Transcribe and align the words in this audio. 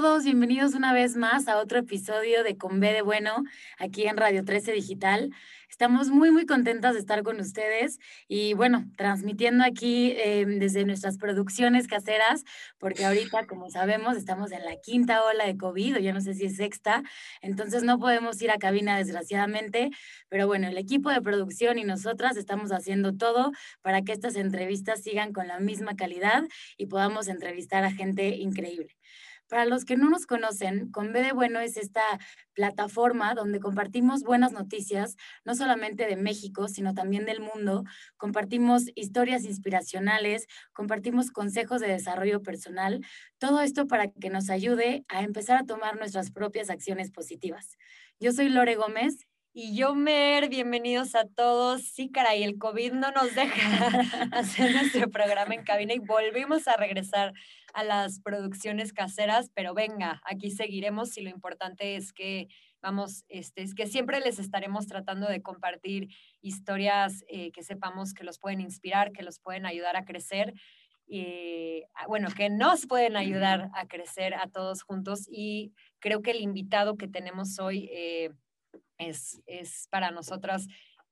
Todos, 0.00 0.24
bienvenidos 0.24 0.74
una 0.74 0.92
vez 0.92 1.14
más 1.14 1.46
a 1.46 1.58
otro 1.58 1.78
episodio 1.78 2.42
de 2.42 2.56
Con 2.56 2.80
B 2.80 2.92
de 2.92 3.02
Bueno 3.02 3.44
aquí 3.78 4.08
en 4.08 4.16
Radio 4.16 4.44
13 4.44 4.72
Digital. 4.72 5.30
Estamos 5.70 6.08
muy, 6.08 6.32
muy 6.32 6.46
contentas 6.46 6.94
de 6.94 7.00
estar 7.00 7.22
con 7.22 7.38
ustedes 7.38 8.00
y 8.26 8.54
bueno, 8.54 8.86
transmitiendo 8.96 9.62
aquí 9.62 10.10
eh, 10.16 10.46
desde 10.46 10.84
nuestras 10.84 11.16
producciones 11.16 11.86
caseras, 11.86 12.42
porque 12.78 13.04
ahorita, 13.04 13.46
como 13.46 13.70
sabemos, 13.70 14.16
estamos 14.16 14.50
en 14.50 14.64
la 14.64 14.74
quinta 14.80 15.22
ola 15.22 15.46
de 15.46 15.56
COVID, 15.56 15.96
o 15.96 15.98
ya 16.00 16.12
no 16.12 16.20
sé 16.20 16.34
si 16.34 16.46
es 16.46 16.56
sexta, 16.56 17.04
entonces 17.40 17.84
no 17.84 18.00
podemos 18.00 18.42
ir 18.42 18.50
a 18.50 18.58
cabina 18.58 18.98
desgraciadamente, 18.98 19.90
pero 20.28 20.48
bueno, 20.48 20.66
el 20.66 20.76
equipo 20.76 21.10
de 21.10 21.22
producción 21.22 21.78
y 21.78 21.84
nosotras 21.84 22.36
estamos 22.36 22.72
haciendo 22.72 23.14
todo 23.14 23.52
para 23.80 24.02
que 24.02 24.12
estas 24.12 24.34
entrevistas 24.34 25.02
sigan 25.02 25.32
con 25.32 25.46
la 25.46 25.60
misma 25.60 25.94
calidad 25.94 26.42
y 26.76 26.86
podamos 26.86 27.28
entrevistar 27.28 27.84
a 27.84 27.92
gente 27.92 28.28
increíble. 28.36 28.96
Para 29.54 29.66
los 29.66 29.84
que 29.84 29.96
no 29.96 30.10
nos 30.10 30.26
conocen, 30.26 30.90
Con 30.90 31.12
de 31.12 31.30
Bueno 31.30 31.60
es 31.60 31.76
esta 31.76 32.02
plataforma 32.54 33.34
donde 33.34 33.60
compartimos 33.60 34.24
buenas 34.24 34.50
noticias, 34.50 35.14
no 35.44 35.54
solamente 35.54 36.08
de 36.08 36.16
México, 36.16 36.66
sino 36.66 36.92
también 36.92 37.24
del 37.24 37.38
mundo. 37.38 37.84
Compartimos 38.16 38.86
historias 38.96 39.44
inspiracionales, 39.44 40.48
compartimos 40.72 41.30
consejos 41.30 41.80
de 41.80 41.86
desarrollo 41.86 42.42
personal, 42.42 43.06
todo 43.38 43.60
esto 43.60 43.86
para 43.86 44.08
que 44.08 44.28
nos 44.28 44.50
ayude 44.50 45.04
a 45.06 45.22
empezar 45.22 45.56
a 45.56 45.66
tomar 45.66 45.98
nuestras 45.98 46.32
propias 46.32 46.68
acciones 46.68 47.12
positivas. 47.12 47.76
Yo 48.18 48.32
soy 48.32 48.48
Lore 48.48 48.74
Gómez 48.74 49.24
y 49.56 49.76
yo, 49.76 49.94
bienvenidos 49.94 51.14
a 51.14 51.28
todos. 51.28 51.82
Sí, 51.82 52.10
caray, 52.10 52.42
el 52.42 52.58
COVID 52.58 52.92
no 52.94 53.12
nos 53.12 53.36
deja 53.36 53.86
hacer 54.32 54.72
nuestro 54.72 55.08
programa 55.10 55.54
en 55.54 55.62
cabina 55.62 55.94
y 55.94 56.00
volvimos 56.00 56.66
a 56.66 56.76
regresar 56.76 57.32
a 57.72 57.84
las 57.84 58.18
producciones 58.18 58.92
caseras, 58.92 59.52
pero 59.54 59.72
venga, 59.72 60.20
aquí 60.24 60.50
seguiremos 60.50 61.16
y 61.18 61.22
lo 61.22 61.30
importante 61.30 61.94
es 61.94 62.12
que 62.12 62.48
vamos, 62.82 63.24
este, 63.28 63.62
es 63.62 63.76
que 63.76 63.86
siempre 63.86 64.18
les 64.18 64.40
estaremos 64.40 64.88
tratando 64.88 65.28
de 65.28 65.40
compartir 65.40 66.08
historias 66.40 67.24
eh, 67.28 67.52
que 67.52 67.62
sepamos 67.62 68.12
que 68.12 68.24
los 68.24 68.40
pueden 68.40 68.60
inspirar, 68.60 69.12
que 69.12 69.22
los 69.22 69.38
pueden 69.38 69.66
ayudar 69.66 69.96
a 69.96 70.04
crecer. 70.04 70.52
y 71.06 71.84
ah, 71.94 72.08
bueno, 72.08 72.28
que 72.36 72.50
nos 72.50 72.86
pueden 72.86 73.16
ayudar 73.16 73.70
a 73.74 73.86
crecer 73.86 74.34
a 74.34 74.48
todos 74.48 74.82
juntos 74.82 75.28
y 75.30 75.72
creo 76.00 76.22
que 76.22 76.32
el 76.32 76.40
invitado 76.40 76.96
que 76.96 77.06
tenemos 77.06 77.60
hoy 77.60 77.88
eh, 77.92 78.30
es, 78.98 79.42
es 79.46 79.88
para 79.90 80.10
nosotras 80.10 80.66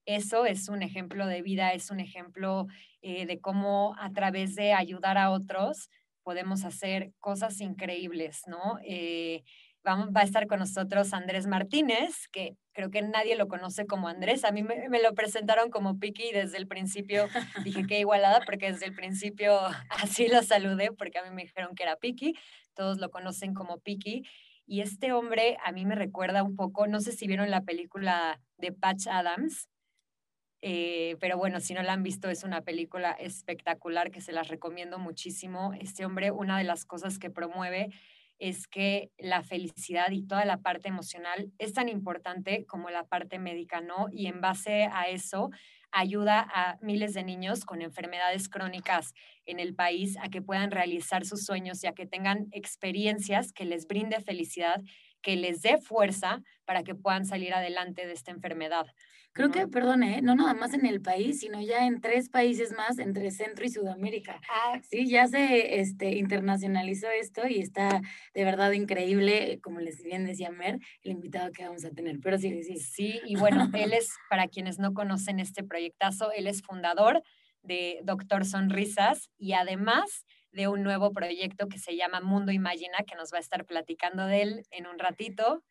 eso 0.06 0.46
es 0.46 0.68
un 0.68 0.82
ejemplo 0.82 1.26
de 1.26 1.42
vida, 1.42 1.72
es 1.72 1.90
un 1.90 2.00
ejemplo 2.00 2.66
eh, 3.02 3.26
de 3.26 3.40
cómo 3.40 3.94
a 3.98 4.10
través 4.10 4.54
de 4.54 4.72
ayudar 4.72 5.16
a 5.18 5.30
otros 5.30 5.90
podemos 6.22 6.64
hacer 6.64 7.12
cosas 7.18 7.60
increíbles, 7.60 8.42
¿no? 8.46 8.78
Eh, 8.84 9.42
vamos, 9.84 10.08
va 10.14 10.20
a 10.20 10.24
estar 10.24 10.46
con 10.46 10.60
nosotros 10.60 11.12
Andrés 11.12 11.46
Martínez, 11.46 12.28
que 12.28 12.56
creo 12.72 12.90
que 12.90 13.02
nadie 13.02 13.36
lo 13.36 13.48
conoce 13.48 13.86
como 13.86 14.08
Andrés. 14.08 14.44
A 14.44 14.52
mí 14.52 14.62
me, 14.62 14.88
me 14.88 15.02
lo 15.02 15.14
presentaron 15.14 15.70
como 15.70 15.98
Piki 15.98 16.28
y 16.28 16.32
desde 16.32 16.58
el 16.58 16.66
principio 16.66 17.28
dije 17.64 17.86
que 17.86 18.00
igualada, 18.00 18.40
porque 18.44 18.72
desde 18.72 18.86
el 18.86 18.94
principio 18.94 19.58
así 19.90 20.28
lo 20.28 20.42
saludé, 20.42 20.92
porque 20.92 21.18
a 21.18 21.24
mí 21.24 21.30
me 21.30 21.42
dijeron 21.42 21.74
que 21.74 21.82
era 21.84 21.96
Piki. 21.96 22.34
Todos 22.74 22.98
lo 22.98 23.10
conocen 23.10 23.54
como 23.54 23.78
Piki. 23.78 24.24
Y 24.66 24.80
este 24.80 25.12
hombre 25.12 25.56
a 25.64 25.72
mí 25.72 25.84
me 25.84 25.94
recuerda 25.94 26.42
un 26.42 26.56
poco, 26.56 26.86
no 26.86 27.00
sé 27.00 27.12
si 27.12 27.26
vieron 27.26 27.50
la 27.50 27.62
película 27.62 28.40
de 28.58 28.72
Patch 28.72 29.06
Adams, 29.08 29.68
eh, 30.64 31.16
pero 31.18 31.36
bueno, 31.36 31.58
si 31.58 31.74
no 31.74 31.82
la 31.82 31.92
han 31.92 32.04
visto, 32.04 32.30
es 32.30 32.44
una 32.44 32.62
película 32.62 33.10
espectacular 33.10 34.12
que 34.12 34.20
se 34.20 34.30
las 34.32 34.46
recomiendo 34.46 35.00
muchísimo. 35.00 35.72
Este 35.78 36.06
hombre, 36.06 36.30
una 36.30 36.56
de 36.56 36.64
las 36.64 36.84
cosas 36.84 37.18
que 37.18 37.30
promueve 37.30 37.90
es 38.38 38.68
que 38.68 39.10
la 39.18 39.42
felicidad 39.42 40.10
y 40.12 40.26
toda 40.26 40.44
la 40.44 40.58
parte 40.58 40.88
emocional 40.88 41.52
es 41.58 41.72
tan 41.72 41.88
importante 41.88 42.64
como 42.66 42.90
la 42.90 43.04
parte 43.04 43.40
médica, 43.40 43.80
¿no? 43.80 44.06
Y 44.10 44.26
en 44.26 44.40
base 44.40 44.88
a 44.92 45.04
eso, 45.08 45.50
ayuda 45.92 46.46
a 46.52 46.78
miles 46.80 47.14
de 47.14 47.22
niños 47.22 47.64
con 47.64 47.82
enfermedades 47.82 48.48
crónicas 48.48 49.12
en 49.46 49.60
el 49.60 49.74
país 49.74 50.16
a 50.20 50.28
que 50.28 50.42
puedan 50.42 50.70
realizar 50.70 51.24
sus 51.24 51.44
sueños 51.44 51.82
y 51.84 51.86
a 51.86 51.92
que 51.92 52.06
tengan 52.06 52.48
experiencias 52.52 53.52
que 53.52 53.64
les 53.64 53.86
brinde 53.86 54.20
felicidad, 54.20 54.80
que 55.22 55.36
les 55.36 55.62
dé 55.62 55.78
fuerza 55.78 56.42
para 56.64 56.82
que 56.82 56.94
puedan 56.94 57.24
salir 57.26 57.54
adelante 57.54 58.06
de 58.06 58.12
esta 58.12 58.30
enfermedad. 58.30 58.86
Creo 59.34 59.50
que, 59.50 59.66
perdón, 59.66 60.02
¿eh? 60.02 60.20
no 60.22 60.34
nada 60.34 60.52
más 60.52 60.74
en 60.74 60.84
el 60.84 61.00
país, 61.00 61.40
sino 61.40 61.60
ya 61.62 61.86
en 61.86 62.02
tres 62.02 62.28
países 62.28 62.72
más 62.72 62.98
entre 62.98 63.30
Centro 63.30 63.64
y 63.64 63.70
Sudamérica. 63.70 64.38
Ah. 64.50 64.78
Sí, 64.82 65.08
ya 65.08 65.26
se 65.26 65.80
este, 65.80 66.16
internacionalizó 66.16 67.08
esto 67.08 67.48
y 67.48 67.60
está 67.60 68.02
de 68.34 68.44
verdad 68.44 68.72
increíble, 68.72 69.58
como 69.62 69.80
les 69.80 70.02
bien 70.02 70.26
decía 70.26 70.50
Mer, 70.50 70.78
el 71.02 71.12
invitado 71.12 71.50
que 71.52 71.64
vamos 71.64 71.84
a 71.86 71.90
tener. 71.90 72.18
Pero 72.20 72.36
sí, 72.36 72.62
sí. 72.62 72.76
Sí, 72.76 73.20
y 73.24 73.36
bueno, 73.36 73.70
él 73.72 73.92
es, 73.94 74.10
para 74.28 74.48
quienes 74.48 74.78
no 74.78 74.92
conocen 74.92 75.40
este 75.40 75.64
proyectazo, 75.64 76.30
él 76.32 76.46
es 76.46 76.62
fundador 76.62 77.22
de 77.62 78.00
Doctor 78.04 78.44
Sonrisas 78.44 79.30
y 79.38 79.54
además 79.54 80.26
de 80.52 80.68
un 80.68 80.82
nuevo 80.82 81.12
proyecto 81.12 81.68
que 81.68 81.78
se 81.78 81.96
llama 81.96 82.20
Mundo 82.20 82.52
Imagina, 82.52 82.98
que 83.06 83.16
nos 83.16 83.32
va 83.32 83.38
a 83.38 83.40
estar 83.40 83.64
platicando 83.64 84.26
de 84.26 84.42
él 84.42 84.62
en 84.70 84.86
un 84.86 84.98
ratito. 84.98 85.62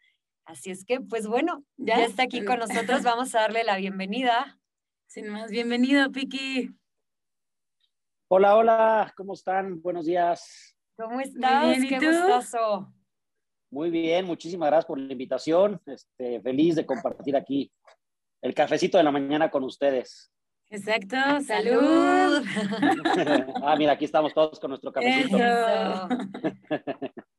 Así 0.46 0.72
es 0.72 0.85
que, 0.85 1.00
pues 1.00 1.28
bueno, 1.28 1.63
ya, 1.78 2.03
está 2.03 2.24
aquí 2.24 2.44
con 2.44 2.59
nosotros. 2.59 3.03
Vamos 3.03 3.34
a 3.35 3.41
darle 3.41 3.63
la 3.63 3.78
bienvenida. 3.78 4.59
Sin 5.07 5.29
más, 5.29 5.52
bienvenido, 5.52 6.12
Piki. 6.12 6.75
Hola, 8.28 8.56
hola, 8.56 9.13
¿cómo 9.16 9.34
están? 9.34 9.81
Buenos 9.81 10.06
días. 10.06 10.75
¿Cómo 10.97 11.19
estás? 11.19 11.78
Qué 11.88 12.00
gustazo. 12.00 12.91
Muy 13.69 13.90
bien, 13.90 14.25
muchísimas 14.25 14.68
gracias 14.68 14.85
por 14.85 15.00
la 15.00 15.12
invitación. 15.12 15.81
Este, 15.85 16.41
feliz 16.41 16.75
de 16.75 16.85
compartir 16.85 17.35
aquí 17.35 17.72
el 18.41 18.53
cafecito 18.53 18.97
de 18.97 19.03
la 19.03 19.12
mañana 19.12 19.50
con 19.50 19.63
ustedes. 19.63 20.31
Exacto, 20.69 21.18
salud. 21.46 22.44
ah, 23.63 23.75
mira, 23.78 23.94
aquí 23.94 24.06
estamos 24.06 24.34
todos 24.34 24.59
con 24.59 24.69
nuestro 24.69 24.91
cafecito. 24.91 25.38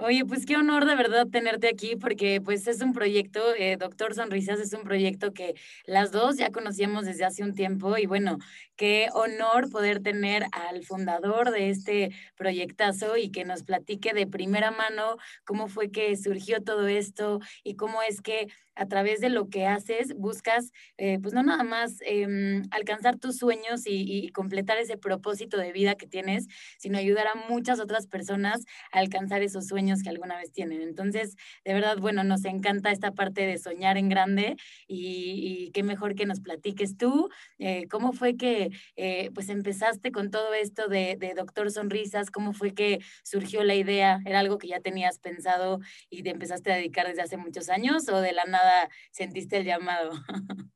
Oye, 0.00 0.24
pues 0.24 0.46
qué 0.46 0.56
honor 0.56 0.84
de 0.86 0.94
verdad 0.94 1.26
tenerte 1.26 1.66
aquí 1.68 1.96
porque 1.96 2.40
pues 2.40 2.68
es 2.68 2.80
un 2.82 2.92
proyecto, 2.92 3.40
eh, 3.56 3.76
Doctor 3.76 4.14
Sonrisas 4.14 4.60
es 4.60 4.72
un 4.72 4.84
proyecto 4.84 5.32
que 5.32 5.54
las 5.86 6.12
dos 6.12 6.36
ya 6.36 6.52
conocíamos 6.52 7.04
desde 7.04 7.24
hace 7.24 7.42
un 7.42 7.52
tiempo 7.52 7.98
y 7.98 8.06
bueno, 8.06 8.38
qué 8.78 9.08
honor 9.12 9.68
poder 9.70 10.00
tener 10.00 10.46
al 10.52 10.84
fundador 10.84 11.50
de 11.50 11.68
este 11.68 12.14
proyectazo 12.36 13.16
y 13.16 13.30
que 13.30 13.44
nos 13.44 13.64
platique 13.64 14.14
de 14.14 14.26
primera 14.26 14.70
mano 14.70 15.16
cómo 15.44 15.66
fue 15.66 15.90
que 15.90 16.16
surgió 16.16 16.62
todo 16.62 16.86
esto 16.86 17.40
y 17.64 17.74
cómo 17.74 18.00
es 18.02 18.22
que 18.22 18.48
a 18.78 18.86
través 18.86 19.20
de 19.20 19.28
lo 19.28 19.48
que 19.48 19.66
haces 19.66 20.14
buscas, 20.16 20.72
eh, 20.96 21.18
pues 21.20 21.34
no 21.34 21.42
nada 21.42 21.64
más 21.64 21.96
em, 22.02 22.62
alcanzar 22.70 23.18
tus 23.18 23.36
sueños 23.36 23.82
y, 23.86 24.28
completar 24.28 24.78
ese 24.78 24.96
propósito 24.96 25.56
de 25.56 25.72
vida 25.72 25.96
que 25.96 26.06
tienes, 26.06 26.46
sino 26.78 26.98
ayudar 26.98 27.26
a 27.26 27.34
muchas 27.48 27.80
otras 27.80 28.06
personas 28.06 28.64
a 28.92 29.00
alcanzar 29.00 29.42
esos 29.42 29.66
sueños 29.66 30.02
que 30.02 30.10
alguna 30.10 30.36
vez 30.36 30.52
tienen. 30.52 30.80
Entonces, 30.80 31.34
de 31.64 31.74
verdad, 31.74 31.96
bueno, 31.98 32.22
nos 32.22 32.44
encanta 32.44 32.92
esta 32.92 33.12
parte 33.12 33.46
de 33.46 33.58
soñar 33.58 33.96
en 33.96 34.08
grande 34.08 34.56
y, 34.86 35.70
qué 35.74 35.82
mejor 35.82 36.14
que 36.14 36.26
nos 36.26 36.40
platiques 36.40 36.96
tú, 36.96 37.30
eh, 37.58 37.88
cómo 37.88 38.12
fue 38.12 38.36
que 38.36 38.67
eh, 38.96 39.30
pues 39.34 39.48
empezaste 39.48 40.12
con 40.12 40.30
todo 40.30 40.54
esto 40.54 40.88
de, 40.88 41.16
Doctor 41.36 41.70
Sonrisas, 41.70 42.30
cómo 42.30 42.52
fue 42.52 42.74
que 42.74 42.98
surgió 43.22 43.62
la 43.64 43.74
idea, 43.74 44.20
era 44.24 44.40
algo 44.40 44.58
que 44.58 44.68
ya 44.68 44.80
tenías 44.80 45.18
pensado 45.18 45.80
y 46.10 46.22
te 46.22 46.30
empezaste 46.30 46.72
a 46.72 46.76
dedicar 46.76 47.06
desde 47.06 47.22
hace 47.22 47.36
muchos 47.36 47.68
años 47.68 48.08
o 48.08 48.20
de 48.20 48.32
la 48.32 48.44
nada 48.44 48.88
sentiste 49.10 49.58
el 49.58 49.64
llamado. 49.64 50.10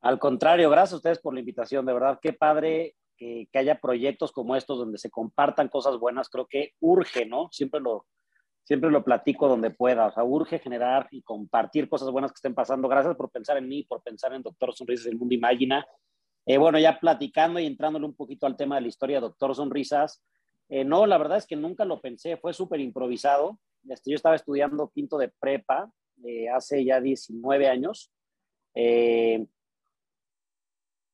Al 0.00 0.18
contrario, 0.18 0.68
gracias 0.68 0.94
a 0.94 0.96
ustedes 0.96 1.18
por 1.20 1.32
la 1.32 1.40
invitación, 1.40 1.86
de 1.86 1.92
verdad, 1.92 2.18
qué 2.20 2.32
padre 2.32 2.96
que, 3.16 3.48
haya 3.54 3.80
proyectos 3.80 4.32
como 4.32 4.56
estos 4.56 4.78
donde 4.78 4.98
se 4.98 5.10
compartan 5.10 5.68
cosas 5.68 5.98
buenas, 5.98 6.28
creo 6.28 6.46
que 6.46 6.72
urge, 6.80 7.24
¿no? 7.24 7.48
Siempre 7.52 7.80
lo, 7.80 8.06
siempre 8.64 8.90
lo 8.90 9.04
platico 9.04 9.48
donde 9.48 9.70
pueda, 9.70 10.06
o 10.06 10.12
sea, 10.12 10.24
urge 10.24 10.58
generar 10.58 11.08
y 11.10 11.22
compartir 11.22 11.88
cosas 11.88 12.10
buenas 12.10 12.32
que 12.32 12.36
estén 12.36 12.54
pasando. 12.54 12.88
Gracias 12.88 13.14
por 13.16 13.30
pensar 13.30 13.56
en 13.56 13.68
mí, 13.68 13.84
por 13.84 14.02
pensar 14.02 14.32
en 14.34 14.42
Doctor 14.42 14.74
Sonrisas 14.74 15.06
del 15.06 15.18
Mundo 15.18 15.34
Imagina. 15.34 15.86
Eh, 16.44 16.58
bueno, 16.58 16.78
ya 16.78 16.98
platicando 16.98 17.60
y 17.60 17.66
entrándole 17.66 18.04
un 18.04 18.14
poquito 18.14 18.46
al 18.46 18.56
tema 18.56 18.76
de 18.76 18.82
la 18.82 18.88
historia 18.88 19.20
Doctor 19.20 19.54
Sonrisas, 19.54 20.22
eh, 20.68 20.84
no, 20.84 21.06
la 21.06 21.18
verdad 21.18 21.38
es 21.38 21.46
que 21.46 21.56
nunca 21.56 21.84
lo 21.84 22.00
pensé, 22.00 22.36
fue 22.36 22.52
súper 22.52 22.80
improvisado. 22.80 23.60
Este, 23.88 24.10
yo 24.10 24.16
estaba 24.16 24.34
estudiando 24.34 24.90
quinto 24.92 25.18
de 25.18 25.28
prepa 25.28 25.92
eh, 26.24 26.48
hace 26.48 26.84
ya 26.84 27.00
19 27.00 27.68
años. 27.68 28.10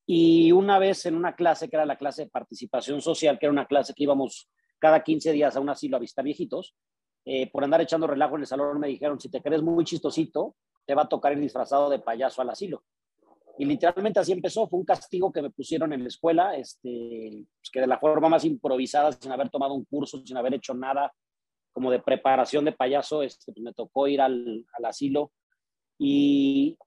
Y 0.05 0.51
una 0.51 0.79
vez 0.79 1.05
en 1.05 1.15
una 1.15 1.35
clase, 1.35 1.69
que 1.69 1.75
era 1.75 1.85
la 1.85 1.97
clase 1.97 2.23
de 2.23 2.29
participación 2.29 3.01
social, 3.01 3.37
que 3.37 3.45
era 3.45 3.53
una 3.53 3.67
clase 3.67 3.93
que 3.93 4.03
íbamos 4.03 4.49
cada 4.79 5.03
15 5.03 5.33
días 5.33 5.55
a 5.55 5.59
un 5.59 5.69
asilo 5.69 5.97
a 5.97 5.99
visitar 5.99 6.23
viejitos, 6.23 6.73
por 7.51 7.63
andar 7.63 7.81
echando 7.81 8.07
relajo 8.07 8.35
en 8.35 8.41
el 8.41 8.47
salón 8.47 8.79
me 8.79 8.87
dijeron, 8.87 9.19
si 9.19 9.29
te 9.29 9.41
crees 9.41 9.61
muy 9.61 9.83
chistosito, 9.83 10.55
te 10.85 10.95
va 10.95 11.03
a 11.03 11.09
tocar 11.09 11.33
ir 11.33 11.39
disfrazado 11.39 11.89
de 11.89 11.99
payaso 11.99 12.41
al 12.41 12.49
asilo. 12.49 12.83
Y 13.59 13.65
literalmente 13.65 14.21
así 14.21 14.31
empezó, 14.31 14.69
fue 14.69 14.79
un 14.79 14.85
castigo 14.85 15.33
que 15.33 15.41
me 15.41 15.49
pusieron 15.49 15.91
en 15.91 16.03
la 16.03 16.07
escuela, 16.07 16.55
este, 16.55 17.45
pues 17.59 17.69
que 17.69 17.81
de 17.81 17.87
la 17.87 17.99
forma 17.99 18.29
más 18.29 18.45
improvisada, 18.45 19.11
sin 19.11 19.33
haber 19.33 19.49
tomado 19.49 19.73
un 19.73 19.83
curso, 19.83 20.25
sin 20.25 20.37
haber 20.37 20.53
hecho 20.53 20.73
nada 20.73 21.11
como 21.73 21.91
de 21.91 21.99
preparación 21.99 22.63
de 22.63 22.71
payaso, 22.71 23.21
este, 23.21 23.51
pues 23.51 23.61
me 23.61 23.73
tocó 23.73 24.07
ir 24.07 24.21
al, 24.21 24.65
al 24.77 24.85
asilo. 24.85 25.33
Y, 25.97 26.77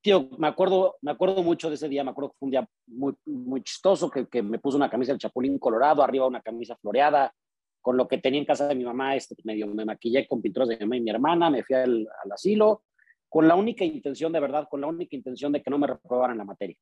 tío, 0.00 0.28
me 0.38 0.46
acuerdo, 0.46 0.98
me 1.02 1.10
acuerdo 1.10 1.42
mucho 1.42 1.68
de 1.68 1.74
ese 1.74 1.88
día, 1.88 2.04
me 2.04 2.12
acuerdo 2.12 2.30
que 2.30 2.36
fue 2.38 2.46
un 2.46 2.52
día 2.52 2.68
muy, 2.86 3.12
muy 3.24 3.64
chistoso, 3.64 4.08
que, 4.08 4.28
que 4.28 4.40
me 4.40 4.60
puso 4.60 4.76
una 4.76 4.88
camisa 4.88 5.10
del 5.10 5.18
Chapulín 5.18 5.58
Colorado, 5.58 6.00
arriba 6.00 6.28
una 6.28 6.42
camisa 6.42 6.76
floreada, 6.76 7.34
con 7.80 7.96
lo 7.96 8.06
que 8.06 8.18
tenía 8.18 8.38
en 8.38 8.46
casa 8.46 8.68
de 8.68 8.76
mi 8.76 8.84
mamá, 8.84 9.16
este, 9.16 9.34
medio 9.42 9.66
me 9.66 9.84
maquillé 9.84 10.28
con 10.28 10.40
pinturas 10.40 10.68
de 10.68 10.76
mi 10.76 10.82
mamá 10.82 10.96
y 10.96 11.00
mi 11.00 11.10
hermana, 11.10 11.50
me 11.50 11.64
fui 11.64 11.74
al, 11.74 12.06
al 12.22 12.30
asilo, 12.30 12.84
con 13.30 13.48
la 13.48 13.54
única 13.54 13.84
intención, 13.84 14.32
de 14.32 14.40
verdad, 14.40 14.68
con 14.68 14.80
la 14.80 14.88
única 14.88 15.16
intención 15.16 15.52
de 15.52 15.62
que 15.62 15.70
no 15.70 15.78
me 15.78 15.86
reprobaran 15.86 16.36
la 16.36 16.44
materia. 16.44 16.76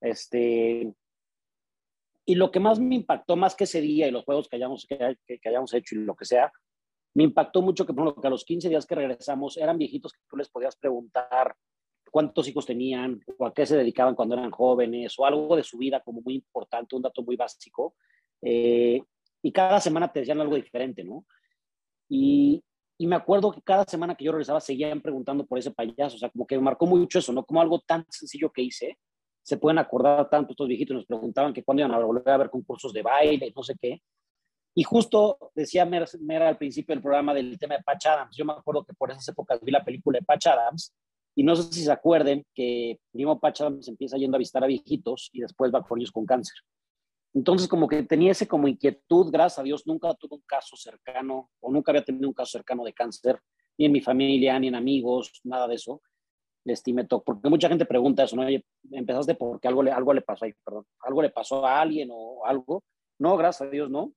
Este, 0.00 0.90
y 2.24 2.34
lo 2.36 2.50
que 2.50 2.60
más 2.60 2.78
me 2.78 2.94
impactó, 2.94 3.36
más 3.36 3.56
que 3.56 3.64
ese 3.64 3.80
día 3.80 4.06
y 4.06 4.12
los 4.12 4.24
juegos 4.24 4.48
que 4.48 4.56
hayamos, 4.56 4.86
que, 4.86 5.16
hayamos 5.44 5.74
hecho 5.74 5.96
y 5.96 5.98
lo 5.98 6.14
que 6.14 6.24
sea, 6.24 6.52
me 7.14 7.24
impactó 7.24 7.62
mucho 7.62 7.84
que, 7.84 7.92
por 7.92 8.04
ejemplo, 8.04 8.22
que 8.22 8.28
a 8.28 8.30
los 8.30 8.44
15 8.44 8.68
días 8.68 8.86
que 8.86 8.94
regresamos 8.94 9.56
eran 9.56 9.76
viejitos 9.76 10.12
que 10.12 10.20
tú 10.30 10.36
les 10.36 10.48
podías 10.48 10.76
preguntar 10.76 11.56
cuántos 12.12 12.46
hijos 12.46 12.64
tenían 12.64 13.20
o 13.36 13.46
a 13.46 13.52
qué 13.52 13.66
se 13.66 13.76
dedicaban 13.76 14.14
cuando 14.14 14.36
eran 14.36 14.52
jóvenes 14.52 15.18
o 15.18 15.26
algo 15.26 15.56
de 15.56 15.64
su 15.64 15.78
vida 15.78 16.00
como 16.00 16.20
muy 16.20 16.36
importante, 16.36 16.94
un 16.94 17.02
dato 17.02 17.22
muy 17.22 17.34
básico. 17.34 17.96
Eh, 18.40 19.02
y 19.42 19.52
cada 19.52 19.80
semana 19.80 20.12
te 20.12 20.20
decían 20.20 20.40
algo 20.40 20.54
diferente, 20.54 21.02
¿no? 21.02 21.26
Y, 22.08 22.62
y 22.98 23.06
me 23.06 23.16
acuerdo 23.16 23.52
que 23.52 23.62
cada 23.62 23.84
semana 23.84 24.16
que 24.16 24.24
yo 24.24 24.32
regresaba 24.32 24.60
seguían 24.60 25.00
preguntando 25.00 25.46
por 25.46 25.58
ese 25.58 25.70
payaso, 25.70 26.16
o 26.16 26.18
sea, 26.18 26.30
como 26.30 26.46
que 26.46 26.56
me 26.56 26.62
marcó 26.62 26.84
mucho 26.84 27.20
eso, 27.20 27.32
¿no? 27.32 27.44
Como 27.44 27.60
algo 27.60 27.80
tan 27.80 28.04
sencillo 28.10 28.50
que 28.50 28.62
hice, 28.62 28.98
se 29.42 29.56
pueden 29.56 29.78
acordar 29.78 30.28
tanto 30.28 30.52
estos 30.52 30.66
viejitos, 30.66 30.96
nos 30.96 31.06
preguntaban 31.06 31.54
que 31.54 31.62
cuándo 31.62 31.82
iban 31.82 31.94
a 31.94 32.04
volver 32.04 32.28
a 32.28 32.36
ver 32.36 32.50
concursos 32.50 32.92
de 32.92 33.02
baile, 33.02 33.52
no 33.54 33.62
sé 33.62 33.76
qué. 33.80 34.02
Y 34.74 34.82
justo 34.82 35.38
decía 35.54 35.86
Mera 35.86 36.48
al 36.48 36.58
principio 36.58 36.94
del 36.94 37.02
programa 37.02 37.32
del 37.32 37.58
tema 37.58 37.76
de 37.76 37.82
Patch 37.82 38.06
Adams, 38.06 38.36
yo 38.36 38.44
me 38.44 38.52
acuerdo 38.52 38.84
que 38.84 38.94
por 38.94 39.10
esas 39.10 39.26
épocas 39.28 39.60
vi 39.62 39.70
la 39.70 39.84
película 39.84 40.18
de 40.18 40.24
Patch 40.24 40.48
Adams, 40.48 40.92
y 41.36 41.44
no 41.44 41.54
sé 41.54 41.72
si 41.72 41.84
se 41.84 41.92
acuerden 41.92 42.44
que 42.52 42.98
primo 43.12 43.38
Patch 43.38 43.60
Adams 43.60 43.86
empieza 43.86 44.16
yendo 44.16 44.36
a 44.36 44.38
visitar 44.38 44.64
a 44.64 44.66
viejitos 44.66 45.30
y 45.32 45.40
después 45.40 45.72
va 45.72 45.84
por 45.84 45.98
ellos 45.98 46.10
con 46.10 46.26
cáncer. 46.26 46.56
Entonces, 47.34 47.68
como 47.68 47.88
que 47.88 48.02
tenía 48.02 48.32
ese 48.32 48.48
como 48.48 48.68
inquietud, 48.68 49.30
gracias 49.30 49.58
a 49.58 49.62
Dios, 49.62 49.86
nunca 49.86 50.14
tuve 50.14 50.36
un 50.36 50.42
caso 50.46 50.76
cercano 50.76 51.50
o 51.60 51.70
nunca 51.70 51.92
había 51.92 52.04
tenido 52.04 52.28
un 52.28 52.34
caso 52.34 52.52
cercano 52.52 52.84
de 52.84 52.92
cáncer, 52.92 53.40
ni 53.76 53.86
en 53.86 53.92
mi 53.92 54.00
familia, 54.00 54.58
ni 54.58 54.68
en 54.68 54.74
amigos, 54.74 55.40
nada 55.44 55.68
de 55.68 55.74
eso. 55.74 56.00
Este, 56.64 56.92
me 56.92 57.04
tocó, 57.04 57.24
porque 57.24 57.48
mucha 57.48 57.68
gente 57.68 57.86
pregunta 57.86 58.24
eso, 58.24 58.36
¿no? 58.36 58.42
Oye, 58.42 58.64
empezaste 58.90 59.34
porque 59.34 59.68
algo 59.68 59.82
le, 59.82 59.90
algo 59.90 60.12
le 60.12 60.22
pasó, 60.22 60.44
ahí, 60.44 60.52
perdón, 60.64 60.84
algo 61.00 61.22
le 61.22 61.30
pasó 61.30 61.64
a 61.64 61.80
alguien 61.80 62.08
o 62.12 62.44
algo. 62.44 62.82
No, 63.18 63.36
gracias 63.36 63.68
a 63.68 63.70
Dios, 63.70 63.90
no. 63.90 64.12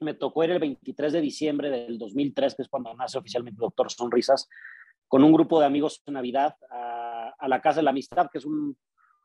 Me 0.00 0.14
tocó 0.14 0.44
ir 0.44 0.50
el 0.50 0.60
23 0.60 1.12
de 1.12 1.20
diciembre 1.20 1.70
del 1.70 1.98
2003, 1.98 2.54
que 2.54 2.62
es 2.62 2.68
cuando 2.68 2.94
nace 2.94 3.18
oficialmente 3.18 3.58
Doctor 3.60 3.90
Sonrisas, 3.90 4.48
con 5.08 5.24
un 5.24 5.32
grupo 5.32 5.58
de 5.60 5.66
amigos 5.66 6.02
en 6.06 6.14
Navidad 6.14 6.54
a, 6.70 7.34
a 7.38 7.48
la 7.48 7.60
Casa 7.60 7.80
de 7.80 7.84
la 7.84 7.90
Amistad, 7.90 8.28
que 8.30 8.38
es 8.38 8.46
un, 8.46 8.76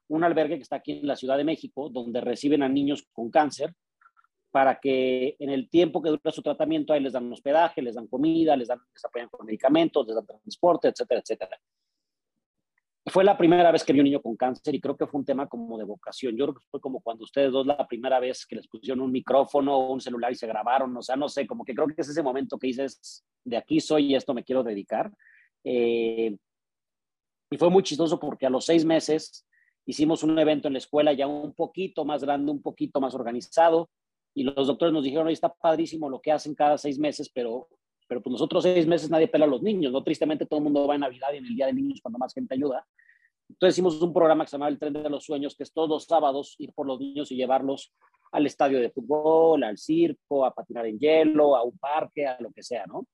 un 0.10 0.24
albergue 0.24 0.58
que 0.58 0.64
está 0.64 0.78
aquí 0.78 1.00
en 1.00 1.08
la 1.08 1.16
Ciudad 1.16 1.38
de 1.38 1.44
México, 1.44 1.90
donde 1.90 2.22
reciben 2.22 2.64
a 2.64 2.70
niños 2.70 3.08
con 3.12 3.30
cáncer 3.30 3.74
para 4.54 4.80
que 4.80 5.36
en 5.40 5.50
el 5.50 5.68
tiempo 5.68 6.00
que 6.00 6.10
dura 6.10 6.32
su 6.32 6.44
tratamiento 6.44 6.94
ahí 6.94 7.00
les 7.00 7.14
dan 7.14 7.32
hospedaje, 7.32 7.82
les 7.82 7.96
dan 7.96 8.06
comida, 8.06 8.56
les, 8.56 8.68
dan, 8.68 8.80
les 8.94 9.04
apoyan 9.04 9.28
con 9.28 9.48
medicamentos, 9.48 10.06
les 10.06 10.16
dan 10.16 10.28
transporte, 10.28 10.90
etcétera, 10.90 11.22
etcétera. 11.22 11.60
Fue 13.08 13.24
la 13.24 13.36
primera 13.36 13.72
vez 13.72 13.84
que 13.84 13.92
vi 13.92 14.00
un 14.00 14.06
niño 14.06 14.22
con 14.22 14.38
cáncer 14.38 14.76
y 14.76 14.80
creo 14.80 14.96
que 14.96 15.08
fue 15.08 15.20
un 15.20 15.26
tema 15.26 15.48
como 15.48 15.76
de 15.78 15.84
vocación. 15.84 16.38
Yo 16.38 16.46
creo 16.46 16.56
que 16.56 16.66
fue 16.70 16.80
como 16.80 17.02
cuando 17.02 17.24
ustedes 17.24 17.52
dos 17.52 17.66
la 17.66 17.88
primera 17.88 18.20
vez 18.20 18.46
que 18.46 18.56
les 18.56 18.68
pusieron 18.68 19.02
un 19.02 19.12
micrófono 19.12 19.76
o 19.76 19.92
un 19.92 20.00
celular 20.00 20.32
y 20.32 20.36
se 20.36 20.46
grabaron, 20.46 20.96
o 20.96 21.02
sea, 21.02 21.16
no 21.16 21.28
sé, 21.28 21.48
como 21.48 21.66
que 21.66 21.74
creo 21.74 21.88
que 21.88 21.96
es 21.98 22.10
ese 22.10 22.22
momento 22.22 22.60
que 22.60 22.68
dices, 22.68 23.26
de 23.44 23.58
aquí 23.58 23.80
soy 23.80 24.12
y 24.12 24.16
esto 24.16 24.36
me 24.36 24.44
quiero 24.44 24.64
dedicar. 24.64 25.12
Eh, 25.64 26.38
y 27.50 27.58
fue 27.58 27.72
muy 27.72 27.82
chistoso 27.82 28.20
porque 28.20 28.46
a 28.46 28.52
los 28.52 28.66
seis 28.66 28.86
meses 28.86 29.48
hicimos 29.86 30.24
un 30.24 30.38
evento 30.40 30.68
en 30.68 30.74
la 30.74 30.80
escuela 30.80 31.14
ya 31.14 31.28
un 31.28 31.54
poquito 31.54 32.06
más 32.06 32.24
grande, 32.24 32.52
un 32.52 32.62
poquito 32.62 33.02
más 33.02 33.14
organizado, 33.16 33.90
y 34.34 34.44
los 34.44 34.68
doctores 34.68 34.94
nos 34.94 35.04
dijeron, 35.04 35.30
está 35.30 35.54
padrísimo 35.54 36.10
lo 36.10 36.22
que 36.22 36.32
hacen 36.32 36.56
cada 36.56 36.78
seis 36.78 36.98
meses, 36.98 37.30
pero, 37.34 37.68
pero 38.08 38.22
pues 38.22 38.32
nosotros 38.32 38.64
seis 38.64 38.88
meses 38.88 39.10
nadie 39.10 39.28
pela 39.28 39.46
a 39.46 39.48
los 39.48 39.62
niños, 39.62 39.92
¿no? 39.92 40.04
Tristemente 40.04 40.46
todo 40.46 40.58
el 40.58 40.64
mundo 40.64 40.88
va 40.88 40.96
en 40.96 41.02
Navidad 41.02 41.34
y 41.34 41.38
en 41.38 41.46
el 41.46 41.56
Día 41.56 41.68
de 41.68 41.74
Niños 41.74 42.00
cuando 42.02 42.18
más 42.18 42.34
gente 42.34 42.56
ayuda. 42.56 42.86
Entonces 43.48 43.76
hicimos 43.76 44.02
un 44.02 44.14
programa 44.14 44.44
que 44.44 44.50
se 44.50 44.56
llama 44.56 44.70
El 44.70 44.80
Tren 44.80 44.94
de 44.94 45.10
los 45.10 45.26
Sueños, 45.26 45.56
que 45.56 45.64
es 45.64 45.72
todos 45.72 45.90
los 45.90 46.06
sábados 46.06 46.56
ir 46.58 46.74
por 46.74 46.88
los 46.88 47.00
niños 47.00 47.32
y 47.32 47.36
llevarlos 47.36 47.94
al 48.32 48.48
estadio 48.48 48.80
de 48.80 48.90
fútbol, 48.90 49.64
al 49.64 49.78
circo, 49.78 50.46
a 50.46 50.54
patinar 50.54 50.88
en 50.88 50.98
hielo, 50.98 51.56
a 51.56 51.64
un 51.64 51.78
parque, 51.78 52.26
a 52.26 52.38
lo 52.40 52.52
que 52.52 52.64
sea, 52.64 52.86
¿no? 52.88 53.06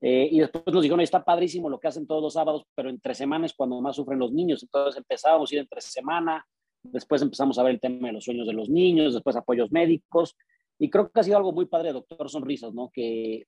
Eh, 0.00 0.28
y 0.32 0.40
después 0.40 0.64
nos 0.66 0.82
dijeron, 0.82 1.00
está 1.00 1.22
padrísimo 1.22 1.68
lo 1.68 1.78
que 1.78 1.88
hacen 1.88 2.06
todos 2.06 2.22
los 2.22 2.32
sábados, 2.32 2.64
pero 2.74 2.88
entre 2.88 3.14
semanas 3.14 3.50
es 3.50 3.56
cuando 3.56 3.80
más 3.80 3.96
sufren 3.96 4.18
los 4.18 4.32
niños. 4.32 4.62
Entonces 4.62 4.96
empezábamos 4.98 5.50
a 5.50 5.54
ir 5.54 5.60
entre 5.60 5.80
semana, 5.80 6.46
después 6.82 7.20
empezamos 7.22 7.58
a 7.58 7.62
ver 7.62 7.74
el 7.74 7.80
tema 7.80 8.08
de 8.08 8.14
los 8.14 8.24
sueños 8.24 8.46
de 8.46 8.54
los 8.54 8.70
niños, 8.70 9.14
después 9.14 9.36
apoyos 9.36 9.70
médicos. 9.72 10.36
Y 10.78 10.88
creo 10.88 11.10
que 11.10 11.20
ha 11.20 11.22
sido 11.22 11.36
algo 11.36 11.52
muy 11.52 11.66
padre, 11.66 11.92
doctor 11.92 12.30
Sonrisas, 12.30 12.72
¿no? 12.72 12.90
Que, 12.92 13.44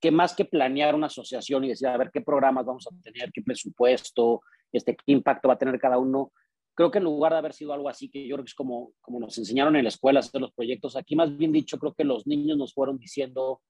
que 0.00 0.10
más 0.10 0.34
que 0.34 0.44
planear 0.44 0.94
una 0.94 1.06
asociación 1.06 1.64
y 1.64 1.68
decir, 1.68 1.88
a 1.88 1.96
ver 1.96 2.10
qué 2.12 2.20
programas 2.20 2.66
vamos 2.66 2.86
a 2.86 3.02
tener, 3.02 3.32
qué 3.32 3.42
presupuesto, 3.42 4.42
este, 4.72 4.94
qué 4.94 5.12
impacto 5.12 5.48
va 5.48 5.54
a 5.54 5.58
tener 5.58 5.78
cada 5.80 5.98
uno, 5.98 6.32
creo 6.76 6.90
que 6.90 6.98
en 6.98 7.04
lugar 7.04 7.32
de 7.32 7.38
haber 7.38 7.54
sido 7.54 7.72
algo 7.72 7.88
así, 7.88 8.10
que 8.10 8.28
yo 8.28 8.36
creo 8.36 8.44
que 8.44 8.50
es 8.50 8.54
como, 8.54 8.92
como 9.00 9.18
nos 9.18 9.36
enseñaron 9.38 9.74
en 9.76 9.84
la 9.84 9.88
escuela 9.88 10.20
hacer 10.20 10.40
los 10.40 10.52
proyectos, 10.52 10.94
aquí 10.94 11.16
más 11.16 11.34
bien 11.36 11.50
dicho, 11.50 11.78
creo 11.78 11.94
que 11.94 12.04
los 12.04 12.26
niños 12.26 12.58
nos 12.58 12.74
fueron 12.74 12.98
diciendo, 12.98 13.62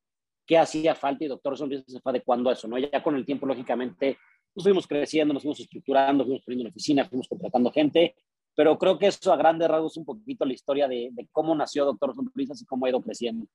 qué 0.47 0.59
hacía 0.59 0.95
falta 0.95 1.25
y 1.25 1.29
doctor 1.29 1.57
Sonrisas 1.57 1.93
se 1.93 2.01
fue 2.01 2.13
adecuando 2.13 2.51
a 2.51 2.53
eso, 2.53 2.69
¿no? 2.69 2.79
Ya 2.79 3.03
con 3.03 3.17
el 3.17 3.27
tiempo, 3.27 3.47
lógicamente, 3.47 4.19
nos 4.55 4.65
fuimos 4.65 4.87
creciendo, 4.87 5.35
nos 5.35 5.43
fuimos 5.43 5.61
estructurando, 5.61 6.25
fuimos 6.25 6.43
poniendo 6.45 6.63
una 6.63 6.71
oficina, 6.71 7.05
fuimos 7.05 7.29
contratando 7.29 7.71
gente, 7.73 8.15
pero 8.55 8.79
creo 8.79 8.99
que 8.99 9.09
eso 9.09 9.33
a 9.33 9.37
grandes 9.37 9.69
rasgos 9.69 9.93
es 9.93 9.99
un 9.99 10.05
poquito 10.05 10.45
la 10.45 10.55
historia 10.55 10.89
de, 10.89 11.11
de 11.13 11.29
cómo 11.33 11.55
nació 11.55 11.85
Doctor 11.85 12.15
Sonrisas 12.15 12.63
y 12.63 12.65
cómo 12.65 12.87
ha 12.87 12.91
ido 12.91 13.03
creciendo. 13.03 13.47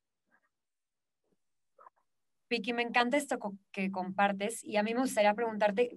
Vicky, 2.48 2.74
me 2.74 2.82
encanta 2.82 3.16
esto 3.16 3.38
que 3.72 3.90
compartes 3.90 4.62
y 4.62 4.76
a 4.76 4.82
mí 4.82 4.92
me 4.92 5.00
gustaría 5.00 5.32
preguntarte, 5.32 5.96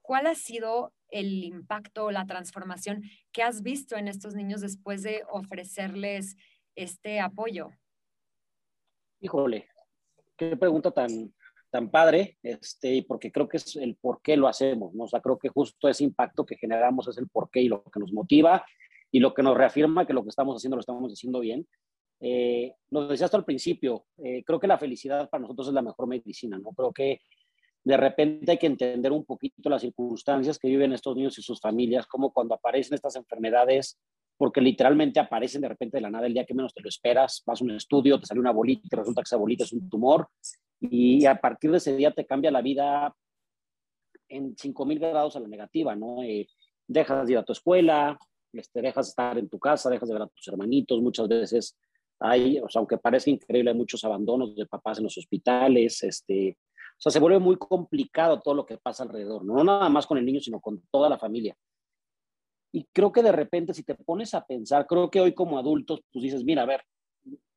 ¿cuál 0.00 0.26
ha 0.26 0.34
sido 0.34 0.94
el 1.08 1.44
impacto, 1.44 2.10
la 2.10 2.26
transformación 2.26 3.02
que 3.32 3.42
has 3.42 3.62
visto 3.62 3.96
en 3.96 4.08
estos 4.08 4.34
niños 4.34 4.62
después 4.62 5.02
de 5.02 5.22
ofrecerles 5.30 6.36
este 6.74 7.20
apoyo? 7.20 7.70
Híjole, 9.20 9.68
qué 10.40 10.56
pregunta 10.56 10.90
tan, 10.90 11.34
tan 11.70 11.90
padre, 11.90 12.38
este, 12.42 13.04
porque 13.06 13.30
creo 13.30 13.46
que 13.46 13.58
es 13.58 13.76
el 13.76 13.96
por 13.96 14.22
qué 14.22 14.38
lo 14.38 14.48
hacemos, 14.48 14.94
¿no? 14.94 15.04
O 15.04 15.08
sea, 15.08 15.20
creo 15.20 15.38
que 15.38 15.50
justo 15.50 15.86
ese 15.86 16.04
impacto 16.04 16.46
que 16.46 16.56
generamos 16.56 17.08
es 17.08 17.18
el 17.18 17.28
por 17.28 17.50
qué 17.50 17.60
y 17.60 17.68
lo 17.68 17.82
que 17.84 18.00
nos 18.00 18.12
motiva 18.12 18.64
y 19.12 19.20
lo 19.20 19.34
que 19.34 19.42
nos 19.42 19.56
reafirma 19.56 20.06
que 20.06 20.14
lo 20.14 20.22
que 20.22 20.30
estamos 20.30 20.56
haciendo 20.56 20.76
lo 20.76 20.80
estamos 20.80 21.12
haciendo 21.12 21.40
bien. 21.40 21.68
Eh, 22.20 22.74
lo 22.90 23.06
decía 23.06 23.26
hasta 23.26 23.36
al 23.36 23.44
principio, 23.44 24.06
eh, 24.18 24.42
creo 24.44 24.58
que 24.58 24.66
la 24.66 24.78
felicidad 24.78 25.28
para 25.28 25.42
nosotros 25.42 25.68
es 25.68 25.74
la 25.74 25.82
mejor 25.82 26.06
medicina, 26.06 26.58
¿no? 26.58 26.70
Creo 26.72 26.92
que 26.92 27.20
de 27.84 27.96
repente 27.96 28.52
hay 28.52 28.58
que 28.58 28.66
entender 28.66 29.12
un 29.12 29.24
poquito 29.24 29.68
las 29.68 29.82
circunstancias 29.82 30.58
que 30.58 30.68
viven 30.68 30.92
estos 30.92 31.16
niños 31.16 31.38
y 31.38 31.42
sus 31.42 31.60
familias, 31.60 32.06
como 32.06 32.32
cuando 32.32 32.54
aparecen 32.54 32.94
estas 32.94 33.16
enfermedades, 33.16 33.98
porque 34.40 34.62
literalmente 34.62 35.20
aparecen 35.20 35.60
de 35.60 35.68
repente 35.68 35.98
de 35.98 36.00
la 36.00 36.08
nada 36.08 36.26
el 36.26 36.32
día 36.32 36.46
que 36.46 36.54
menos 36.54 36.72
te 36.72 36.80
lo 36.80 36.88
esperas, 36.88 37.42
vas 37.44 37.60
a 37.60 37.64
un 37.64 37.72
estudio, 37.72 38.18
te 38.18 38.24
sale 38.24 38.40
una 38.40 38.52
bolita 38.52 38.88
y 38.90 38.96
resulta 38.96 39.20
que 39.20 39.26
esa 39.26 39.36
bolita 39.36 39.64
es 39.64 39.72
un 39.74 39.86
tumor 39.90 40.28
y 40.80 41.26
a 41.26 41.38
partir 41.38 41.70
de 41.70 41.76
ese 41.76 41.94
día 41.94 42.10
te 42.10 42.24
cambia 42.24 42.50
la 42.50 42.62
vida 42.62 43.14
en 44.30 44.56
5000 44.56 44.98
grados 44.98 45.36
a 45.36 45.40
la 45.40 45.46
negativa, 45.46 45.94
¿no? 45.94 46.22
Eh, 46.22 46.48
dejas 46.88 47.26
de 47.26 47.32
ir 47.34 47.38
a 47.38 47.42
tu 47.42 47.52
escuela, 47.52 48.18
este, 48.54 48.80
dejas 48.80 49.08
de 49.08 49.10
estar 49.10 49.36
en 49.36 49.50
tu 49.50 49.58
casa, 49.58 49.90
dejas 49.90 50.08
de 50.08 50.14
ver 50.14 50.22
a 50.22 50.28
tus 50.28 50.48
hermanitos, 50.48 51.02
muchas 51.02 51.28
veces 51.28 51.78
hay, 52.18 52.60
o 52.60 52.68
sea, 52.70 52.80
aunque 52.80 52.96
parezca 52.96 53.30
increíble, 53.30 53.72
hay 53.72 53.76
muchos 53.76 54.02
abandonos 54.04 54.56
de 54.56 54.64
papás 54.64 54.96
en 54.96 55.04
los 55.04 55.18
hospitales, 55.18 56.02
este, 56.02 56.56
o 56.96 57.00
sea, 57.02 57.12
se 57.12 57.20
vuelve 57.20 57.40
muy 57.40 57.56
complicado 57.56 58.40
todo 58.40 58.54
lo 58.54 58.64
que 58.64 58.78
pasa 58.78 59.02
alrededor, 59.02 59.44
no, 59.44 59.52
no 59.52 59.64
nada 59.64 59.90
más 59.90 60.06
con 60.06 60.16
el 60.16 60.24
niño, 60.24 60.40
sino 60.40 60.62
con 60.62 60.80
toda 60.90 61.10
la 61.10 61.18
familia. 61.18 61.54
Y 62.72 62.84
creo 62.92 63.10
que 63.10 63.22
de 63.22 63.32
repente, 63.32 63.74
si 63.74 63.82
te 63.82 63.94
pones 63.94 64.34
a 64.34 64.46
pensar, 64.46 64.86
creo 64.86 65.10
que 65.10 65.20
hoy 65.20 65.34
como 65.34 65.58
adultos, 65.58 66.02
pues 66.12 66.22
dices, 66.22 66.44
mira, 66.44 66.62
a 66.62 66.66
ver, 66.66 66.82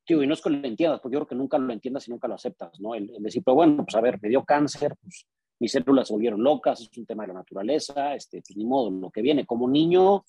tío, 0.04 0.22
y 0.22 0.26
no 0.26 0.34
es 0.34 0.42
que 0.42 0.50
lo 0.50 0.66
entiendas, 0.66 1.00
porque 1.00 1.14
yo 1.14 1.20
creo 1.20 1.28
que 1.28 1.34
nunca 1.34 1.58
lo 1.58 1.72
entiendas 1.72 2.08
y 2.08 2.10
nunca 2.10 2.28
lo 2.28 2.34
aceptas, 2.34 2.78
¿no? 2.80 2.94
El, 2.94 3.10
decir, 3.20 3.42
pero 3.44 3.54
bueno, 3.54 3.84
pues 3.84 3.94
a 3.94 4.00
ver, 4.00 4.18
me 4.20 4.28
dio 4.28 4.44
cáncer, 4.44 4.94
pues 5.00 5.26
mis 5.60 5.72
células 5.72 6.08
se 6.08 6.14
volvieron 6.14 6.42
locas, 6.42 6.80
es 6.80 6.98
un 6.98 7.06
tema 7.06 7.22
de 7.22 7.28
la 7.28 7.34
naturaleza, 7.34 8.14
este, 8.14 8.42
pues 8.42 8.56
ni 8.56 8.64
modo, 8.64 8.90
lo 8.90 9.10
que 9.10 9.22
viene. 9.22 9.46
Como 9.46 9.68
niño, 9.68 10.24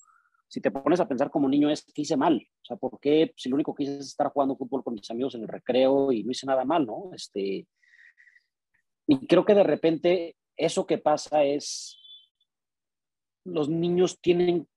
si 0.48 0.60
te 0.60 0.70
pones 0.70 1.00
a 1.00 1.08
pensar 1.08 1.30
como 1.30 1.48
niño 1.48 1.68
es, 1.68 1.84
¿qué 1.92 2.02
hice 2.02 2.16
mal? 2.16 2.46
O 2.62 2.64
sea, 2.64 2.76
¿por 2.76 3.00
qué? 3.00 3.32
Si 3.36 3.48
lo 3.48 3.56
único 3.56 3.74
que 3.74 3.82
hice 3.82 3.98
es 3.98 4.06
estar 4.06 4.28
jugando 4.28 4.56
fútbol 4.56 4.84
con 4.84 4.94
mis 4.94 5.10
amigos 5.10 5.34
en 5.34 5.42
el 5.42 5.48
recreo 5.48 6.12
y 6.12 6.22
no 6.22 6.30
hice 6.30 6.46
nada 6.46 6.64
mal, 6.64 6.86
¿no? 6.86 7.10
Este, 7.12 7.66
y 9.08 9.26
creo 9.26 9.44
que 9.44 9.54
de 9.54 9.64
repente 9.64 10.36
eso 10.56 10.86
que 10.86 10.98
pasa 10.98 11.44
es, 11.44 11.98
los 13.44 13.68
niños 13.68 14.20
tienen 14.20 14.68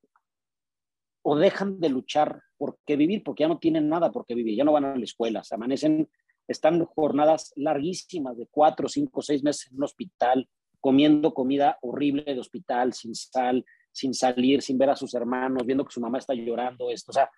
o 1.32 1.36
dejan 1.36 1.80
de 1.80 1.90
luchar 1.90 2.42
por 2.58 2.80
qué 2.88 2.96
vivir, 2.96 3.24
porque 3.24 3.44
ya 3.44 3.48
no 3.48 3.60
tienen 3.60 3.88
nada 3.88 4.12
por 4.12 4.26
qué 4.26 4.34
vivir, 4.34 4.58
ya 4.58 4.64
no 4.64 4.72
van 4.72 4.86
a 4.86 4.96
la 4.96 5.04
escuela, 5.04 5.44
se 5.44 5.54
amanecen, 5.54 6.10
están 6.48 6.84
jornadas 6.86 7.54
larguísimas 7.56 8.36
de 8.36 8.48
cuatro, 8.50 8.90
cinco, 8.90 9.22
seis 9.22 9.44
meses 9.44 9.70
en 9.70 9.78
un 9.78 9.84
hospital, 9.84 10.50
comiendo 10.80 11.36
comida 11.36 11.78
horrible 11.84 12.24
de 12.24 12.40
hospital, 12.40 12.94
sin 12.94 13.14
sal, 13.14 13.64
sin 13.92 14.16
salir, 14.16 14.64
sin 14.64 14.80
ver 14.80 14.90
a 14.90 14.96
sus 14.96 15.14
hermanos, 15.14 15.68
viendo 15.68 15.86
que 15.86 15.94
su 15.94 16.02
mamá 16.02 16.18
está 16.18 16.34
llorando, 16.34 16.90
esto, 16.90 17.12
o 17.12 17.14
sea, 17.14 17.30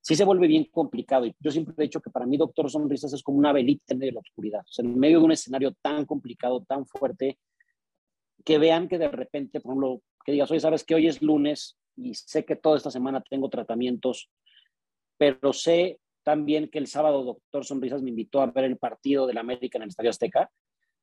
sí 0.00 0.16
se 0.16 0.24
vuelve 0.24 0.48
bien 0.48 0.64
complicado. 0.64 1.24
Y 1.24 1.36
yo 1.38 1.52
siempre 1.52 1.72
he 1.78 1.82
dicho 1.82 2.00
que 2.00 2.10
para 2.10 2.26
mí 2.26 2.36
Doctor 2.36 2.68
Sonrisas 2.68 3.12
es 3.12 3.22
como 3.22 3.38
una 3.38 3.52
velita 3.52 3.94
en 3.94 3.98
medio 3.98 4.10
de 4.10 4.14
la 4.14 4.20
oscuridad, 4.22 4.62
en 4.78 4.98
medio 4.98 5.20
de 5.20 5.24
un 5.24 5.32
escenario 5.32 5.72
tan 5.80 6.04
complicado, 6.04 6.64
tan 6.66 6.84
fuerte, 6.84 7.38
que 8.44 8.58
vean 8.58 8.88
que 8.88 8.98
de 8.98 9.06
repente, 9.06 9.60
por 9.60 9.70
ejemplo, 9.70 10.02
que 10.24 10.32
digas, 10.32 10.50
oye, 10.50 10.58
sabes 10.58 10.82
que 10.82 10.96
hoy 10.96 11.06
es 11.06 11.22
lunes 11.22 11.78
y 11.96 12.14
sé 12.14 12.44
que 12.44 12.56
toda 12.56 12.76
esta 12.76 12.90
semana 12.90 13.22
tengo 13.28 13.48
tratamientos, 13.48 14.30
pero 15.18 15.52
sé 15.52 15.98
también 16.22 16.68
que 16.68 16.78
el 16.78 16.86
sábado 16.86 17.24
Doctor 17.24 17.64
Sonrisas 17.64 18.02
me 18.02 18.10
invitó 18.10 18.40
a 18.40 18.46
ver 18.46 18.64
el 18.64 18.78
partido 18.78 19.26
de 19.26 19.34
la 19.34 19.40
América 19.40 19.78
en 19.78 19.82
el 19.82 19.88
Estadio 19.88 20.10
Azteca 20.10 20.50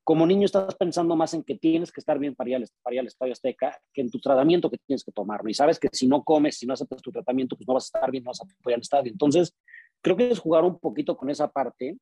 como 0.03 0.27
niño 0.27 0.45
estás 0.45 0.75
pensando 0.75 1.15
más 1.15 1.33
en 1.33 1.43
que 1.43 1.55
tienes 1.55 1.91
que 1.91 2.01
estar 2.01 2.19
bien 2.19 2.35
para 2.35 2.49
ir, 2.49 2.55
al, 2.57 2.63
Estadio 3.07 3.31
Azteca 3.31 3.79
que 3.93 4.01
en 4.01 4.11
tu 4.11 4.19
tratamiento 4.19 4.69
que 4.69 4.77
tienes 4.77 5.03
que 5.03 5.11
tomar. 5.11 5.41
Y 5.47 5.53
sabes 5.53 5.79
que 5.79 5.87
si 5.91 6.07
no 6.07 6.23
comes, 6.23 6.57
si 6.57 6.65
no 6.65 6.73
aceptas 6.73 7.01
tu 7.01 7.11
tratamiento, 7.11 7.55
pues 7.55 7.67
no 7.67 7.73
vas 7.73 7.85
a 7.85 7.97
estar 7.97 8.11
bien, 8.11 8.23
no 8.23 8.31
vas 8.31 8.41
a 8.41 8.45
poder 8.61 8.75
al 8.75 8.81
estadio. 8.81 9.11
Entonces, 9.11 9.55
creo 10.01 10.17
que 10.17 10.29
es 10.29 10.39
jugar 10.39 10.65
un 10.65 10.77
poquito 10.77 11.15
con 11.15 11.29
esa 11.29 11.49
parte. 11.49 11.97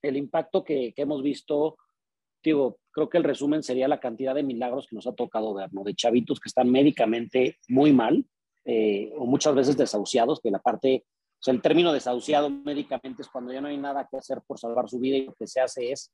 El 0.00 0.16
impacto 0.16 0.62
que, 0.62 0.94
hemos 0.96 1.22
visto, 1.22 1.76
digo, 2.42 2.78
creo 2.90 3.08
que 3.08 3.18
el 3.18 3.24
resumen 3.24 3.62
sería 3.62 3.88
la 3.88 4.00
cantidad 4.00 4.34
de 4.34 4.42
milagros 4.42 4.86
que 4.86 4.96
nos 4.96 5.06
ha 5.06 5.12
tocado 5.12 5.54
ver, 5.54 5.72
¿no? 5.72 5.84
De 5.84 5.94
chavitos 5.94 6.40
que 6.40 6.48
están 6.48 6.70
médicamente 6.70 7.58
muy 7.68 7.92
mal 7.92 8.24
eh, 8.64 9.12
o 9.16 9.26
muchas 9.26 9.54
veces 9.54 9.76
desahuciados, 9.76 10.40
que 10.40 10.50
la 10.50 10.58
parte, 10.58 11.04
o 11.06 11.42
sea, 11.42 11.54
el 11.54 11.62
término 11.62 11.92
desahuciado 11.92 12.50
médicamente 12.50 13.22
es 13.22 13.28
cuando 13.28 13.52
ya 13.52 13.60
no 13.60 13.68
hay 13.68 13.78
nada 13.78 14.06
que 14.10 14.16
hacer 14.16 14.42
por 14.46 14.58
salvar 14.58 14.88
su 14.88 14.98
vida 14.98 15.16
y 15.16 15.26
lo 15.26 15.34
que 15.34 15.46
se 15.46 15.60
hace 15.60 15.92
es 15.92 16.12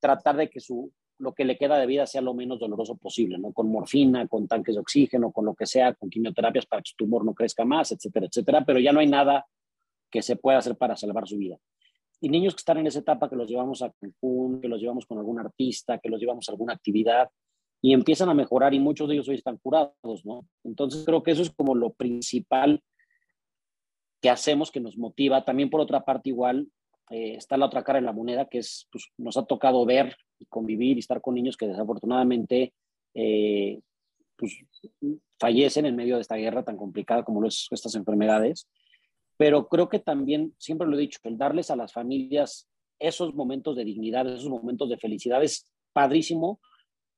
tratar 0.00 0.36
de 0.36 0.48
que 0.48 0.60
su, 0.60 0.92
lo 1.18 1.32
que 1.32 1.44
le 1.44 1.56
queda 1.56 1.78
de 1.78 1.86
vida 1.86 2.06
sea 2.06 2.20
lo 2.20 2.34
menos 2.34 2.58
doloroso 2.58 2.96
posible, 2.96 3.38
¿no? 3.38 3.52
Con 3.52 3.70
morfina, 3.70 4.26
con 4.26 4.48
tanques 4.48 4.74
de 4.74 4.80
oxígeno, 4.80 5.32
con 5.32 5.44
lo 5.44 5.54
que 5.54 5.66
sea, 5.66 5.94
con 5.94 6.10
quimioterapias 6.10 6.66
para 6.66 6.82
que 6.82 6.90
su 6.90 6.96
tumor 6.96 7.24
no 7.24 7.34
crezca 7.34 7.64
más, 7.64 7.92
etcétera, 7.92 8.26
etcétera, 8.26 8.64
pero 8.64 8.78
ya 8.80 8.92
no 8.92 9.00
hay 9.00 9.06
nada 9.06 9.46
que 10.10 10.22
se 10.22 10.36
pueda 10.36 10.58
hacer 10.58 10.76
para 10.76 10.96
salvar 10.96 11.26
su 11.26 11.36
vida. 11.36 11.58
Y 12.24 12.30
niños 12.30 12.54
que 12.54 12.60
están 12.60 12.78
en 12.78 12.86
esa 12.86 13.00
etapa, 13.00 13.28
que 13.28 13.36
los 13.36 13.46
llevamos 13.46 13.82
a 13.82 13.92
Cancún, 14.00 14.62
que 14.62 14.68
los 14.68 14.80
llevamos 14.80 15.04
con 15.04 15.18
algún 15.18 15.38
artista, 15.38 15.98
que 15.98 16.08
los 16.08 16.18
llevamos 16.18 16.48
a 16.48 16.52
alguna 16.52 16.72
actividad, 16.72 17.28
y 17.82 17.92
empiezan 17.92 18.30
a 18.30 18.34
mejorar 18.34 18.72
y 18.72 18.80
muchos 18.80 19.06
de 19.06 19.14
ellos 19.14 19.28
hoy 19.28 19.34
están 19.34 19.58
curados, 19.58 20.24
¿no? 20.24 20.46
Entonces 20.64 21.04
creo 21.04 21.22
que 21.22 21.32
eso 21.32 21.42
es 21.42 21.50
como 21.50 21.74
lo 21.74 21.92
principal 21.92 22.82
que 24.22 24.30
hacemos, 24.30 24.70
que 24.70 24.80
nos 24.80 24.96
motiva. 24.96 25.44
También 25.44 25.68
por 25.68 25.82
otra 25.82 26.02
parte 26.02 26.30
igual, 26.30 26.66
eh, 27.10 27.34
está 27.34 27.58
la 27.58 27.66
otra 27.66 27.84
cara 27.84 28.00
de 28.00 28.06
la 28.06 28.12
moneda, 28.14 28.46
que 28.46 28.56
es, 28.56 28.88
pues, 28.90 29.10
nos 29.18 29.36
ha 29.36 29.44
tocado 29.44 29.84
ver 29.84 30.16
y 30.38 30.46
convivir 30.46 30.96
y 30.96 31.00
estar 31.00 31.20
con 31.20 31.34
niños 31.34 31.58
que 31.58 31.66
desafortunadamente 31.66 32.72
eh, 33.12 33.80
pues, 34.36 34.64
fallecen 35.38 35.84
en 35.84 35.94
medio 35.94 36.14
de 36.14 36.22
esta 36.22 36.36
guerra 36.36 36.64
tan 36.64 36.78
complicada 36.78 37.22
como 37.22 37.42
lo 37.42 37.48
es 37.48 37.68
estas 37.70 37.94
enfermedades. 37.96 38.66
Pero 39.36 39.68
creo 39.68 39.88
que 39.88 39.98
también, 39.98 40.54
siempre 40.58 40.86
lo 40.86 40.96
he 40.96 41.00
dicho, 41.00 41.18
el 41.24 41.36
darles 41.38 41.70
a 41.70 41.76
las 41.76 41.92
familias 41.92 42.68
esos 42.98 43.34
momentos 43.34 43.76
de 43.76 43.84
dignidad, 43.84 44.26
esos 44.28 44.48
momentos 44.48 44.88
de 44.88 44.96
felicidad 44.96 45.42
es 45.42 45.68
padrísimo 45.92 46.60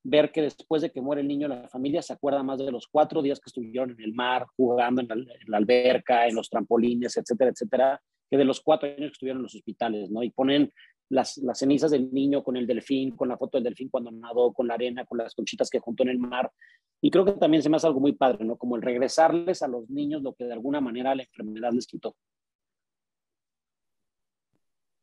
ver 0.02 0.30
que 0.30 0.42
después 0.42 0.82
de 0.82 0.90
que 0.90 1.00
muere 1.00 1.22
el 1.22 1.28
niño, 1.28 1.48
la 1.48 1.68
familia 1.68 2.00
se 2.00 2.12
acuerda 2.12 2.42
más 2.42 2.58
de 2.58 2.70
los 2.70 2.86
cuatro 2.86 3.22
días 3.22 3.40
que 3.40 3.48
estuvieron 3.48 3.90
en 3.90 4.00
el 4.00 4.14
mar, 4.14 4.46
jugando 4.56 5.02
en 5.02 5.26
la 5.46 5.56
alberca, 5.56 6.26
en 6.28 6.36
los 6.36 6.48
trampolines, 6.48 7.16
etcétera, 7.16 7.50
etcétera, 7.50 8.00
que 8.30 8.36
de 8.36 8.44
los 8.44 8.60
cuatro 8.60 8.88
años 8.88 9.10
que 9.10 9.12
estuvieron 9.12 9.38
en 9.40 9.44
los 9.44 9.54
hospitales, 9.54 10.10
¿no? 10.10 10.22
Y 10.22 10.30
ponen 10.30 10.72
las, 11.08 11.36
las, 11.38 11.58
cenizas 11.58 11.90
del 11.90 12.12
niño 12.12 12.42
con 12.42 12.56
el 12.56 12.66
delfín, 12.66 13.16
con 13.16 13.28
la 13.28 13.36
foto 13.36 13.58
del 13.58 13.64
delfín 13.64 13.88
cuando 13.88 14.10
nadó, 14.10 14.52
con 14.52 14.66
la 14.66 14.74
arena, 14.74 15.04
con 15.04 15.18
las 15.18 15.34
conchitas 15.34 15.70
que 15.70 15.78
juntó 15.78 16.02
en 16.02 16.10
el 16.10 16.18
mar. 16.18 16.50
Y 17.00 17.10
creo 17.10 17.24
que 17.24 17.32
también 17.32 17.62
se 17.62 17.68
me 17.68 17.76
hace 17.76 17.86
algo 17.86 18.00
muy 18.00 18.12
padre, 18.12 18.44
¿no? 18.44 18.56
Como 18.56 18.76
el 18.76 18.82
regresarles 18.82 19.62
a 19.62 19.68
los 19.68 19.88
niños 19.88 20.22
lo 20.22 20.34
que 20.34 20.44
de 20.44 20.52
alguna 20.52 20.80
manera 20.80 21.14
la 21.14 21.22
enfermedad 21.22 21.72
les 21.72 21.86
quitó. 21.86 22.16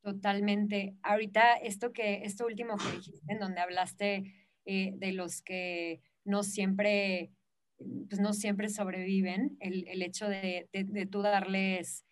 Totalmente. 0.01 0.97
Ahorita 1.01 1.53
esto 1.53 1.93
que, 1.93 2.23
esto 2.23 2.45
último 2.45 2.75
que 2.75 2.97
dijiste, 2.97 3.31
en 3.31 3.39
donde 3.39 3.61
hablaste 3.61 4.33
eh, 4.65 4.93
de 4.97 5.13
los 5.13 5.41
que 5.41 6.01
no 6.25 6.43
siempre, 6.43 7.31
pues 7.77 8.19
no 8.19 8.33
siempre 8.33 8.67
sobreviven, 8.67 9.55
el, 9.61 9.87
el 9.87 10.01
hecho 10.01 10.27
de, 10.27 10.67
de, 10.73 10.83
de 10.83 11.05
tú 11.05 11.21
darles 11.21 12.03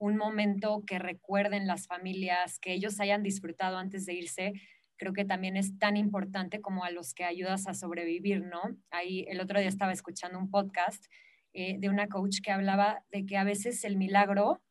un 0.00 0.16
momento 0.16 0.82
que 0.86 0.98
recuerden 0.98 1.66
las 1.66 1.86
familias, 1.86 2.58
que 2.58 2.72
ellos 2.72 2.98
hayan 3.00 3.22
disfrutado 3.22 3.76
antes 3.76 4.06
de 4.06 4.14
irse, 4.14 4.54
creo 4.96 5.12
que 5.12 5.26
también 5.26 5.58
es 5.58 5.78
tan 5.78 5.98
importante 5.98 6.62
como 6.62 6.84
a 6.84 6.90
los 6.90 7.12
que 7.12 7.24
ayudas 7.24 7.68
a 7.68 7.74
sobrevivir, 7.74 8.42
¿no? 8.42 8.62
Ahí 8.90 9.26
el 9.28 9.40
otro 9.40 9.60
día 9.60 9.68
estaba 9.68 9.92
escuchando 9.92 10.38
un 10.38 10.50
podcast 10.50 11.04
eh, 11.52 11.76
de 11.78 11.90
una 11.90 12.08
coach 12.08 12.38
que 12.42 12.50
hablaba 12.50 13.04
de 13.12 13.26
que 13.26 13.36
a 13.36 13.44
veces 13.44 13.84
el 13.84 13.98
milagro, 13.98 14.62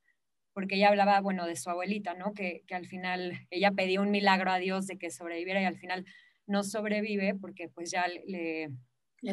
porque 0.51 0.75
ella 0.75 0.89
hablaba, 0.89 1.21
bueno, 1.21 1.45
de 1.45 1.55
su 1.55 1.69
abuelita, 1.69 2.15
¿no? 2.15 2.33
Que, 2.33 2.63
al 2.71 2.87
final 2.87 3.39
ella 3.51 3.71
pedía 3.71 4.01
un 4.01 4.09
milagro 4.09 4.51
a 4.51 4.57
Dios 4.57 4.87
de 4.87 4.97
que 4.97 5.11
sobreviviera 5.11 5.61
y 5.61 5.65
al 5.65 5.77
final 5.77 6.05
no 6.47 6.63
sobrevive 6.63 7.35
porque 7.35 7.69
pues 7.69 7.91
ya 7.91 8.07
le... 8.07 8.71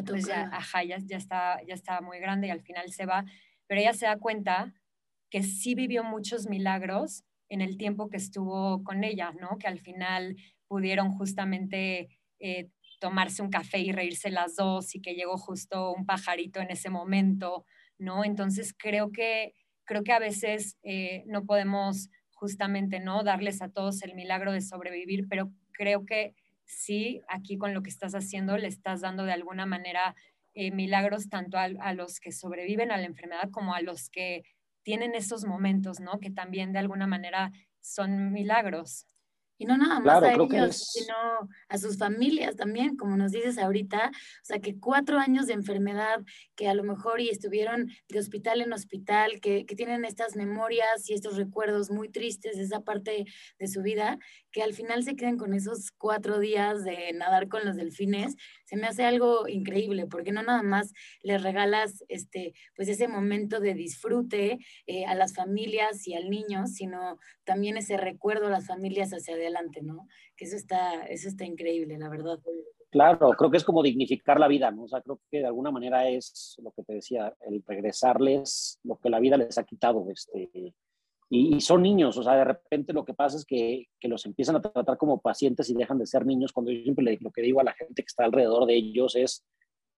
pues 0.05 0.27
ya, 0.27 0.43
ajá, 0.53 0.83
ya, 0.83 0.99
ya, 1.03 1.17
está, 1.17 1.59
ya 1.67 1.73
está 1.73 2.01
muy 2.01 2.19
grande 2.19 2.47
y 2.47 2.51
al 2.51 2.61
final 2.61 2.91
se 2.91 3.07
va, 3.07 3.25
pero 3.65 3.81
ella 3.81 3.93
se 3.93 4.05
da 4.05 4.19
cuenta 4.19 4.75
que 5.29 5.43
sí 5.43 5.75
vivió 5.75 6.03
muchos 6.03 6.47
milagros 6.47 7.23
en 7.49 7.61
el 7.61 7.77
tiempo 7.77 8.09
que 8.09 8.17
estuvo 8.17 8.83
con 8.83 9.03
ella, 9.03 9.31
¿no? 9.39 9.57
Que 9.57 9.67
al 9.67 9.79
final 9.79 10.35
pudieron 10.67 11.11
justamente 11.11 12.09
eh, 12.39 12.69
tomarse 12.99 13.41
un 13.41 13.49
café 13.49 13.79
y 13.79 13.91
reírse 13.91 14.29
las 14.29 14.55
dos 14.55 14.95
y 14.95 15.01
que 15.01 15.13
llegó 15.13 15.37
justo 15.37 15.93
un 15.93 16.05
pajarito 16.05 16.59
en 16.59 16.71
ese 16.71 16.89
momento, 16.89 17.65
¿no? 17.97 18.23
Entonces 18.23 18.73
creo 18.77 19.11
que, 19.11 19.53
creo 19.85 20.03
que 20.03 20.13
a 20.13 20.19
veces 20.19 20.77
eh, 20.83 21.23
no 21.27 21.45
podemos 21.45 22.09
justamente, 22.31 22.99
¿no? 22.99 23.23
Darles 23.23 23.61
a 23.61 23.69
todos 23.69 24.01
el 24.03 24.13
milagro 24.13 24.51
de 24.51 24.61
sobrevivir, 24.61 25.27
pero 25.29 25.51
creo 25.71 26.05
que 26.05 26.35
sí, 26.65 27.21
aquí 27.27 27.57
con 27.57 27.73
lo 27.73 27.81
que 27.81 27.89
estás 27.89 28.13
haciendo, 28.13 28.57
le 28.57 28.67
estás 28.67 29.01
dando 29.01 29.23
de 29.23 29.31
alguna 29.31 29.65
manera 29.65 30.15
eh, 30.53 30.71
milagros 30.71 31.29
tanto 31.29 31.57
a 31.57 31.93
los 31.93 32.19
que 32.19 32.31
sobreviven 32.31 32.91
a 32.91 32.97
la 32.97 33.05
enfermedad 33.05 33.49
como 33.51 33.73
a 33.75 33.81
los 33.81 34.09
que 34.09 34.43
tienen 34.87 35.15
esos 35.15 35.43
momentos, 35.43 35.99
¿no? 35.99 36.17
Que 36.17 36.31
también 36.31 36.71
de 36.71 36.79
alguna 36.79 37.07
manera 37.07 37.51
son 37.81 38.31
milagros. 38.31 39.05
Y 39.57 39.65
no 39.65 39.77
nada 39.77 39.99
más 39.99 40.23
a 40.23 40.33
ellos, 40.33 40.91
sino 40.91 41.15
a 41.67 41.77
sus 41.77 41.97
familias 41.97 42.55
también, 42.55 42.95
como 42.95 43.17
nos 43.17 43.31
dices 43.31 43.57
ahorita. 43.57 44.11
O 44.13 44.45
sea, 44.45 44.59
que 44.59 44.79
cuatro 44.79 45.19
años 45.19 45.47
de 45.47 45.53
enfermedad, 45.53 46.23
que 46.55 46.67
a 46.67 46.73
lo 46.73 46.83
mejor 46.83 47.21
y 47.21 47.29
estuvieron 47.29 47.89
de 48.07 48.19
hospital 48.19 48.61
en 48.61 48.73
hospital, 48.73 49.39
que, 49.41 49.65
que 49.65 49.75
tienen 49.75 50.05
estas 50.05 50.35
memorias 50.35 51.09
y 51.09 51.13
estos 51.13 51.37
recuerdos 51.37 51.89
muy 51.89 52.09
tristes 52.09 52.57
de 52.57 52.63
esa 52.63 52.81
parte 52.81 53.25
de 53.59 53.67
su 53.67 53.81
vida, 53.81 54.19
que 54.51 54.63
al 54.63 54.73
final 54.73 55.03
se 55.03 55.15
queden 55.15 55.37
con 55.37 55.53
esos 55.53 55.91
cuatro 55.91 56.39
días 56.39 56.83
de 56.83 57.13
nadar 57.13 57.47
con 57.47 57.65
los 57.65 57.75
delfines, 57.75 58.35
se 58.65 58.75
me 58.75 58.87
hace 58.87 59.05
algo 59.05 59.47
increíble, 59.47 60.07
porque 60.07 60.31
no 60.31 60.43
nada 60.43 60.63
más 60.63 60.93
les 61.21 61.41
regalas 61.43 62.03
este, 62.09 62.53
pues 62.75 62.89
ese 62.89 63.07
momento 63.07 63.59
de 63.59 63.73
disfrute 63.73 64.59
eh, 64.87 65.05
a 65.05 65.15
las 65.15 65.33
familias 65.33 66.07
y 66.07 66.15
al 66.15 66.29
niño, 66.29 66.67
sino 66.67 67.17
también 67.43 67.77
ese 67.77 67.97
recuerdo 67.97 68.47
a 68.47 68.51
las 68.51 68.67
familias 68.67 69.11
hacia 69.11 69.35
adelante, 69.35 69.46
¿no? 69.81 70.07
Que 70.35 70.45
eso 70.45 70.55
está, 70.55 71.03
eso 71.05 71.27
está 71.27 71.45
increíble, 71.45 71.97
la 71.97 72.09
verdad. 72.09 72.39
Claro, 72.89 73.29
creo 73.31 73.51
que 73.51 73.57
es 73.57 73.63
como 73.63 73.83
dignificar 73.83 74.39
la 74.39 74.47
vida, 74.47 74.71
¿no? 74.71 74.83
O 74.83 74.87
sea, 74.87 75.01
creo 75.01 75.19
que 75.29 75.39
de 75.39 75.47
alguna 75.47 75.71
manera 75.71 76.07
es 76.09 76.55
lo 76.63 76.71
que 76.71 76.83
te 76.83 76.93
decía, 76.93 77.35
el 77.41 77.63
regresarles 77.65 78.79
lo 78.83 78.97
que 78.97 79.09
la 79.09 79.19
vida 79.19 79.37
les 79.37 79.57
ha 79.57 79.63
quitado, 79.63 80.05
este, 80.09 80.73
y, 81.29 81.59
son 81.59 81.81
niños, 81.81 82.17
o 82.17 82.23
sea, 82.23 82.35
de 82.35 82.45
repente 82.45 82.93
lo 82.93 83.03
que 83.03 83.13
pasa 83.13 83.35
es 83.35 83.45
que, 83.45 83.87
que, 83.99 84.07
los 84.07 84.25
empiezan 84.25 84.55
a 84.55 84.61
tratar 84.61 84.97
como 84.97 85.19
pacientes 85.19 85.69
y 85.69 85.73
dejan 85.73 85.97
de 85.97 86.05
ser 86.05 86.25
niños, 86.25 86.53
cuando 86.53 86.71
yo 86.71 86.81
siempre 86.83 87.03
le, 87.03 87.17
lo 87.19 87.31
que 87.31 87.41
digo 87.41 87.59
a 87.59 87.65
la 87.65 87.73
gente 87.73 88.01
que 88.01 88.07
está 88.07 88.23
alrededor 88.23 88.65
de 88.65 88.75
ellos 88.75 89.15
es, 89.17 89.45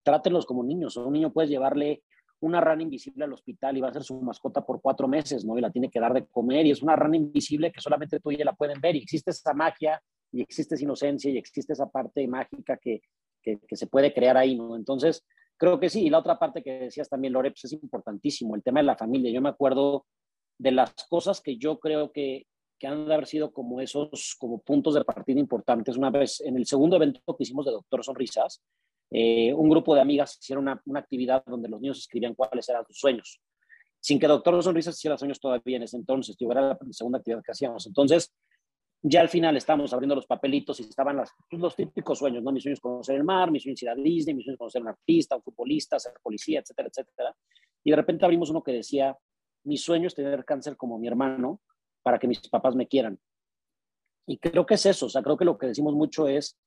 trátenlos 0.01 0.47
como 0.47 0.63
niños, 0.63 0.97
un 0.97 1.13
niño 1.13 1.31
puedes 1.31 1.51
llevarle 1.51 2.01
una 2.41 2.61
rana 2.61 2.83
invisible 2.83 3.25
al 3.25 3.33
hospital 3.33 3.77
y 3.77 3.81
va 3.81 3.89
a 3.89 3.93
ser 3.93 4.03
su 4.03 4.19
mascota 4.21 4.65
por 4.65 4.81
cuatro 4.81 5.07
meses, 5.07 5.45
¿no? 5.45 5.57
Y 5.57 5.61
la 5.61 5.71
tiene 5.71 5.89
que 5.89 5.99
dar 5.99 6.13
de 6.13 6.25
comer 6.25 6.65
y 6.65 6.71
es 6.71 6.81
una 6.81 6.95
rana 6.95 7.17
invisible 7.17 7.71
que 7.71 7.81
solamente 7.81 8.19
tú 8.19 8.31
y 8.31 8.35
ella 8.35 8.45
la 8.45 8.55
pueden 8.55 8.79
ver 8.79 8.95
y 8.95 8.99
existe 8.99 9.31
esa 9.31 9.53
magia 9.53 10.01
y 10.31 10.41
existe 10.41 10.75
esa 10.75 10.83
inocencia 10.83 11.31
y 11.31 11.37
existe 11.37 11.73
esa 11.73 11.89
parte 11.89 12.27
mágica 12.27 12.77
que, 12.77 13.01
que, 13.41 13.59
se 13.71 13.87
puede 13.87 14.13
crear 14.13 14.37
ahí, 14.37 14.55
¿no? 14.55 14.75
Entonces, 14.75 15.25
creo 15.57 15.79
que 15.79 15.89
sí. 15.89 16.05
Y 16.05 16.09
la 16.09 16.19
otra 16.19 16.37
parte 16.37 16.63
que 16.63 16.71
decías 16.79 17.09
también, 17.09 17.33
Lore, 17.33 17.51
pues 17.51 17.65
es 17.65 17.73
importantísimo, 17.73 18.55
el 18.55 18.63
tema 18.63 18.79
de 18.79 18.85
la 18.85 18.95
familia. 18.95 19.31
Yo 19.31 19.41
me 19.41 19.49
acuerdo 19.49 20.05
de 20.57 20.71
las 20.71 20.93
cosas 21.09 21.41
que 21.41 21.57
yo 21.57 21.79
creo 21.79 22.11
que, 22.11 22.45
que 22.77 22.87
han 22.87 23.07
de 23.07 23.13
haber 23.13 23.27
sido 23.27 23.51
como 23.51 23.81
esos 23.81 24.35
como 24.39 24.59
puntos 24.59 24.93
de 24.93 25.03
partida 25.03 25.39
importantes. 25.39 25.97
Una 25.97 26.09
vez 26.09 26.41
en 26.41 26.57
el 26.57 26.65
segundo 26.65 26.95
evento 26.95 27.35
que 27.35 27.43
hicimos 27.43 27.65
de 27.65 27.71
Doctor 27.71 28.03
Sonrisas, 28.03 28.61
eh, 29.11 29.53
un 29.53 29.69
grupo 29.69 29.95
de 29.95 30.01
amigas 30.01 30.37
hicieron 30.39 30.65
una, 30.65 30.81
una, 30.85 30.99
actividad 30.99 31.43
donde 31.45 31.67
los 31.67 31.81
niños 31.81 31.97
escribían 31.99 32.35
cuáles 32.35 32.67
eran 32.69 32.85
sus 32.85 32.99
sueños, 32.99 33.41
sin 33.99 34.19
que 34.19 34.27
Doctor 34.27 34.61
Sonrisas 34.63 34.95
hiciera 34.95 35.17
sueños 35.17 35.39
todavía 35.39 35.77
en 35.77 35.83
ese 35.83 35.97
entonces, 35.97 36.35
yo 36.37 36.51
era 36.51 36.61
la 36.61 36.77
segunda 36.91 37.17
actividad 37.17 37.43
que 37.43 37.51
hacíamos. 37.51 37.85
Entonces, 37.87 38.33
ya 39.01 39.21
al 39.21 39.29
final 39.29 39.55
estamos 39.55 39.93
abriendo 39.93 40.15
los 40.15 40.25
papelitos 40.25 40.79
y 40.79 40.83
estaban 40.83 41.17
las, 41.17 41.31
pues, 41.49 41.61
los 41.61 41.75
típicos 41.75 42.19
sueños, 42.19 42.43
¿no? 42.43 42.51
Mis 42.51 42.63
sueños 42.63 42.79
conocer 42.79 43.15
el 43.15 43.23
mar, 43.23 43.49
mis 43.49 43.63
sueños 43.63 43.81
ir 43.81 43.89
a 43.89 43.95
Disney, 43.95 44.35
mis 44.35 44.45
sueños 44.45 44.57
conocer 44.57 44.81
un 44.81 44.89
artista, 44.89 45.35
un 45.35 45.41
futbolista, 45.41 45.97
ser 45.99 46.13
policía, 46.21 46.59
etcétera, 46.59 46.89
etcétera. 46.89 47.35
Y 47.83 47.91
de 47.91 47.95
repente 47.95 48.25
abrimos 48.25 48.49
uno 48.49 48.61
que 48.61 48.73
decía, 48.73 49.17
mi 49.63 49.77
sueño 49.77 50.07
es 50.07 50.15
tener 50.15 50.43
cáncer 50.43 50.75
como 50.75 50.99
mi 50.99 51.07
hermano 51.07 51.61
para 52.03 52.19
que 52.19 52.27
mis 52.27 52.39
papás 52.49 52.75
me 52.75 52.87
quieran. 52.87 53.19
Y 54.27 54.37
creo 54.37 54.65
que 54.65 54.75
es 54.75 54.85
eso, 54.85 55.07
o 55.07 55.09
sea, 55.09 55.23
creo 55.23 55.37
que 55.37 55.45
lo 55.45 55.57
que 55.57 55.67
decimos 55.67 55.95
mucho 55.95 56.27
es 56.27 56.59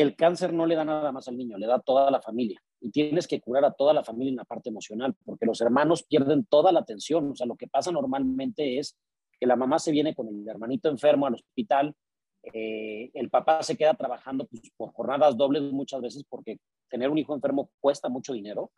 el 0.00 0.16
cáncer 0.16 0.52
no 0.52 0.66
le 0.66 0.74
da 0.74 0.84
nada 0.84 1.12
más 1.12 1.28
al 1.28 1.36
niño, 1.36 1.58
le 1.58 1.66
da 1.66 1.76
a 1.76 1.80
toda 1.80 2.10
la 2.10 2.20
familia. 2.20 2.60
Y 2.80 2.90
tienes 2.90 3.26
que 3.26 3.40
curar 3.40 3.64
a 3.64 3.72
toda 3.72 3.92
la 3.92 4.04
familia 4.04 4.30
en 4.30 4.36
la 4.36 4.44
parte 4.44 4.68
emocional, 4.68 5.14
porque 5.24 5.46
los 5.46 5.60
hermanos 5.60 6.04
pierden 6.04 6.44
toda 6.44 6.72
la 6.72 6.80
atención. 6.80 7.30
O 7.30 7.34
sea, 7.34 7.46
lo 7.46 7.56
que 7.56 7.66
pasa 7.66 7.90
normalmente 7.90 8.78
es 8.78 8.96
que 9.38 9.46
la 9.46 9.56
mamá 9.56 9.78
se 9.78 9.90
viene 9.90 10.14
con 10.14 10.28
el 10.28 10.48
hermanito 10.48 10.88
enfermo 10.88 11.26
al 11.26 11.34
hospital, 11.34 11.94
eh, 12.52 13.10
el 13.14 13.30
papá 13.30 13.62
se 13.62 13.76
queda 13.76 13.94
trabajando 13.94 14.46
pues, 14.46 14.62
por 14.76 14.92
jornadas 14.92 15.36
dobles 15.36 15.62
muchas 15.62 16.00
veces 16.00 16.24
porque 16.28 16.58
tener 16.88 17.10
un 17.10 17.18
hijo 17.18 17.34
enfermo 17.34 17.70
cuesta 17.80 18.08
mucho 18.08 18.32
dinero. 18.32 18.70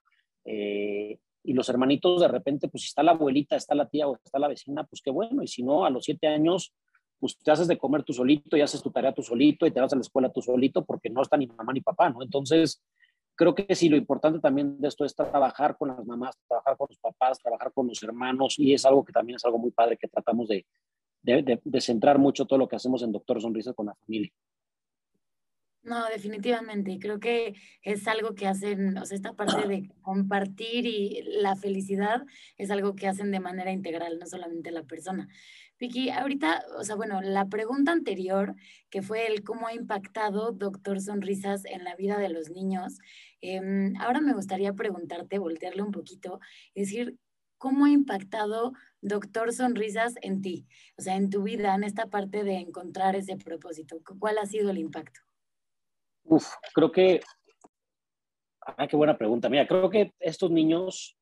Eh, 0.44 1.18
y 1.42 1.52
los 1.54 1.68
hermanitos 1.68 2.20
de 2.20 2.28
repente, 2.28 2.68
pues 2.68 2.82
si 2.82 2.88
está 2.88 3.02
la 3.02 3.12
abuelita, 3.12 3.56
está 3.56 3.74
la 3.74 3.88
tía 3.88 4.08
o 4.08 4.18
está 4.22 4.38
la 4.38 4.48
vecina, 4.48 4.84
pues 4.84 5.00
qué 5.02 5.10
bueno. 5.10 5.42
Y 5.42 5.46
si 5.46 5.62
no, 5.62 5.84
a 5.84 5.90
los 5.90 6.04
siete 6.04 6.26
años, 6.26 6.74
pues 7.20 7.36
te 7.36 7.50
haces 7.50 7.68
de 7.68 7.78
comer 7.78 8.02
tú 8.02 8.12
solito 8.12 8.56
y 8.56 8.62
haces 8.62 8.82
tu 8.82 8.90
tarea 8.90 9.12
tú 9.12 9.22
solito 9.22 9.66
y 9.66 9.70
te 9.70 9.80
vas 9.80 9.92
a 9.92 9.96
la 9.96 10.00
escuela 10.00 10.32
tú 10.32 10.40
solito 10.40 10.84
porque 10.84 11.10
no 11.10 11.22
está 11.22 11.36
ni 11.36 11.46
mamá 11.46 11.72
ni 11.72 11.82
papá, 11.82 12.08
¿no? 12.08 12.22
Entonces, 12.22 12.82
creo 13.36 13.54
que 13.54 13.74
sí, 13.74 13.88
lo 13.88 13.96
importante 13.96 14.40
también 14.40 14.80
de 14.80 14.88
esto 14.88 15.04
es 15.04 15.14
trabajar 15.14 15.76
con 15.76 15.88
las 15.88 16.04
mamás, 16.04 16.36
trabajar 16.48 16.76
con 16.76 16.88
los 16.90 16.98
papás, 16.98 17.38
trabajar 17.38 17.72
con 17.72 17.86
los 17.86 18.02
hermanos, 18.02 18.58
y 18.58 18.72
es 18.72 18.84
algo 18.84 19.04
que 19.04 19.12
también 19.12 19.36
es 19.36 19.44
algo 19.44 19.58
muy 19.58 19.70
padre 19.70 19.96
que 19.96 20.08
tratamos 20.08 20.48
de, 20.48 20.66
de, 21.22 21.80
centrar 21.80 22.18
mucho 22.18 22.46
todo 22.46 22.58
lo 22.58 22.68
que 22.68 22.76
hacemos 22.76 23.02
en 23.02 23.12
Doctor 23.12 23.40
Sonrisa 23.40 23.72
con 23.72 23.86
la 23.86 23.94
familia. 23.94 24.30
No, 25.82 26.06
definitivamente. 26.08 26.98
Creo 27.00 27.20
que 27.20 27.54
es 27.82 28.06
algo 28.06 28.34
que 28.34 28.46
hacen, 28.46 28.98
o 28.98 29.06
sea, 29.06 29.16
esta 29.16 29.32
parte 29.32 29.66
de 29.66 29.88
compartir 30.02 30.84
y 30.86 31.22
la 31.40 31.56
felicidad 31.56 32.22
es 32.58 32.70
algo 32.70 32.94
que 32.94 33.08
hacen 33.08 33.30
de 33.30 33.40
manera 33.40 33.72
integral, 33.72 34.18
no 34.18 34.26
solamente 34.26 34.70
la 34.72 34.82
persona. 34.82 35.28
Vicky, 35.78 36.10
ahorita, 36.10 36.62
o 36.78 36.84
sea, 36.84 36.96
bueno, 36.96 37.22
la 37.22 37.48
pregunta 37.48 37.92
anterior, 37.92 38.54
que 38.90 39.00
fue 39.00 39.26
el 39.26 39.42
cómo 39.42 39.68
ha 39.68 39.72
impactado 39.74 40.52
Doctor 40.52 41.00
Sonrisas 41.00 41.64
en 41.64 41.84
la 41.84 41.96
vida 41.96 42.18
de 42.18 42.28
los 42.28 42.50
niños, 42.50 42.98
em, 43.40 43.94
ahora 43.98 44.20
me 44.20 44.34
gustaría 44.34 44.74
preguntarte, 44.74 45.38
voltearle 45.38 45.82
un 45.82 45.92
poquito, 45.92 46.40
decir, 46.74 47.16
¿cómo 47.56 47.86
ha 47.86 47.90
impactado 47.90 48.72
Doctor 49.00 49.52
Sonrisas 49.54 50.14
en 50.20 50.42
ti? 50.42 50.66
O 50.98 51.02
sea, 51.02 51.16
en 51.16 51.30
tu 51.30 51.42
vida, 51.42 51.74
en 51.74 51.84
esta 51.84 52.06
parte 52.10 52.44
de 52.44 52.56
encontrar 52.58 53.16
ese 53.16 53.36
propósito. 53.38 54.02
¿Cuál 54.18 54.36
ha 54.38 54.44
sido 54.46 54.70
el 54.70 54.76
impacto? 54.78 55.20
Uf, 56.24 56.46
creo 56.74 56.90
que... 56.92 57.20
Ah, 58.60 58.86
qué 58.86 58.96
buena 58.96 59.16
pregunta. 59.16 59.48
Mira, 59.48 59.66
creo 59.66 59.90
que 59.90 60.12
estos 60.20 60.50
niños 60.50 61.16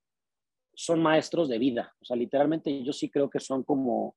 son 0.75 1.03
maestros 1.03 1.49
de 1.49 1.59
vida. 1.59 1.95
O 2.01 2.05
sea, 2.05 2.17
literalmente 2.17 2.85
yo 2.85 2.93
sí 2.93 3.11
creo 3.11 3.29
que 3.29 3.41
son 3.41 3.65
como 3.65 4.15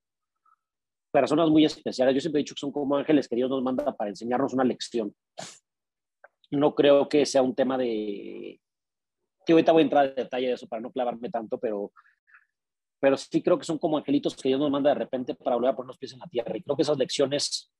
personas 1.12 1.50
muy 1.50 1.66
especiales. 1.66 2.14
Yo 2.16 2.22
siempre 2.22 2.40
he 2.40 2.44
dicho 2.44 2.56
que 2.56 2.60
son 2.60 2.72
como 2.72 2.96
ángeles 2.96 3.28
que 3.28 3.36
Dios 3.36 3.50
nos 3.50 3.64
manda 3.64 3.96
para 3.96 4.10
enseñarnos 4.10 4.54
una 4.54 4.64
lección. 4.64 5.16
No 6.52 6.76
creo 6.76 7.08
que 7.08 7.26
sea 7.26 7.42
un 7.42 7.56
tema 7.56 7.78
de... 7.78 8.60
Que 9.46 9.54
ahorita 9.54 9.72
voy 9.72 9.82
a 9.82 9.86
entrar 9.86 10.06
en 10.06 10.16
detalle 10.16 10.48
de 10.48 10.54
eso 10.54 10.68
para 10.68 10.82
no 10.82 10.92
clavarme 10.92 11.30
tanto, 11.30 11.58
pero, 11.58 11.92
pero 13.00 13.18
sí 13.18 13.42
creo 13.42 13.58
que 13.58 13.66
son 13.66 13.80
como 13.80 13.98
angelitos 13.98 14.36
que 14.36 14.50
Dios 14.50 14.60
nos 14.60 14.70
manda 14.70 14.92
de 14.92 15.00
repente 15.00 15.34
para 15.34 15.56
volver 15.56 15.72
a 15.72 15.76
poner 15.76 15.88
los 15.88 15.98
pies 15.98 16.14
en 16.14 16.20
la 16.20 16.28
tierra. 16.28 16.56
Y 16.56 16.62
creo 16.62 16.76
que 16.76 16.84
esas 16.84 16.98
lecciones 16.98 17.72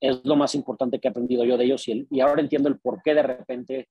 es 0.00 0.24
lo 0.24 0.34
más 0.34 0.54
importante 0.54 0.98
que 0.98 1.08
he 1.08 1.10
aprendido 1.10 1.44
yo 1.44 1.58
de 1.58 1.64
ellos 1.64 1.86
y, 1.86 2.20
ahora 2.20 2.40
entiendo 2.40 2.68
el 2.68 2.78
por 2.78 3.02
qué 3.02 3.14
de 3.14 3.22
repente 3.22 3.88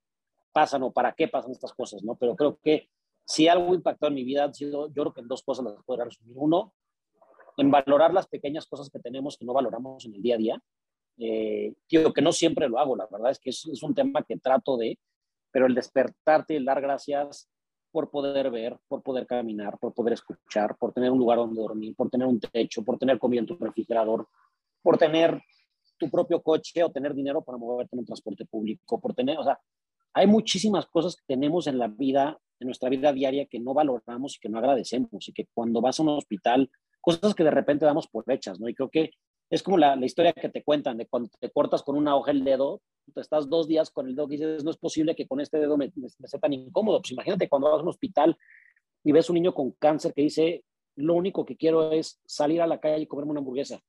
pasan 0.52 0.84
o 0.84 0.92
para 0.92 1.14
qué 1.14 1.28
pasan 1.28 1.52
estas 1.52 1.74
cosas, 1.74 2.04
¿no? 2.04 2.16
Pero 2.16 2.36
creo 2.36 2.60
que 2.62 2.90
si 3.24 3.48
algo 3.48 3.76
impactó 3.76 4.08
en 4.08 4.16
mi 4.16 4.24
vida 4.24 4.46
ha 4.46 4.54
sido, 4.54 4.88
yo 4.88 5.04
creo 5.04 5.14
que 5.14 5.22
en 5.22 5.28
dos 5.28 5.44
cosas 5.44 5.66
las 5.66 5.84
puedo 5.86 6.04
resumir. 6.04 6.36
Uno, 6.36 6.74
en 7.58 7.70
valorar 7.70 8.14
las 8.14 8.28
pequeñas 8.28 8.66
cosas 8.66 8.90
que 8.90 9.00
tenemos 9.00 9.38
que 9.38 9.46
no 9.46 9.54
valoramos 9.54 10.04
en 10.06 10.16
el 10.16 10.22
día 10.22 10.36
a 10.36 10.38
día. 10.38 10.64
Eh, 11.18 11.74
digo 11.90 12.12
que 12.14 12.22
no 12.22 12.32
siempre 12.32 12.68
lo 12.68 12.80
hago, 12.80 12.96
la 12.96 13.06
verdad 13.12 13.30
es 13.30 13.40
que 13.40 13.52
es, 13.52 13.84
un 13.84 13.94
tema 13.94 14.24
que 14.24 14.38
trato 14.38 14.78
de, 14.78 14.98
pero 15.52 15.68
el 15.68 15.76
despertarte 15.76 16.56
el 16.56 16.66
dar 16.66 16.82
gracias 16.82 17.50
por 17.92 18.10
poder 18.10 18.50
ver, 18.50 18.78
por 18.88 19.04
poder 19.04 19.28
caminar, 19.28 19.78
por 19.78 19.94
poder 19.94 20.14
escuchar, 20.14 20.78
por 20.78 20.94
tener 20.94 21.12
un 21.12 21.20
lugar 21.20 21.38
donde 21.38 21.62
dormir, 21.62 21.96
por 21.96 22.10
tener 22.10 22.26
un 22.26 22.40
techo, 22.40 22.84
por 22.84 22.98
tener 22.98 23.20
comida 23.20 23.42
en 23.42 23.48
tu 23.48 23.58
refrigerador, 23.58 24.28
por 24.82 24.98
tener 24.98 25.42
tu 26.00 26.10
propio 26.10 26.42
coche 26.42 26.84
o 26.84 26.92
tener 26.92 27.14
dinero 27.14 27.44
para 27.44 27.58
moverte 27.58 27.96
en 27.96 28.00
un 28.00 28.06
transporte 28.06 28.46
público, 28.46 29.00
por 29.00 29.14
tener, 29.14 29.38
o 29.38 29.44
sea, 29.44 29.60
hay 30.14 30.28
muchísimas 30.28 30.88
cosas 30.88 31.16
que 31.16 31.24
tenemos 31.28 31.68
en 31.68 31.78
la 31.78 31.88
vida, 31.88 32.40
en 32.60 32.68
nuestra 32.68 32.90
vida 32.90 33.14
diaria 33.14 33.46
que 33.46 33.60
no 33.60 33.74
valoramos 33.74 34.36
y 34.36 34.40
que 34.40 34.50
no 34.50 34.58
agradecemos 34.58 35.28
y 35.28 35.34
que 35.34 35.48
cuando 35.54 35.82
vas 35.82 36.00
a 36.00 36.04
un 36.04 36.10
hospital 36.10 36.70
cosas 37.02 37.36
que 37.36 37.44
de 37.44 37.52
repente 37.52 37.86
damos 37.86 38.08
por 38.08 38.30
hechas, 38.32 38.60
¿no? 38.60 38.68
Y 38.68 38.76
creo 38.76 38.90
que 38.90 39.12
es 39.50 39.64
como 39.64 39.78
la, 39.78 39.96
la, 39.96 40.06
historia 40.06 40.34
que 40.34 40.50
te 40.50 40.64
cuentan 40.64 40.98
de 40.98 41.08
cuando 41.08 41.30
te 41.40 41.50
cortas 41.50 41.82
con 41.82 41.96
una 41.96 42.16
hoja 42.16 42.32
el 42.32 42.44
dedo, 42.44 42.82
te 43.14 43.22
estás 43.22 43.50
dos 43.50 43.68
días 43.68 43.90
con 43.90 44.08
el 44.08 44.16
dedo 44.16 44.28
y 44.28 44.38
dices, 44.38 44.64
no 44.64 44.72
es 44.72 44.78
posible 44.78 45.16
que 45.16 45.28
con 45.28 45.40
este 45.40 45.58
dedo 45.58 45.78
me, 45.78 45.92
me, 45.96 46.28
sea 46.28 46.40
tan 46.40 46.54
incómodo. 46.54 47.02
Pues 47.02 47.12
imagínate 47.12 47.50
cuando 47.50 47.72
vas 47.72 47.80
a 47.80 47.84
un 47.84 47.90
hospital 47.90 48.38
y 49.04 49.12
ves 49.12 49.30
un 49.30 49.36
niño 49.36 49.54
con 49.54 49.72
cáncer 49.72 50.14
que 50.14 50.22
dice, 50.22 50.64
lo 50.96 51.16
único 51.16 51.46
que 51.46 51.56
quiero 51.56 51.92
es 51.92 52.20
salir 52.26 52.62
a 52.62 52.68
la 52.68 52.80
calle 52.80 53.04
y 53.04 53.08
comerme 53.08 53.32
una 53.32 53.40
hamburguesa. 53.40 53.82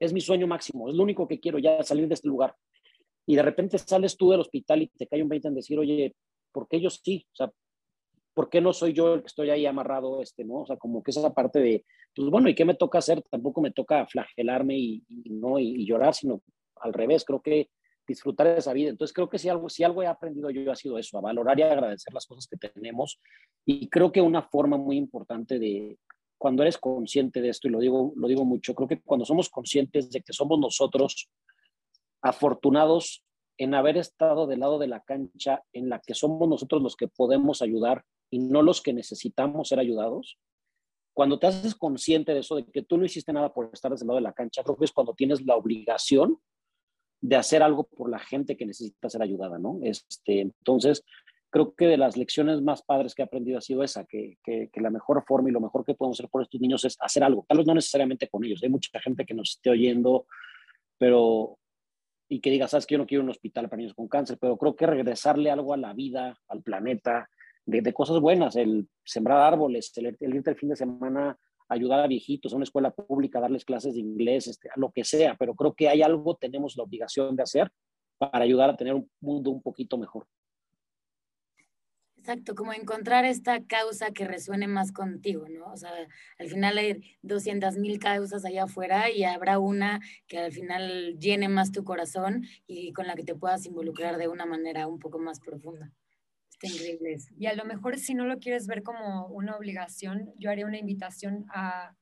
Es 0.00 0.12
mi 0.12 0.20
sueño 0.20 0.46
máximo, 0.46 0.88
es 0.88 0.94
lo 0.94 1.02
único 1.02 1.26
que 1.26 1.40
quiero 1.40 1.58
ya 1.58 1.82
salir 1.82 2.08
de 2.08 2.14
este 2.14 2.28
lugar. 2.28 2.54
Y 3.26 3.36
de 3.36 3.42
repente 3.42 3.78
sales 3.78 4.16
tú 4.16 4.30
del 4.30 4.40
hospital 4.40 4.82
y 4.82 4.88
te 4.88 5.06
cae 5.06 5.22
un 5.22 5.28
20 5.28 5.48
en 5.48 5.54
decir, 5.54 5.78
oye, 5.78 6.14
¿por 6.50 6.66
qué 6.66 6.78
ellos 6.78 7.00
sí? 7.04 7.26
O 7.32 7.36
sea, 7.36 7.52
¿por 8.32 8.48
qué 8.48 8.60
no 8.60 8.72
soy 8.72 8.92
yo 8.92 9.14
el 9.14 9.20
que 9.20 9.26
estoy 9.26 9.50
ahí 9.50 9.66
amarrado? 9.66 10.22
Este, 10.22 10.44
¿no? 10.44 10.62
O 10.62 10.66
sea, 10.66 10.76
como 10.76 11.02
que 11.02 11.10
esa 11.10 11.34
parte 11.34 11.60
de, 11.60 11.84
pues 12.14 12.30
bueno, 12.30 12.48
¿y 12.48 12.54
qué 12.54 12.64
me 12.64 12.74
toca 12.74 12.98
hacer? 12.98 13.22
Tampoco 13.22 13.60
me 13.60 13.72
toca 13.72 14.06
flagelarme 14.06 14.78
y, 14.78 15.04
no, 15.26 15.58
y, 15.58 15.84
llorar, 15.84 16.14
sino 16.14 16.40
al 16.76 16.92
revés, 16.92 17.24
creo 17.24 17.42
que 17.42 17.68
disfrutar 18.06 18.46
esa 18.46 18.72
vida. 18.72 18.90
Entonces 18.90 19.12
creo 19.12 19.28
que 19.28 19.38
si 19.38 19.48
algo, 19.48 19.68
si 19.68 19.84
algo 19.84 20.02
he 20.02 20.06
aprendido 20.06 20.50
yo 20.50 20.72
ha 20.72 20.76
sido 20.76 20.98
eso, 20.98 21.18
a 21.18 21.20
valorar 21.20 21.58
y 21.58 21.62
agradecer 21.62 22.14
las 22.14 22.26
cosas 22.26 22.46
que 22.46 22.56
tenemos. 22.56 23.20
Y 23.66 23.88
creo 23.88 24.10
que 24.10 24.22
una 24.22 24.42
forma 24.42 24.78
muy 24.78 24.96
importante 24.96 25.58
de, 25.58 25.98
cuando 26.38 26.62
eres 26.62 26.78
consciente 26.78 27.42
de 27.42 27.48
esto, 27.50 27.68
y 27.68 27.70
lo 27.70 27.80
digo, 27.80 28.12
lo 28.16 28.28
digo 28.28 28.44
mucho, 28.44 28.74
creo 28.74 28.88
que 28.88 29.00
cuando 29.00 29.26
somos 29.26 29.48
conscientes 29.48 30.10
de 30.10 30.22
que 30.22 30.32
somos 30.32 30.58
nosotros 30.58 31.28
afortunados 32.22 33.24
en 33.58 33.74
haber 33.74 33.96
estado 33.96 34.46
del 34.46 34.60
lado 34.60 34.78
de 34.78 34.86
la 34.86 35.00
cancha 35.00 35.62
en 35.72 35.88
la 35.88 36.00
que 36.00 36.14
somos 36.14 36.48
nosotros 36.48 36.80
los 36.80 36.96
que 36.96 37.08
podemos 37.08 37.60
ayudar 37.60 38.04
y 38.30 38.38
no 38.38 38.62
los 38.62 38.80
que 38.80 38.92
necesitamos 38.92 39.68
ser 39.68 39.80
ayudados, 39.80 40.38
cuando 41.12 41.40
te 41.40 41.48
haces 41.48 41.74
consciente 41.74 42.32
de 42.32 42.40
eso, 42.40 42.54
de 42.54 42.64
que 42.64 42.82
tú 42.82 42.96
no 42.96 43.04
hiciste 43.04 43.32
nada 43.32 43.52
por 43.52 43.70
estar 43.72 43.90
desde 43.90 44.04
el 44.04 44.06
lado 44.06 44.18
de 44.18 44.22
la 44.22 44.32
cancha, 44.32 44.62
creo 44.62 44.76
que 44.76 44.84
es 44.84 44.92
cuando 44.92 45.14
tienes 45.14 45.44
la 45.44 45.56
obligación 45.56 46.38
de 47.20 47.34
hacer 47.34 47.62
algo 47.62 47.84
por 47.84 48.08
la 48.08 48.20
gente 48.20 48.56
que 48.56 48.64
necesita 48.64 49.10
ser 49.10 49.22
ayudada, 49.22 49.58
¿no? 49.58 49.80
Este, 49.82 50.40
entonces, 50.40 51.02
creo 51.50 51.74
que 51.74 51.86
de 51.86 51.96
las 51.96 52.16
lecciones 52.16 52.62
más 52.62 52.82
padres 52.82 53.14
que 53.14 53.22
he 53.22 53.24
aprendido 53.24 53.58
ha 53.58 53.62
sido 53.62 53.82
esa, 53.82 54.04
que, 54.04 54.38
que, 54.42 54.68
que, 54.72 54.80
la 54.80 54.90
mejor 54.90 55.24
forma 55.26 55.48
y 55.48 55.52
lo 55.52 55.60
mejor 55.60 55.84
que 55.84 55.94
podemos 55.94 56.18
hacer 56.18 56.30
por 56.30 56.42
estos 56.42 56.60
niños 56.60 56.84
es 56.84 56.96
hacer 57.00 57.24
algo, 57.24 57.44
tal 57.48 57.58
vez 57.58 57.66
no 57.66 57.74
necesariamente 57.74 58.28
con 58.28 58.44
ellos, 58.44 58.62
hay 58.62 58.68
mucha 58.68 59.00
gente 59.00 59.24
que 59.24 59.34
nos 59.34 59.50
esté 59.50 59.70
oyendo, 59.70 60.26
pero 60.98 61.58
y 62.28 62.40
que 62.40 62.50
digas, 62.50 62.70
sabes 62.70 62.86
que 62.86 62.94
yo 62.94 62.98
no 62.98 63.06
quiero 63.06 63.24
un 63.24 63.30
hospital 63.30 63.68
para 63.68 63.78
niños 63.78 63.94
con 63.94 64.06
cáncer, 64.06 64.36
pero 64.38 64.56
creo 64.58 64.76
que 64.76 64.86
regresarle 64.86 65.50
algo 65.50 65.72
a 65.72 65.78
la 65.78 65.94
vida, 65.94 66.38
al 66.48 66.62
planeta, 66.62 67.28
de, 67.64 67.92
cosas 67.92 68.20
buenas, 68.20 68.56
el 68.56 68.88
sembrar 69.04 69.40
árboles, 69.40 69.92
el, 69.96 70.16
irte 70.34 70.50
el 70.50 70.56
fin 70.56 70.70
de 70.70 70.76
semana 70.76 71.38
ayudar 71.68 72.00
a 72.00 72.06
viejitos, 72.06 72.52
a 72.52 72.56
una 72.56 72.64
escuela 72.64 72.90
pública, 72.90 73.40
darles 73.40 73.64
clases 73.64 73.94
de 73.94 74.00
inglés, 74.00 74.46
este, 74.46 74.70
lo 74.76 74.90
que 74.90 75.04
sea, 75.04 75.36
pero 75.38 75.54
creo 75.54 75.74
que 75.74 75.88
hay 75.88 76.00
algo, 76.00 76.34
tenemos 76.36 76.76
la 76.76 76.84
obligación 76.84 77.36
de 77.36 77.42
hacer 77.42 77.70
para 78.16 78.44
ayudar 78.44 78.70
a 78.70 78.76
tener 78.76 78.94
un 78.94 79.10
mundo 79.20 79.50
un 79.50 79.60
poquito 79.60 79.98
mejor. 79.98 80.26
Exacto, 82.18 82.54
como 82.54 82.72
encontrar 82.72 83.24
esta 83.24 83.64
causa 83.64 84.10
que 84.10 84.26
resuene 84.26 84.66
más 84.66 84.92
contigo, 84.92 85.48
¿no? 85.48 85.72
O 85.72 85.76
sea, 85.76 85.90
al 86.38 86.48
final 86.48 86.76
hay 86.76 87.18
200 87.22 87.78
mil 87.78 87.98
causas 87.98 88.44
allá 88.44 88.64
afuera 88.64 89.10
y 89.10 89.24
habrá 89.24 89.58
una 89.58 90.00
que 90.26 90.38
al 90.38 90.52
final 90.52 91.16
llene 91.18 91.48
más 91.48 91.72
tu 91.72 91.84
corazón 91.84 92.44
y 92.66 92.92
con 92.92 93.06
la 93.06 93.14
que 93.14 93.24
te 93.24 93.34
puedas 93.34 93.64
involucrar 93.66 94.18
de 94.18 94.28
una 94.28 94.44
manera 94.44 94.88
un 94.88 94.98
poco 94.98 95.18
más 95.18 95.40
profunda. 95.40 95.90
Y 97.36 97.46
a 97.46 97.54
lo 97.54 97.64
mejor 97.64 97.98
si 97.98 98.14
no 98.14 98.26
lo 98.26 98.38
quieres 98.38 98.66
ver 98.66 98.82
como 98.82 99.28
una 99.28 99.56
obligación, 99.56 100.32
yo 100.38 100.50
haría 100.50 100.66
una 100.66 100.78
invitación 100.78 101.46
a 101.50 101.94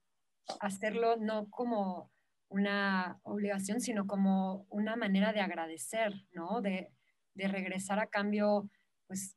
hacerlo 0.60 1.16
no 1.16 1.50
como 1.50 2.10
una 2.48 3.18
obligación, 3.22 3.80
sino 3.80 4.06
como 4.06 4.66
una 4.70 4.96
manera 4.96 5.32
de 5.32 5.40
agradecer, 5.40 6.14
¿no? 6.32 6.60
De, 6.62 6.90
regresar 7.34 7.98
a 7.98 8.06
cambio, 8.06 8.70
pues, 9.06 9.36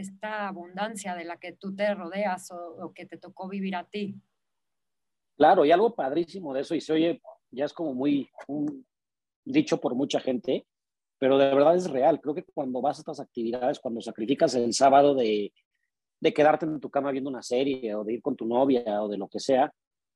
esta 0.00 0.46
abundancia 0.46 1.14
de 1.14 1.24
la 1.24 1.38
que 1.38 1.52
tú 1.52 1.74
te 1.74 1.92
rodeas 1.94 2.50
o, 2.52 2.92
que 2.94 3.06
te 3.06 3.18
tocó 3.18 3.48
vivir 3.48 3.74
a 3.74 3.84
ti. 3.84 4.14
Claro, 5.36 5.64
y 5.64 5.72
algo 5.72 5.94
padrísimo 5.94 6.54
de 6.54 6.60
eso, 6.60 6.74
y 6.74 6.80
se 6.80 6.92
oye, 6.92 7.20
ya 7.50 7.64
es 7.64 7.72
como 7.72 7.94
muy 7.94 8.30
dicho 9.44 9.80
por 9.80 9.94
mucha 9.94 10.20
gente, 10.20 10.66
pero 11.18 11.36
de 11.36 11.54
verdad 11.54 11.74
es 11.74 11.90
real. 11.90 12.20
Creo 12.20 12.34
que 12.34 12.44
cuando 12.44 12.80
vas 12.80 12.98
a 12.98 13.00
estas 13.00 13.20
actividades, 13.20 13.80
cuando 13.80 14.00
sacrificas 14.00 14.54
el 14.54 14.72
sábado 14.72 15.14
de, 15.14 15.52
de 16.20 16.32
quedarte 16.32 16.66
en 16.66 16.80
tu 16.80 16.90
cama 16.90 17.10
viendo 17.10 17.30
una 17.30 17.42
serie 17.42 17.94
o 17.94 18.04
de 18.04 18.14
ir 18.14 18.22
con 18.22 18.36
tu 18.36 18.46
novia 18.46 19.02
o 19.02 19.08
de 19.08 19.18
lo 19.18 19.28
que 19.28 19.40
sea, 19.40 19.72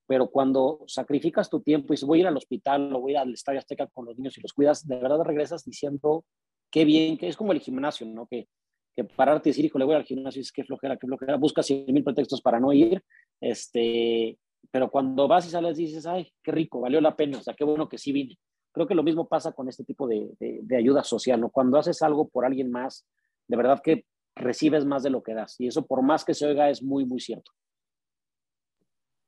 pero 0.06 0.28
cuando 0.28 0.84
sacrificas 0.86 1.50
tu 1.50 1.60
tiempo 1.60 1.92
y 1.92 1.94
dices, 1.94 2.06
voy 2.06 2.18
a 2.18 2.22
ir 2.22 2.26
al 2.28 2.36
hospital 2.36 2.94
o 2.94 3.00
voy 3.00 3.12
a 3.12 3.14
ir 3.14 3.18
al 3.18 3.34
Estadio 3.34 3.58
Azteca 3.58 3.86
con 3.88 4.06
los 4.06 4.16
niños 4.16 4.36
y 4.38 4.42
los 4.42 4.52
cuidas, 4.52 4.86
de 4.86 4.96
verdad 4.96 5.24
regresas 5.24 5.64
diciendo 5.64 6.24
qué 6.70 6.84
bien, 6.84 7.18
que 7.18 7.28
es 7.28 7.36
como 7.36 7.52
el 7.52 7.60
gimnasio, 7.60 8.06
¿no? 8.06 8.26
Que, 8.26 8.48
que 8.94 9.04
pararte 9.04 9.48
y 9.48 9.52
decir, 9.52 9.64
hijo, 9.64 9.78
le 9.78 9.84
voy 9.84 9.94
al 9.94 10.04
gimnasio 10.04 10.40
es 10.40 10.52
que 10.52 10.64
flojera, 10.64 10.96
qué 10.96 11.06
flojera, 11.06 11.36
buscas 11.36 11.70
mil 11.70 12.04
pretextos 12.04 12.40
para 12.40 12.60
no 12.60 12.72
ir, 12.72 13.02
este, 13.40 14.38
pero 14.70 14.90
cuando 14.90 15.28
vas 15.28 15.46
y 15.46 15.50
sales 15.50 15.76
dices, 15.76 16.06
ay, 16.06 16.32
qué 16.42 16.52
rico, 16.52 16.80
valió 16.80 17.00
la 17.00 17.16
pena, 17.16 17.38
o 17.38 17.42
sea, 17.42 17.54
qué 17.54 17.64
bueno 17.64 17.88
que 17.88 17.98
sí 17.98 18.12
vine. 18.12 18.38
Creo 18.72 18.86
que 18.86 18.94
lo 18.94 19.02
mismo 19.02 19.28
pasa 19.28 19.52
con 19.52 19.68
este 19.68 19.84
tipo 19.84 20.06
de, 20.06 20.34
ayuda 20.76 21.04
social, 21.04 21.40
¿no? 21.40 21.50
Cuando 21.50 21.78
haces 21.78 22.00
algo 22.02 22.28
por 22.28 22.46
alguien 22.46 22.70
más, 22.70 23.06
de 23.48 23.56
verdad 23.56 23.82
que 23.82 24.06
recibes 24.34 24.86
más 24.86 25.02
de 25.02 25.10
lo 25.10 25.22
que 25.22 25.34
das. 25.34 25.56
Y 25.60 25.66
eso, 25.66 25.86
por 25.86 26.02
más 26.02 26.24
que 26.24 26.32
se 26.32 26.46
oiga, 26.46 26.70
es 26.70 26.82
muy, 26.82 27.04
muy 27.04 27.20
cierto. 27.20 27.50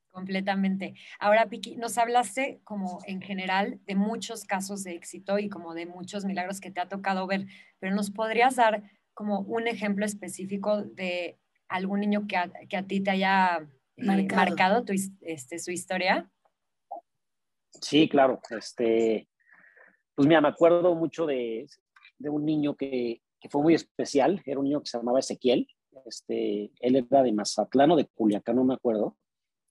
Completamente. 0.09 0.95
Ahora, 1.19 1.47
Piki, 1.47 1.75
nos 1.75 1.97
hablaste 1.97 2.61
como 2.63 2.99
en 3.05 3.21
general 3.21 3.79
de 3.85 3.95
muchos 3.95 4.45
casos 4.45 4.83
de 4.83 4.93
éxito 4.95 5.37
y 5.37 5.49
como 5.49 5.75
de 5.75 5.85
muchos 5.85 6.25
milagros 6.25 6.59
que 6.59 6.71
te 6.71 6.79
ha 6.79 6.87
tocado 6.87 7.27
ver, 7.27 7.45
pero 7.79 7.93
¿nos 7.93 8.09
podrías 8.09 8.55
dar 8.55 8.81
como 9.15 9.39
un 9.39 9.67
ejemplo 9.67 10.05
específico 10.05 10.83
de 10.83 11.39
algún 11.67 12.01
niño 12.01 12.27
que 12.27 12.37
a, 12.37 12.51
que 12.69 12.77
a 12.77 12.85
ti 12.85 13.01
te 13.01 13.11
haya 13.11 13.67
eh, 13.97 14.27
marcado, 14.35 14.85
tu, 14.85 14.93
este, 15.21 15.57
su 15.57 15.71
historia? 15.71 16.29
Sí, 17.81 18.07
claro. 18.07 18.39
Este, 18.51 19.27
pues 20.13 20.27
mira, 20.27 20.41
me 20.41 20.49
acuerdo 20.49 20.93
mucho 20.93 21.25
de, 21.25 21.65
de 22.19 22.29
un 22.29 22.45
niño 22.45 22.75
que, 22.75 23.21
que, 23.39 23.49
fue 23.49 23.63
muy 23.63 23.73
especial, 23.73 24.41
era 24.45 24.59
un 24.59 24.65
niño 24.65 24.81
que 24.81 24.89
se 24.89 24.97
llamaba 24.97 25.19
Ezequiel, 25.19 25.67
este, 26.05 26.71
él 26.79 26.95
era 26.95 27.23
de 27.23 27.31
Mazatlán 27.31 27.91
o 27.91 27.95
de 27.95 28.05
Culiacán, 28.05 28.57
no 28.57 28.65
me 28.65 28.73
acuerdo. 28.73 29.17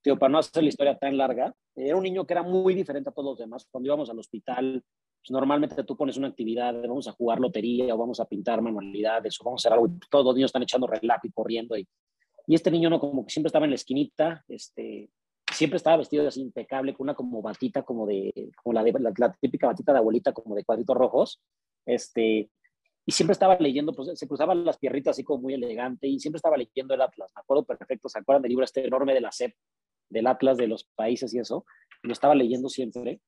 Tío, 0.03 0.19
para 0.19 0.33
no 0.33 0.39
hacer 0.39 0.63
la 0.63 0.69
historia 0.69 0.99
tan 0.99 1.17
larga, 1.17 1.55
era 1.75 1.97
un 1.97 2.03
niño 2.03 2.27
que 2.27 2.35
era 2.35 2.43
muy 2.43 2.75
diferente 2.75 3.11
a 3.11 3.13
todos 3.13 3.31
los 3.31 3.39
demás. 3.39 3.67
Cuando 3.71 3.89
íbamos 3.89 4.11
al 4.11 4.19
hospital, 4.19 4.85
pues 5.25 5.33
normalmente 5.33 5.83
tú 5.85 5.97
pones 5.97 6.19
una 6.19 6.29
actividad, 6.29 6.75
vamos 6.83 7.09
a 7.09 7.13
jugar 7.13 7.41
lotería 7.41 7.95
o 7.95 7.99
vamos 7.99 8.21
a 8.21 8.27
pintar 8.27 8.61
manualidades 8.61 9.41
o 9.41 9.45
vamos 9.45 9.65
a 9.65 9.69
hacer 9.69 9.73
algo, 9.73 9.91
todos 10.11 10.27
los 10.27 10.35
niños 10.35 10.51
están 10.51 10.63
echando 10.63 10.87
relajo 10.87 11.27
y 11.27 11.33
corriendo. 11.33 11.79
Y, 11.79 11.89
y 12.47 12.55
este 12.55 12.71
niño 12.71 12.91
no, 12.91 13.01
como 13.01 13.25
que 13.25 13.33
siempre 13.33 13.49
estaba 13.49 13.65
en 13.65 13.71
la 13.71 13.77
esquinita, 13.77 14.45
este, 14.49 15.09
siempre 15.51 15.79
estaba 15.79 15.97
vestido 15.97 16.29
así 16.29 16.43
impecable, 16.43 16.93
con 16.93 17.07
una 17.07 17.15
como 17.15 17.41
batita, 17.41 17.85
como 17.85 18.07
de, 18.07 18.51
como 18.63 18.75
la, 18.75 18.85
típica 19.41 19.69
batita 19.69 19.93
de 19.95 19.99
abuelita, 19.99 20.35
como 20.35 20.55
de 20.55 20.63
cuadritos 20.63 20.95
rojos, 20.95 21.43
este, 21.87 22.51
y 23.07 23.13
siempre 23.13 23.33
estaba 23.33 23.57
leyendo, 23.57 23.95
pues 23.95 24.19
se 24.19 24.29
cruzaban 24.29 24.63
las 24.63 24.77
pierritas 24.77 25.13
así 25.13 25.25
como 25.25 25.41
muy 25.41 25.55
elegante, 25.55 26.07
y 26.07 26.21
siempre 26.21 26.37
estaba 26.37 26.59
leyendo 26.59 26.93
el 26.93 27.01
Atlas, 27.01 27.33
me 27.35 27.41
acuerdo 27.41 27.65
perfecto, 27.65 28.11
¿se 28.11 28.19
acuerdan 28.19 28.43
del 28.43 28.51
libro 28.51 28.65
este 28.65 28.87
enorme 28.87 29.15
de 29.15 29.23
la 29.23 29.33
SEP, 29.33 29.55
del 30.11 30.27
Atlas 30.27 30.59
de 30.59 30.67
los 30.67 30.85
países 30.85 31.33
y 31.33 31.39
eso? 31.39 31.65
lo 32.05 32.13
estaba 32.13 32.35
leyendo 32.35 32.69
siempre. 32.69 33.21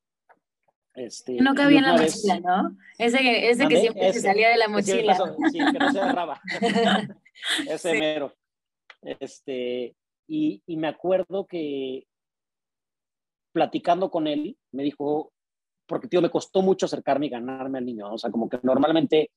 Este, 0.96 1.34
no 1.34 1.54
cabía 1.54 1.80
en 1.80 1.84
la 1.84 1.92
mochila, 1.92 2.40
¿no? 2.40 2.76
Ese 2.96 3.18
que, 3.18 3.50
ese 3.50 3.68
que 3.68 3.80
siempre 3.80 4.12
se 4.14 4.20
salía 4.20 4.48
de 4.48 4.56
la 4.56 4.68
mochila. 4.68 5.14
sí, 5.52 5.58
que 5.58 5.78
no 5.78 5.92
se 5.92 6.00
agarraba. 6.00 6.40
ese 7.68 7.92
mero. 7.92 8.32
Este, 9.02 9.94
y, 10.26 10.62
y, 10.66 10.76
me 10.78 10.88
acuerdo 10.88 11.46
que 11.46 12.06
platicando 13.52 14.10
con 14.10 14.26
él, 14.26 14.56
me 14.72 14.82
dijo, 14.82 15.32
porque 15.86 16.08
tío, 16.08 16.22
me 16.22 16.30
costó 16.30 16.62
mucho 16.62 16.86
acercarme 16.86 17.26
y 17.26 17.30
ganarme 17.30 17.78
al 17.78 17.84
niño, 17.84 18.14
o 18.14 18.18
sea, 18.18 18.30
como 18.30 18.48
que 18.48 18.58
normalmente 18.62 19.30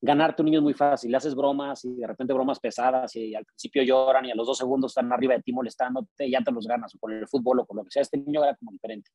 ganarte 0.00 0.42
un 0.42 0.46
niño 0.46 0.58
es 0.58 0.64
muy 0.64 0.74
fácil, 0.74 1.10
le 1.12 1.16
haces 1.16 1.34
bromas 1.34 1.84
y 1.84 1.94
de 1.94 2.06
repente 2.06 2.32
bromas 2.34 2.60
pesadas 2.60 3.14
y 3.16 3.34
al 3.34 3.44
principio 3.44 3.82
lloran 3.84 4.26
y 4.26 4.32
a 4.32 4.34
los 4.34 4.46
dos 4.46 4.58
segundos 4.58 4.90
están 4.90 5.12
arriba 5.12 5.34
de 5.34 5.42
ti 5.42 5.52
molestándote 5.52 6.26
y 6.26 6.32
ya 6.32 6.42
te 6.42 6.52
los 6.52 6.66
ganas, 6.66 6.94
o 6.94 6.98
con 6.98 7.12
el 7.12 7.26
fútbol 7.26 7.60
o 7.60 7.66
con 7.66 7.78
lo 7.78 7.84
que 7.84 7.90
sea, 7.90 8.02
este 8.02 8.18
niño 8.18 8.42
era 8.44 8.54
como 8.56 8.72
diferente. 8.72 9.10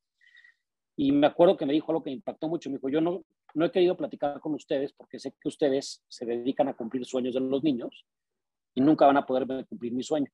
Y 1.01 1.13
me 1.13 1.27
acuerdo 1.27 1.55
que 1.55 1.65
me 1.65 1.71
dijo 1.71 1.93
algo 1.93 2.03
que 2.03 2.09
me 2.09 2.17
impactó 2.17 2.49
mucho, 2.49 2.69
me 2.69 2.75
dijo, 2.75 2.89
yo 2.89 2.99
no, 2.99 3.23
no 3.53 3.65
he 3.65 3.71
querido 3.71 3.95
platicar 3.95 4.37
con 4.41 4.53
ustedes 4.53 4.91
porque 4.91 5.17
sé 5.17 5.33
que 5.39 5.47
ustedes 5.47 6.03
se 6.09 6.25
dedican 6.25 6.67
a 6.67 6.73
cumplir 6.73 7.05
sueños 7.05 7.35
de 7.35 7.39
los 7.39 7.63
niños 7.63 8.05
y 8.75 8.81
nunca 8.81 9.05
van 9.05 9.15
a 9.15 9.25
poder 9.25 9.65
cumplir 9.65 9.93
mi 9.93 10.03
sueño. 10.03 10.29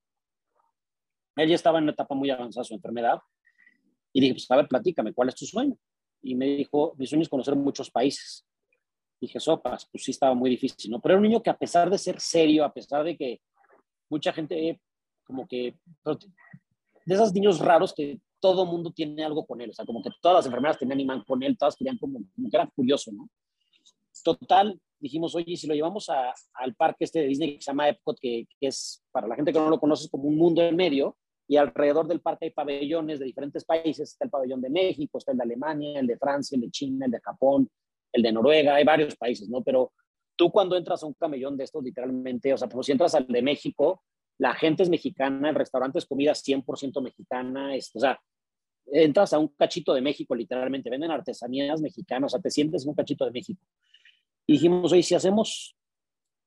Él 1.35 1.49
ya 1.49 1.53
estaba 1.53 1.77
en 1.77 1.83
una 1.83 1.91
etapa 1.91 2.15
muy 2.15 2.31
avanzada 2.31 2.63
de 2.63 2.69
su 2.69 2.73
enfermedad 2.73 3.19
y 4.11 4.21
dije, 4.21 4.33
pues 4.33 4.49
a 4.49 4.55
ver, 4.55 4.67
platícame, 4.67 5.13
¿cuál 5.13 5.29
es 5.29 5.35
tu 5.35 5.45
sueño? 5.45 5.77
Y 6.23 6.33
me 6.33 6.47
dijo, 6.47 6.95
mi 6.97 7.05
sueño 7.05 7.21
es 7.21 7.29
conocer 7.29 7.55
muchos 7.55 7.91
países. 7.91 8.43
Dije, 9.21 9.39
sopas, 9.39 9.87
pues 9.91 10.03
sí 10.03 10.09
estaba 10.09 10.33
muy 10.33 10.49
difícil, 10.49 10.89
¿no? 10.89 10.99
Pero 10.99 11.13
era 11.13 11.21
un 11.21 11.27
niño 11.27 11.43
que 11.43 11.51
a 11.51 11.57
pesar 11.59 11.91
de 11.91 11.99
ser 11.99 12.19
serio, 12.19 12.65
a 12.65 12.73
pesar 12.73 13.03
de 13.03 13.15
que 13.15 13.39
mucha 14.09 14.33
gente 14.33 14.81
como 15.25 15.47
que, 15.47 15.77
de 17.05 17.13
esos 17.13 17.31
niños 17.33 17.59
raros 17.59 17.93
que 17.93 18.19
todo 18.39 18.65
mundo 18.65 18.91
tiene 18.91 19.23
algo 19.23 19.45
con 19.45 19.61
él, 19.61 19.69
o 19.69 19.73
sea, 19.73 19.85
como 19.85 20.01
que 20.01 20.09
todas 20.21 20.37
las 20.37 20.45
enfermeras 20.45 20.77
tenían 20.77 20.99
imán 20.99 21.23
con 21.23 21.41
él, 21.43 21.57
todas 21.57 21.75
querían 21.75 21.97
como, 21.97 22.19
como 22.35 22.49
que 22.49 22.57
era 22.57 22.69
curioso, 22.75 23.11
¿no? 23.11 23.29
Total, 24.23 24.79
dijimos, 24.99 25.35
oye, 25.35 25.55
si 25.57 25.67
lo 25.67 25.75
llevamos 25.75 26.09
a, 26.09 26.33
al 26.53 26.75
parque 26.75 27.03
este 27.03 27.19
de 27.19 27.27
Disney 27.27 27.55
que 27.55 27.61
se 27.61 27.71
llama 27.71 27.89
Epcot, 27.89 28.17
que, 28.19 28.47
que, 28.59 28.67
es, 28.67 29.03
para 29.11 29.27
la 29.27 29.35
gente 29.35 29.51
que 29.51 29.59
no 29.59 29.69
lo 29.69 29.79
conoce, 29.79 30.05
es 30.05 30.09
como 30.09 30.23
un 30.23 30.37
mundo 30.37 30.61
en 30.61 30.75
medio, 30.75 31.17
y 31.47 31.57
alrededor 31.57 32.07
del 32.07 32.21
parque 32.21 32.45
hay 32.45 32.51
pabellones 32.51 33.19
de 33.19 33.25
diferentes 33.25 33.63
países. 33.65 34.11
Está 34.11 34.25
el 34.25 34.31
pabellón 34.31 34.61
de 34.61 34.69
México, 34.69 35.17
está 35.17 35.31
el 35.31 35.37
de 35.37 35.43
Alemania, 35.43 35.99
el 35.99 36.07
de 36.07 36.17
Francia, 36.17 36.55
el 36.55 36.61
de 36.61 36.71
China, 36.71 37.05
el 37.05 37.11
de 37.11 37.19
Japón, 37.19 37.69
el 38.11 38.23
de 38.23 38.31
Noruega, 38.31 38.75
hay 38.75 38.83
varios 38.83 39.15
países, 39.15 39.49
¿no? 39.49 39.61
Pero 39.61 39.91
tú 40.35 40.51
cuando 40.51 40.75
entras 40.75 41.03
a 41.03 41.05
un 41.05 41.13
camellón 41.13 41.57
de 41.57 41.65
estos, 41.65 41.83
literalmente, 41.83 42.53
o 42.53 42.57
sea, 42.57 42.67
pues 42.67 42.85
si 42.85 42.91
entras 42.91 43.13
al 43.15 43.27
de 43.27 43.41
México, 43.41 44.01
la 44.37 44.53
gente 44.53 44.83
es 44.83 44.89
mexicana, 44.89 45.49
el 45.49 45.55
restaurante 45.55 45.99
es 45.99 46.05
comida 46.05 46.33
100% 46.33 47.01
mexicana, 47.01 47.75
es, 47.75 47.91
o 47.95 47.99
sea, 47.99 48.19
entras 48.87 49.33
a 49.33 49.39
un 49.39 49.47
cachito 49.49 49.93
de 49.93 50.01
México, 50.01 50.35
literalmente, 50.35 50.89
venden 50.89 51.11
artesanías 51.11 51.81
mexicanas, 51.81 52.33
o 52.33 52.35
sea, 52.35 52.41
te 52.41 52.51
sientes 52.51 52.83
en 52.83 52.89
un 52.89 52.95
cachito 52.95 53.25
de 53.25 53.31
México. 53.31 53.61
Dijimos, 54.47 54.91
oye, 54.91 55.03
si 55.03 55.15
hacemos 55.15 55.75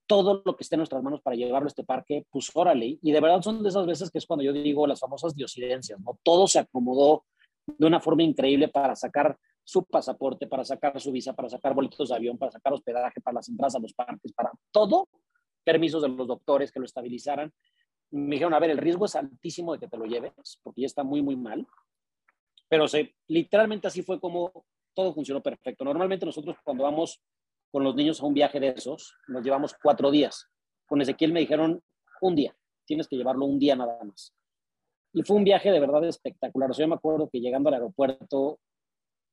todo 0.07 0.42
lo 0.44 0.57
que 0.57 0.62
esté 0.62 0.77
en 0.77 0.81
nuestras 0.81 1.03
manos 1.03 1.20
para 1.20 1.37
llevarlo 1.37 1.66
a 1.66 1.68
este 1.68 1.85
parque, 1.85 2.27
pues 2.31 2.51
órale. 2.55 2.98
Y 3.03 3.12
de 3.12 3.20
verdad 3.20 3.42
son 3.42 3.62
de 3.62 3.68
esas 3.68 3.87
veces 3.87 4.11
que 4.11 4.18
es 4.18 4.27
cuando 4.27 4.42
yo 4.42 4.53
digo 4.53 4.87
las 4.87 5.01
famosas 5.01 5.35
diosidencias, 5.35 6.01
¿no? 6.01 6.18
Todo 6.22 6.46
se 6.46 6.61
acomodó 6.61 7.27
de 7.66 7.87
una 7.87 8.01
forma 8.01 8.22
increíble 8.22 8.68
para 8.68 8.96
sacar 8.96 9.37
su 9.62 9.85
pasaporte, 9.85 10.46
para 10.46 10.64
sacar 10.64 10.98
su 10.98 11.12
visa, 11.12 11.35
para 11.35 11.51
sacar 11.51 11.74
boletos 11.74 12.09
de 12.09 12.14
avión, 12.14 12.38
para 12.38 12.51
sacar 12.51 12.72
hospedaje, 12.72 13.20
para 13.20 13.35
las 13.35 13.48
entradas 13.51 13.74
a 13.74 13.79
los 13.79 13.92
parques, 13.92 14.33
para 14.33 14.51
todo, 14.70 15.09
permisos 15.62 16.01
de 16.01 16.09
los 16.09 16.27
doctores 16.27 16.72
que 16.72 16.81
lo 16.81 16.87
estabilizaran. 16.87 17.53
Me 18.10 18.36
dijeron, 18.36 18.54
a 18.54 18.58
ver, 18.58 18.70
el 18.70 18.78
riesgo 18.78 19.04
es 19.04 19.14
altísimo 19.16 19.72
de 19.72 19.80
que 19.80 19.88
te 19.88 19.96
lo 19.96 20.06
lleves, 20.06 20.60
porque 20.62 20.82
ya 20.82 20.86
está 20.86 21.04
muy, 21.04 21.22
muy 21.22 21.36
mal. 21.36 21.66
Pero 22.68 22.88
se, 22.88 23.14
literalmente 23.26 23.88
así 23.88 24.02
fue 24.02 24.20
como 24.20 24.64
todo 24.94 25.14
funcionó 25.14 25.42
perfecto. 25.42 25.84
Normalmente 25.84 26.26
nosotros 26.26 26.56
cuando 26.64 26.84
vamos 26.84 27.22
con 27.70 27.84
los 27.84 27.94
niños 27.94 28.20
a 28.20 28.26
un 28.26 28.34
viaje 28.34 28.58
de 28.58 28.68
esos, 28.76 29.14
nos 29.28 29.44
llevamos 29.44 29.74
cuatro 29.80 30.10
días. 30.10 30.48
Con 30.86 31.00
Ezequiel 31.00 31.32
me 31.32 31.40
dijeron 31.40 31.82
un 32.20 32.34
día, 32.34 32.56
tienes 32.86 33.06
que 33.06 33.16
llevarlo 33.16 33.44
un 33.44 33.58
día 33.58 33.76
nada 33.76 34.02
más. 34.02 34.34
Y 35.12 35.22
fue 35.22 35.36
un 35.36 35.44
viaje 35.44 35.70
de 35.70 35.80
verdad 35.80 36.04
espectacular. 36.04 36.70
O 36.70 36.74
sea, 36.74 36.84
yo 36.84 36.88
me 36.88 36.96
acuerdo 36.96 37.28
que 37.28 37.40
llegando 37.40 37.68
al 37.68 37.74
aeropuerto, 37.74 38.58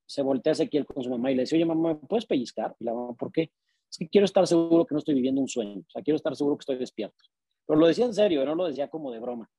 se 0.05 0.21
voltea 0.21 0.53
Ezequiel 0.53 0.85
con 0.85 1.03
su 1.03 1.09
mamá 1.09 1.31
y 1.31 1.35
le 1.35 1.41
dice, 1.43 1.55
oye, 1.55 1.65
mamá, 1.65 1.89
¿me 1.89 2.07
puedes 2.07 2.25
pellizcar? 2.25 2.75
Y 2.79 2.85
la 2.85 2.93
mamá, 2.93 3.13
¿por 3.13 3.31
qué? 3.31 3.51
Es 3.89 3.97
que 3.97 4.07
quiero 4.07 4.25
estar 4.25 4.45
seguro 4.45 4.85
que 4.85 4.93
no 4.93 4.99
estoy 4.99 5.15
viviendo 5.15 5.41
un 5.41 5.47
sueño, 5.47 5.79
o 5.79 5.89
sea, 5.89 6.01
quiero 6.01 6.15
estar 6.15 6.35
seguro 6.35 6.57
que 6.57 6.61
estoy 6.61 6.77
despierto. 6.77 7.23
Pero 7.65 7.79
lo 7.79 7.87
decía 7.87 8.05
en 8.05 8.13
serio, 8.13 8.45
no 8.45 8.55
lo 8.55 8.67
decía 8.67 8.89
como 8.89 9.11
de 9.11 9.19
broma. 9.19 9.49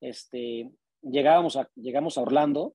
Este, 0.00 0.70
llegábamos 1.02 1.56
a, 1.56 1.68
llegamos 1.76 2.18
a 2.18 2.22
Orlando 2.22 2.74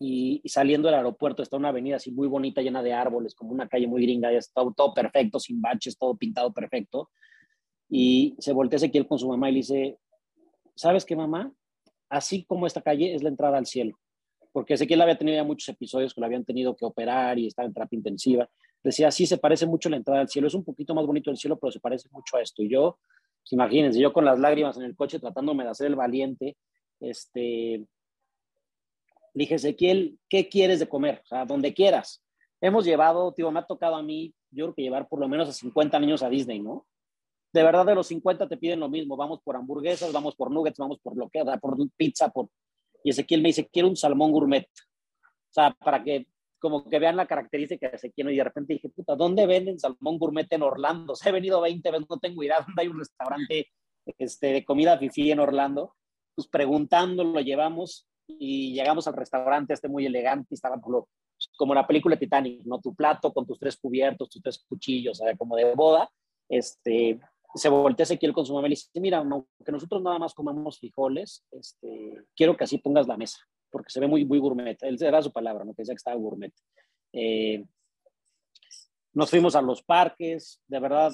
y, 0.00 0.42
saliendo 0.46 0.88
del 0.88 0.96
aeropuerto 0.96 1.42
está 1.42 1.56
una 1.56 1.68
avenida 1.68 1.96
así 1.96 2.10
muy 2.10 2.28
bonita, 2.28 2.62
llena 2.62 2.82
de 2.82 2.92
árboles, 2.92 3.34
como 3.34 3.52
una 3.52 3.68
calle 3.68 3.86
muy 3.86 4.02
gringa, 4.02 4.32
ya 4.32 4.38
está 4.38 4.62
todo 4.76 4.94
perfecto, 4.94 5.38
sin 5.38 5.60
baches, 5.60 5.96
todo 5.96 6.16
pintado 6.16 6.52
perfecto. 6.52 7.10
Y 7.88 8.36
se 8.38 8.52
voltea 8.52 8.76
Ezequiel 8.76 9.06
con 9.06 9.18
su 9.18 9.28
mamá 9.28 9.48
y 9.48 9.52
le 9.52 9.58
dice, 9.58 9.98
¿sabes 10.74 11.04
qué, 11.04 11.16
mamá? 11.16 11.52
Así 12.08 12.44
como 12.44 12.66
esta 12.66 12.82
calle 12.82 13.14
es 13.14 13.22
la 13.22 13.28
entrada 13.28 13.58
al 13.58 13.66
cielo 13.66 13.98
porque 14.52 14.74
él 14.74 15.00
había 15.00 15.16
tenido 15.16 15.36
ya 15.36 15.44
muchos 15.44 15.68
episodios 15.68 16.12
que 16.12 16.20
lo 16.20 16.26
habían 16.26 16.44
tenido 16.44 16.74
que 16.74 16.84
operar 16.84 17.38
y 17.38 17.46
estar 17.46 17.64
en 17.64 17.72
terapia 17.72 17.96
intensiva. 17.96 18.48
Decía, 18.82 19.10
sí, 19.10 19.26
se 19.26 19.38
parece 19.38 19.66
mucho 19.66 19.88
la 19.88 19.96
entrada 19.96 20.20
al 20.20 20.28
cielo, 20.28 20.48
es 20.48 20.54
un 20.54 20.64
poquito 20.64 20.94
más 20.94 21.06
bonito 21.06 21.30
el 21.30 21.36
cielo, 21.36 21.58
pero 21.58 21.70
se 21.70 21.80
parece 21.80 22.08
mucho 22.10 22.36
a 22.36 22.42
esto. 22.42 22.62
Y 22.62 22.70
yo, 22.70 22.98
pues, 23.48 23.52
imagínense, 23.52 24.00
yo 24.00 24.12
con 24.12 24.24
las 24.24 24.38
lágrimas 24.38 24.76
en 24.76 24.84
el 24.84 24.94
coche 24.94 25.18
tratándome 25.18 25.64
de 25.64 25.70
hacer 25.70 25.86
el 25.86 25.96
valiente, 25.96 26.56
este, 27.00 27.86
dije, 29.32 29.54
Ezequiel, 29.54 30.18
¿qué 30.28 30.48
quieres 30.48 30.80
de 30.80 30.88
comer? 30.88 31.22
O 31.24 31.26
sea, 31.26 31.46
donde 31.46 31.72
quieras. 31.72 32.22
Hemos 32.60 32.84
llevado, 32.84 33.32
tío, 33.32 33.50
me 33.50 33.60
ha 33.60 33.66
tocado 33.66 33.96
a 33.96 34.02
mí, 34.02 34.34
yo 34.50 34.66
creo 34.66 34.74
que 34.74 34.82
llevar 34.82 35.08
por 35.08 35.20
lo 35.20 35.28
menos 35.28 35.48
a 35.48 35.52
50 35.52 35.98
niños 36.00 36.22
a 36.22 36.28
Disney, 36.28 36.60
¿no? 36.60 36.86
De 37.52 37.62
verdad, 37.62 37.86
de 37.86 37.94
los 37.94 38.08
50 38.08 38.48
te 38.48 38.56
piden 38.58 38.80
lo 38.80 38.90
mismo, 38.90 39.16
vamos 39.16 39.40
por 39.42 39.56
hamburguesas, 39.56 40.12
vamos 40.12 40.36
por 40.36 40.50
nuggets, 40.50 40.78
vamos 40.78 40.98
por 41.00 41.16
lo 41.16 41.30
que, 41.30 41.42
por 41.60 41.76
pizza, 41.96 42.28
por 42.28 42.48
y 43.04 43.10
Ezequiel 43.10 43.40
me 43.40 43.50
dice, 43.50 43.68
quiero 43.72 43.88
un 43.88 43.96
salmón 43.96 44.32
gourmet. 44.32 44.66
O 44.66 45.52
sea, 45.52 45.70
para 45.72 46.02
que 46.02 46.26
como 46.58 46.88
que 46.88 46.98
vean 46.98 47.16
la 47.16 47.26
característica 47.26 47.88
de 47.88 47.96
Ezequiel 47.96 48.30
y 48.30 48.36
de 48.36 48.44
repente 48.44 48.74
dije, 48.74 48.88
puta, 48.88 49.14
¿dónde 49.14 49.46
venden 49.46 49.78
salmón 49.78 50.18
gourmet 50.18 50.52
en 50.52 50.62
Orlando? 50.62 51.12
O 51.12 51.16
sea, 51.16 51.30
he 51.30 51.32
venido 51.32 51.60
20 51.60 51.90
veces, 51.90 52.06
no 52.08 52.18
tengo 52.18 52.42
idea 52.42 52.58
dónde 52.66 52.82
hay 52.82 52.88
un 52.88 52.98
restaurante 52.98 53.68
este, 54.18 54.52
de 54.52 54.64
comida 54.64 54.98
fifi 54.98 55.30
en 55.30 55.40
Orlando. 55.40 55.94
Pues 56.34 56.48
preguntando, 56.48 57.24
lo 57.24 57.40
llevamos 57.40 58.08
y 58.26 58.72
llegamos 58.74 59.08
al 59.08 59.14
restaurante 59.14 59.74
este 59.74 59.88
muy 59.88 60.06
elegante, 60.06 60.54
estaba 60.54 60.80
como, 60.80 61.08
como 61.56 61.74
la 61.74 61.86
película 61.86 62.16
Titanic, 62.16 62.64
¿no? 62.64 62.80
Tu 62.80 62.94
plato 62.94 63.32
con 63.32 63.46
tus 63.46 63.58
tres 63.58 63.76
cubiertos, 63.76 64.28
tus 64.28 64.42
tres 64.42 64.64
cuchillos, 64.68 65.18
¿sabes? 65.18 65.36
como 65.36 65.56
de 65.56 65.74
boda. 65.74 66.08
Este, 66.48 67.18
se 67.54 67.68
voltea 67.68 68.04
Ezequiel 68.04 68.32
con 68.32 68.46
su 68.46 68.54
mamá 68.54 68.66
y 68.66 68.70
le 68.70 68.74
dice, 68.74 69.00
mira, 69.00 69.24
que 69.64 69.72
nosotros 69.72 70.02
nada 70.02 70.18
más 70.18 70.34
comamos 70.34 70.78
frijoles, 70.78 71.44
este, 71.50 72.24
quiero 72.36 72.56
que 72.56 72.64
así 72.64 72.78
pongas 72.78 73.06
la 73.06 73.16
mesa, 73.16 73.38
porque 73.70 73.90
se 73.90 74.00
ve 74.00 74.06
muy, 74.06 74.24
muy 74.24 74.38
gourmet. 74.38 74.76
Él 74.82 74.96
era 75.00 75.22
su 75.22 75.32
palabra, 75.32 75.64
¿no? 75.64 75.72
que 75.74 75.82
decía 75.82 75.94
que 75.94 75.98
estaba 75.98 76.16
gourmet. 76.16 76.52
Eh, 77.12 77.64
nos 79.12 79.30
fuimos 79.30 79.56
a 79.56 79.62
los 79.62 79.82
parques, 79.82 80.60
de 80.66 80.78
verdad, 80.78 81.12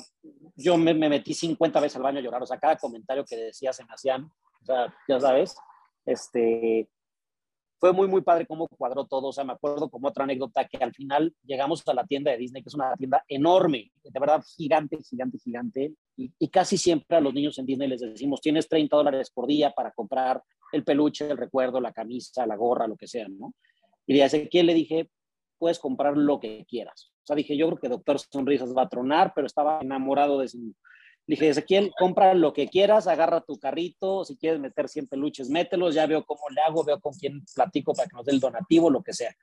yo 0.56 0.76
me, 0.76 0.92
me, 0.92 1.08
metí 1.08 1.32
50 1.32 1.80
veces 1.80 1.96
al 1.96 2.02
baño 2.02 2.18
a 2.18 2.22
llorar, 2.22 2.42
o 2.42 2.46
sea, 2.46 2.58
cada 2.58 2.76
comentario 2.76 3.24
que 3.24 3.36
decía 3.36 3.72
se 3.72 3.84
me 3.84 3.92
hacían, 3.92 4.24
o 4.24 4.64
sea, 4.64 4.94
ya 5.08 5.20
sabes, 5.20 5.56
este, 6.04 6.88
fue 7.84 7.92
muy, 7.92 8.08
muy 8.08 8.22
padre 8.22 8.46
cómo 8.46 8.66
cuadró 8.66 9.04
todo. 9.04 9.28
O 9.28 9.32
sea, 9.32 9.44
me 9.44 9.52
acuerdo 9.52 9.90
como 9.90 10.08
otra 10.08 10.24
anécdota 10.24 10.66
que 10.66 10.78
al 10.78 10.94
final 10.94 11.34
llegamos 11.44 11.86
a 11.86 11.92
la 11.92 12.06
tienda 12.06 12.30
de 12.30 12.38
Disney, 12.38 12.62
que 12.62 12.68
es 12.70 12.74
una 12.74 12.94
tienda 12.96 13.22
enorme, 13.28 13.92
de 14.02 14.18
verdad 14.18 14.42
gigante, 14.56 14.98
gigante, 15.02 15.38
gigante. 15.38 15.92
Y, 16.16 16.48
casi 16.48 16.78
siempre 16.78 17.18
a 17.18 17.20
los 17.20 17.34
niños 17.34 17.58
en 17.58 17.66
Disney 17.66 17.86
les 17.86 18.00
decimos, 18.00 18.40
tienes 18.40 18.70
30 18.70 18.96
dólares 18.96 19.30
por 19.30 19.46
día 19.46 19.70
para 19.72 19.90
comprar 19.90 20.42
el 20.74 20.84
peluche, 20.84 21.30
el 21.30 21.38
recuerdo, 21.38 21.80
la 21.80 21.92
camisa, 21.92 22.46
la 22.46 22.56
gorra, 22.56 22.86
lo 22.86 22.96
que 22.96 23.06
sea, 23.06 23.26
¿no? 23.28 23.54
Y 24.06 24.14
de 24.14 24.24
Ezequiel 24.24 24.66
le 24.66 24.74
dije, 24.74 25.10
puedes 25.58 25.78
comprar 25.78 26.16
lo 26.16 26.40
que 26.40 26.64
quieras. 26.68 27.12
O 27.22 27.26
sea, 27.26 27.36
dije, 27.36 27.56
yo 27.56 27.66
creo 27.68 27.78
que 27.78 27.88
Doctor 27.88 28.18
Sonrisas 28.18 28.76
va 28.76 28.82
a 28.82 28.88
tronar, 28.88 29.32
pero 29.34 29.46
estaba 29.46 29.80
enamorado 29.80 30.38
de 30.38 30.46
ese 30.46 30.58
dije, 31.26 31.48
Ezequiel, 31.48 31.92
compra 31.98 32.34
lo 32.34 32.52
que 32.52 32.68
quieras, 32.68 33.06
agarra 33.06 33.40
tu 33.40 33.58
carrito, 33.58 34.24
si 34.24 34.36
quieres 34.36 34.60
meter 34.60 34.88
100 34.88 35.08
peluches, 35.08 35.48
mételos, 35.48 35.94
ya 35.94 36.06
veo 36.06 36.24
cómo 36.24 36.42
le 36.54 36.60
hago, 36.60 36.84
veo 36.84 37.00
con 37.00 37.12
quién 37.14 37.42
platico 37.54 37.94
para 37.94 38.08
que 38.08 38.16
nos 38.16 38.26
dé 38.26 38.32
el 38.32 38.40
donativo, 38.40 38.90
lo 38.90 39.02
que 39.02 39.12
sea. 39.12 39.34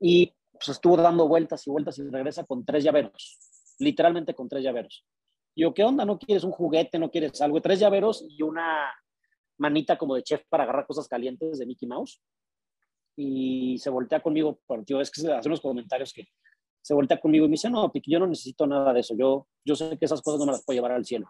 Y 0.00 0.34
pues 0.52 0.68
estuvo 0.68 0.96
dando 0.96 1.28
vueltas 1.28 1.66
y 1.66 1.70
vueltas 1.70 1.98
y 1.98 2.08
regresa 2.08 2.44
con 2.44 2.64
tres 2.64 2.82
llaveros, 2.82 3.38
literalmente 3.78 4.34
con 4.34 4.48
tres 4.48 4.64
llaveros. 4.64 5.04
Y 5.54 5.62
yo, 5.62 5.72
¿qué 5.72 5.84
onda? 5.84 6.04
¿No 6.04 6.18
quieres 6.18 6.44
un 6.44 6.52
juguete? 6.52 6.98
¿No 6.98 7.10
quieres 7.10 7.40
algo? 7.40 7.60
Tres 7.60 7.78
llaveros 7.78 8.24
y 8.28 8.42
una 8.42 8.92
manita 9.58 9.96
como 9.96 10.14
de 10.14 10.22
chef 10.22 10.42
para 10.48 10.64
agarrar 10.64 10.86
cosas 10.86 11.08
calientes 11.08 11.58
de 11.58 11.66
Mickey 11.66 11.88
Mouse. 11.88 12.20
Y 13.16 13.78
se 13.78 13.90
voltea 13.90 14.20
conmigo, 14.20 14.60
porque 14.66 15.00
es 15.00 15.10
que 15.10 15.32
hace 15.32 15.48
unos 15.48 15.60
comentarios 15.60 16.12
que 16.12 16.28
se 16.82 16.94
voltea 16.94 17.18
conmigo 17.18 17.46
y 17.46 17.48
me 17.48 17.52
dice, 17.52 17.70
no, 17.70 17.90
Piqui, 17.90 18.12
yo 18.12 18.18
no 18.18 18.26
necesito 18.26 18.66
nada 18.66 18.92
de 18.92 19.00
eso, 19.00 19.16
yo, 19.16 19.48
yo 19.64 19.74
sé 19.74 19.98
que 19.98 20.04
esas 20.04 20.22
cosas 20.22 20.38
no 20.38 20.46
me 20.46 20.52
las 20.52 20.64
puedo 20.64 20.76
llevar 20.76 20.92
al 20.92 21.04
cielo. 21.04 21.26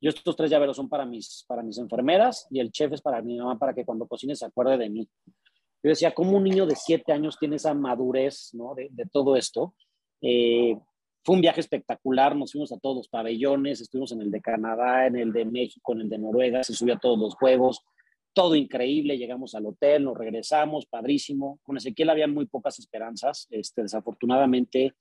Yo 0.00 0.10
estos 0.10 0.34
tres 0.34 0.50
llaveros 0.50 0.76
son 0.76 0.88
para 0.88 1.06
mis, 1.06 1.44
para 1.46 1.62
mis 1.62 1.78
enfermeras 1.78 2.48
y 2.50 2.58
el 2.58 2.72
chef 2.72 2.92
es 2.92 3.00
para 3.00 3.22
mi 3.22 3.38
mamá, 3.38 3.56
para 3.58 3.72
que 3.72 3.84
cuando 3.84 4.06
cocine 4.06 4.34
se 4.34 4.44
acuerde 4.44 4.76
de 4.76 4.90
mí. 4.90 5.08
Yo 5.26 5.88
decía, 5.88 6.12
¿cómo 6.12 6.36
un 6.36 6.44
niño 6.44 6.66
de 6.66 6.74
siete 6.76 7.12
años 7.12 7.38
tiene 7.38 7.56
esa 7.56 7.72
madurez 7.72 8.50
¿no? 8.52 8.74
de, 8.74 8.88
de 8.90 9.06
todo 9.06 9.36
esto? 9.36 9.74
Eh, 10.20 10.76
fue 11.24 11.36
un 11.36 11.40
viaje 11.40 11.60
espectacular, 11.60 12.34
nos 12.34 12.52
fuimos 12.52 12.72
a 12.72 12.78
todos 12.78 12.96
los 12.96 13.08
pabellones, 13.08 13.80
estuvimos 13.80 14.12
en 14.12 14.22
el 14.22 14.30
de 14.30 14.40
Canadá, 14.40 15.06
en 15.06 15.16
el 15.16 15.32
de 15.32 15.44
México, 15.44 15.92
en 15.92 16.00
el 16.02 16.08
de 16.08 16.18
Noruega, 16.18 16.64
se 16.64 16.74
subió 16.74 16.94
a 16.94 16.98
todos 16.98 17.18
los 17.18 17.34
juegos, 17.34 17.84
todo 18.32 18.56
increíble, 18.56 19.18
llegamos 19.18 19.54
al 19.54 19.66
hotel, 19.66 20.04
nos 20.04 20.16
regresamos, 20.16 20.86
padrísimo. 20.86 21.60
Con 21.62 21.76
Ezequiel 21.76 22.10
habían 22.10 22.32
muy 22.32 22.46
pocas 22.46 22.78
esperanzas, 22.78 23.46
este, 23.50 23.82
desafortunadamente 23.82 24.94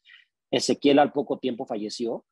Ezequiel 0.52 1.00
al 1.00 1.14
poco 1.14 1.40
tiempo 1.40 1.66
falleció, 1.66 2.26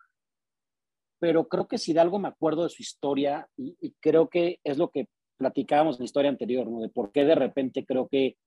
pero 1.19 1.47
creo 1.47 1.67
que 1.67 1.77
si 1.77 1.93
de 1.93 1.99
algo 1.99 2.19
me 2.19 2.27
acuerdo 2.27 2.63
de 2.63 2.69
su 2.69 2.81
historia 2.81 3.47
y, 3.57 3.93
creo 3.99 4.29
que 4.29 4.59
es 4.63 4.77
lo 4.77 4.89
que 4.89 5.07
platicábamos 5.37 5.95
en 5.95 6.01
la 6.01 6.05
historia 6.05 6.29
anterior, 6.29 6.67
¿no? 6.67 6.81
de 6.81 6.89
por 6.89 7.11
qué 7.11 7.23
de 7.23 7.35
repente 7.35 7.85
creo 7.85 8.07
que 8.07 8.37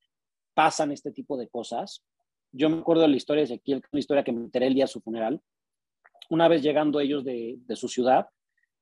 pasan 0.53 0.91
este 0.91 1.11
tipo 1.11 1.37
de 1.37 1.47
cosas. 1.47 2.03
Yo 2.53 2.69
me 2.69 2.77
acuerdo 2.77 3.01
de 3.01 3.09
la 3.09 3.15
historia 3.15 3.41
de 3.41 3.45
Ezequiel, 3.45 3.81
una 3.91 3.99
historia 3.99 4.23
que 4.23 4.31
me 4.31 4.39
enteré 4.39 4.67
el 4.67 4.75
día 4.75 4.85
de 4.85 4.89
su 4.89 5.01
funeral. 5.01 5.41
Una 6.29 6.47
vez 6.47 6.61
llegando 6.61 6.99
ellos 6.99 7.25
de, 7.25 7.57
de 7.57 7.75
su 7.75 7.87
ciudad, 7.87 8.27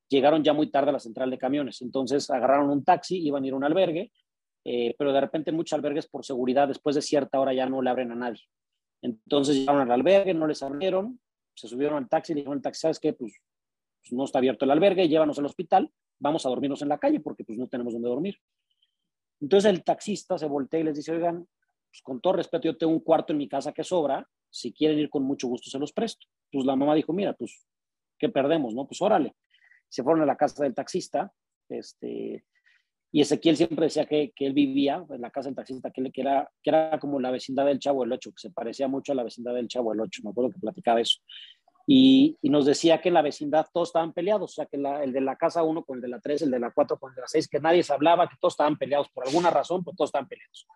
llegaron 0.10 0.44
ya 0.44 0.52
muy 0.54 0.70
tarde 0.70 0.90
a 0.90 0.94
la 0.94 1.00
central 1.00 1.32
de 1.32 1.38
camiones. 1.38 1.82
Entonces 1.82 2.30
agarraron 2.30 2.70
un 2.70 2.84
taxi, 2.84 3.18
iban 3.18 3.44
a 3.44 3.48
ir 3.48 3.54
a 3.54 3.56
un 3.56 3.64
albergue, 3.64 4.12
eh, 4.66 4.94
pero 4.98 5.14
de 5.14 5.22
repente 5.22 5.52
muchos 5.54 5.74
albergues 5.74 6.08
por 6.08 6.26
seguridad 6.26 6.68
después 6.68 6.96
de 6.96 7.02
cierta 7.02 7.40
hora 7.40 7.54
ya 7.54 7.66
no 7.66 7.82
le 7.82 7.90
abren 7.90 8.12
a 8.12 8.16
nadie. 8.16 8.42
Entonces 9.02 9.56
llegaron 9.56 9.82
al 9.82 9.92
albergue, 9.92 10.34
no 10.34 10.48
les 10.48 10.62
abrieron, 10.62 11.20
se 11.56 11.68
subieron 11.68 11.98
al 11.98 12.10
taxi 12.10 12.34
y 12.34 12.36
dijeron 12.36 12.58
al 12.58 12.62
taxi, 12.62 12.82
¿sabes 12.82 13.00
qué? 13.00 13.14
Pues, 13.14 13.34
pues, 14.04 14.12
no 14.12 14.26
está 14.26 14.40
abierto 14.40 14.66
el 14.66 14.72
albergue, 14.72 15.08
llévanos 15.08 15.40
al 15.40 15.46
hospital, 15.46 15.90
vamos 16.20 16.46
a 16.46 16.50
dormirnos 16.50 16.82
en 16.82 16.90
la 16.90 17.00
calle 17.00 17.22
porque 17.22 17.46
pues 17.46 17.58
no 17.58 17.68
tenemos 17.68 17.94
dónde 17.94 18.10
dormir. 18.10 18.36
Entonces 19.40 19.72
el 19.72 19.84
taxista 19.84 20.38
se 20.38 20.46
voltea 20.46 20.82
y 20.82 20.84
les 20.84 20.98
dice, 20.98 21.14
oigan, 21.14 21.48
pues 21.92 22.02
con 22.04 22.22
todo 22.22 22.34
respeto, 22.34 22.64
yo 22.66 22.78
tengo 22.78 22.94
un 22.94 23.02
cuarto 23.02 23.34
en 23.34 23.38
mi 23.38 23.48
casa 23.48 23.74
que 23.74 23.84
sobra, 23.84 24.28
si 24.50 24.74
quieren 24.74 24.98
ir 24.98 25.10
con 25.10 25.24
mucho 25.24 25.48
gusto 25.48 25.70
se 25.70 25.78
los 25.78 25.94
presto. 25.94 26.26
Pues 26.52 26.66
la 26.66 26.76
mamá 26.76 26.96
dijo, 26.96 27.14
mira, 27.14 27.34
pues, 27.34 27.68
¿qué 28.18 28.30
perdemos? 28.30 28.74
No, 28.74 28.88
pues 28.88 29.02
órale 29.02 29.36
se 29.92 30.04
fueron 30.04 30.24
a 30.24 30.26
la 30.26 30.38
casa 30.38 30.64
del 30.64 30.74
taxista, 30.74 31.34
este, 31.68 32.46
y 33.12 33.22
Ezequiel 33.22 33.58
siempre 33.58 33.88
decía 33.88 34.06
que, 34.06 34.32
que 34.34 34.46
él 34.46 34.54
vivía 34.54 35.06
en 35.10 35.20
la 35.20 35.32
casa 35.32 35.50
del 35.50 35.56
taxista, 35.56 35.92
que, 35.92 36.02
que, 36.12 36.22
era, 36.22 36.50
que 36.64 36.70
era 36.70 36.98
como 36.98 37.20
la 37.20 37.30
vecindad 37.30 37.66
del 37.66 37.78
Chavo 37.78 38.02
del 38.02 38.14
Ocho, 38.14 38.32
que 38.32 38.40
se 38.40 38.52
parecía 38.52 38.88
mucho 38.88 39.12
a 39.12 39.16
la 39.16 39.24
vecindad 39.24 39.54
del 39.54 39.68
Chavo 39.68 39.92
del 39.92 40.00
Ocho, 40.00 40.22
me 40.24 40.30
acuerdo 40.30 40.52
que 40.52 40.60
platicaba 40.60 41.02
eso. 41.02 41.20
Y, 41.86 42.38
nos 42.44 42.66
decía 42.66 43.02
que 43.02 43.10
en 43.10 43.16
la 43.16 43.22
vecindad 43.22 43.68
todos 43.74 43.90
estaban 43.90 44.14
peleados, 44.14 44.52
o 44.52 44.54
sea, 44.54 44.66
que 44.66 44.78
el 44.78 45.12
de 45.12 45.22
la 45.22 45.36
casa 45.36 45.62
1 45.62 45.84
con 45.84 45.98
el 45.98 46.02
de 46.02 46.08
la 46.08 46.22
3, 46.22 46.44
el 46.44 46.52
de 46.52 46.60
la 46.60 46.72
4 46.72 46.98
con 46.98 47.12
el 47.12 47.16
de 47.16 47.22
la 47.22 47.28
6, 47.28 47.50
que 47.50 47.60
nadie 47.60 47.84
se 47.84 47.92
hablaba, 47.92 48.30
que 48.30 48.38
todos 48.40 48.54
estaban 48.54 48.78
peleados 48.78 49.10
por 49.10 49.28
alguna 49.28 49.50
razón, 49.50 49.84
pues 49.84 49.98
todos 49.98 50.08
estaban 50.08 50.30
peleados. 50.30 50.68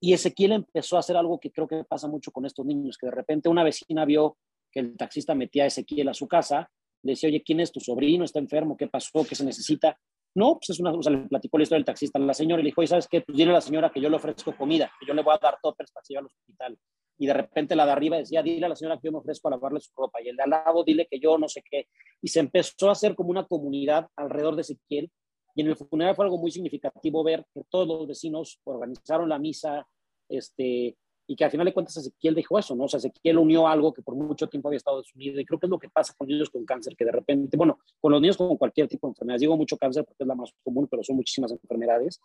Y 0.00 0.12
Ezequiel 0.12 0.52
empezó 0.52 0.96
a 0.96 1.00
hacer 1.00 1.16
algo 1.16 1.40
que 1.40 1.50
creo 1.50 1.66
que 1.66 1.84
pasa 1.84 2.08
mucho 2.08 2.30
con 2.30 2.46
estos 2.46 2.64
niños, 2.64 2.96
que 2.98 3.06
de 3.06 3.12
repente 3.12 3.48
una 3.48 3.64
vecina 3.64 4.04
vio 4.04 4.36
que 4.70 4.80
el 4.80 4.96
taxista 4.96 5.34
metía 5.34 5.64
a 5.64 5.66
Ezequiel 5.66 6.08
a 6.08 6.14
su 6.14 6.28
casa 6.28 6.70
le 7.02 7.12
decía, 7.12 7.28
oye, 7.28 7.42
¿quién 7.42 7.60
es 7.60 7.72
tu 7.72 7.80
sobrino? 7.80 8.24
¿Está 8.24 8.38
enfermo? 8.38 8.76
¿Qué 8.76 8.88
pasó? 8.88 9.24
¿Qué 9.24 9.34
se 9.34 9.44
necesita? 9.44 9.98
No, 10.34 10.54
pues 10.54 10.70
es 10.70 10.80
una, 10.80 10.92
o 10.92 11.02
sea, 11.02 11.12
le 11.12 11.28
platicó 11.28 11.58
la 11.58 11.62
historia 11.62 11.78
del 11.78 11.86
taxista 11.86 12.18
a 12.18 12.22
la 12.22 12.34
señora 12.34 12.60
y 12.60 12.64
le 12.64 12.68
dijo, 12.68 12.80
oye, 12.80 12.88
¿sabes 12.88 13.08
qué? 13.08 13.22
Pues 13.22 13.36
dile 13.36 13.50
a 13.50 13.54
la 13.54 13.60
señora 13.60 13.90
que 13.90 14.00
yo 14.00 14.10
le 14.10 14.16
ofrezco 14.16 14.56
comida, 14.56 14.90
que 15.00 15.06
yo 15.06 15.14
le 15.14 15.22
voy 15.22 15.34
a 15.34 15.38
dar 15.38 15.58
toppers 15.62 15.90
para 15.92 16.04
que 16.06 16.18
al 16.18 16.26
hospital. 16.26 16.78
Y 17.20 17.26
de 17.26 17.34
repente 17.34 17.74
la 17.74 17.84
de 17.84 17.92
arriba 17.92 18.18
decía, 18.18 18.42
dile 18.42 18.66
a 18.66 18.68
la 18.68 18.76
señora 18.76 18.98
que 18.98 19.08
yo 19.08 19.12
me 19.12 19.18
ofrezco 19.18 19.48
a 19.48 19.52
lavarle 19.52 19.80
su 19.80 19.90
ropa. 19.96 20.22
Y 20.22 20.28
el 20.28 20.36
de 20.36 20.42
al 20.44 20.50
lado, 20.50 20.84
dile 20.84 21.08
que 21.10 21.18
yo 21.18 21.36
no 21.38 21.48
sé 21.48 21.62
qué. 21.68 21.88
Y 22.22 22.28
se 22.28 22.40
empezó 22.40 22.88
a 22.88 22.92
hacer 22.92 23.16
como 23.16 23.30
una 23.30 23.44
comunidad 23.46 24.06
alrededor 24.16 24.54
de 24.54 24.62
Ezequiel. 24.62 25.10
Y 25.58 25.62
en 25.62 25.66
el 25.66 25.76
funeral 25.76 26.14
fue 26.14 26.24
algo 26.24 26.38
muy 26.38 26.52
significativo 26.52 27.24
ver 27.24 27.44
que 27.52 27.64
todos 27.68 27.88
los 27.88 28.06
vecinos 28.06 28.60
organizaron 28.62 29.28
la 29.28 29.40
misa, 29.40 29.84
este, 30.28 30.96
y 31.26 31.34
que 31.34 31.44
al 31.44 31.50
final 31.50 31.66
de 31.66 31.74
cuentas 31.74 31.96
Ezequiel 31.96 32.36
dijo 32.36 32.60
eso, 32.60 32.76
¿no? 32.76 32.84
O 32.84 32.88
sea, 32.88 32.98
Ezequiel 32.98 33.38
unió 33.38 33.66
algo 33.66 33.92
que 33.92 34.00
por 34.00 34.14
mucho 34.14 34.46
tiempo 34.46 34.68
había 34.68 34.76
estado 34.76 34.98
desunido 34.98 35.40
y 35.40 35.44
creo 35.44 35.58
que 35.58 35.66
es 35.66 35.70
lo 35.70 35.80
que 35.80 35.88
pasa 35.88 36.14
con 36.16 36.28
niños 36.28 36.48
con 36.48 36.64
cáncer, 36.64 36.94
que 36.94 37.04
de 37.04 37.10
repente, 37.10 37.56
bueno, 37.56 37.80
con 38.00 38.12
los 38.12 38.20
niños 38.20 38.36
con 38.36 38.56
cualquier 38.56 38.86
tipo 38.86 39.08
de 39.08 39.10
enfermedad, 39.10 39.40
digo 39.40 39.56
mucho 39.56 39.76
cáncer 39.76 40.04
porque 40.04 40.22
es 40.22 40.28
la 40.28 40.36
más 40.36 40.52
común, 40.62 40.86
pero 40.88 41.02
son 41.02 41.16
muchísimas 41.16 41.50
enfermedades, 41.50 42.20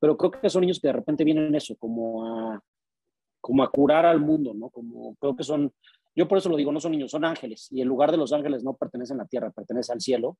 pero 0.00 0.16
creo 0.16 0.32
que 0.32 0.50
son 0.50 0.62
niños 0.62 0.80
que 0.80 0.88
de 0.88 0.94
repente 0.94 1.22
vienen 1.22 1.54
eso, 1.54 1.76
como 1.76 2.26
a, 2.26 2.60
como 3.40 3.62
a 3.62 3.70
curar 3.70 4.04
al 4.04 4.18
mundo, 4.18 4.52
¿no? 4.52 4.68
Como 4.70 5.14
creo 5.14 5.36
que 5.36 5.44
son, 5.44 5.72
yo 6.16 6.26
por 6.26 6.38
eso 6.38 6.48
lo 6.48 6.56
digo, 6.56 6.72
no 6.72 6.80
son 6.80 6.90
niños, 6.90 7.12
son 7.12 7.24
ángeles, 7.24 7.68
y 7.70 7.82
el 7.82 7.86
lugar 7.86 8.10
de 8.10 8.16
los 8.16 8.32
ángeles 8.32 8.64
no 8.64 8.74
pertenece 8.74 9.12
a 9.12 9.16
la 9.18 9.26
tierra, 9.26 9.52
pertenece 9.52 9.92
al 9.92 10.00
cielo, 10.00 10.38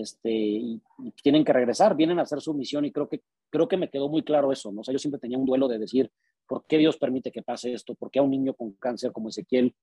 este, 0.00 0.30
y, 0.30 0.82
tienen 1.22 1.44
que 1.44 1.52
regresar, 1.52 1.96
vienen 1.96 2.18
a 2.18 2.22
hacer 2.22 2.40
su 2.40 2.54
misión, 2.54 2.84
y 2.84 2.92
creo 2.92 3.08
que, 3.08 3.22
creo 3.50 3.68
que 3.68 3.76
me 3.76 3.88
quedó 3.88 4.08
muy 4.08 4.22
claro 4.22 4.52
eso, 4.52 4.72
¿no? 4.72 4.80
O 4.80 4.84
sea, 4.84 4.92
yo 4.92 4.98
siempre 4.98 5.20
tenía 5.20 5.38
un 5.38 5.46
duelo 5.46 5.68
de 5.68 5.78
decir, 5.78 6.10
¿por 6.46 6.64
qué 6.66 6.78
Dios 6.78 6.96
permite 6.96 7.30
que 7.32 7.42
pase 7.42 7.72
esto? 7.72 7.94
¿Por 7.94 8.10
qué 8.10 8.18
a 8.18 8.22
un 8.22 8.30
niño 8.30 8.54
con 8.54 8.72
cáncer 8.72 9.12
como 9.12 9.28
Ezequiel 9.28 9.74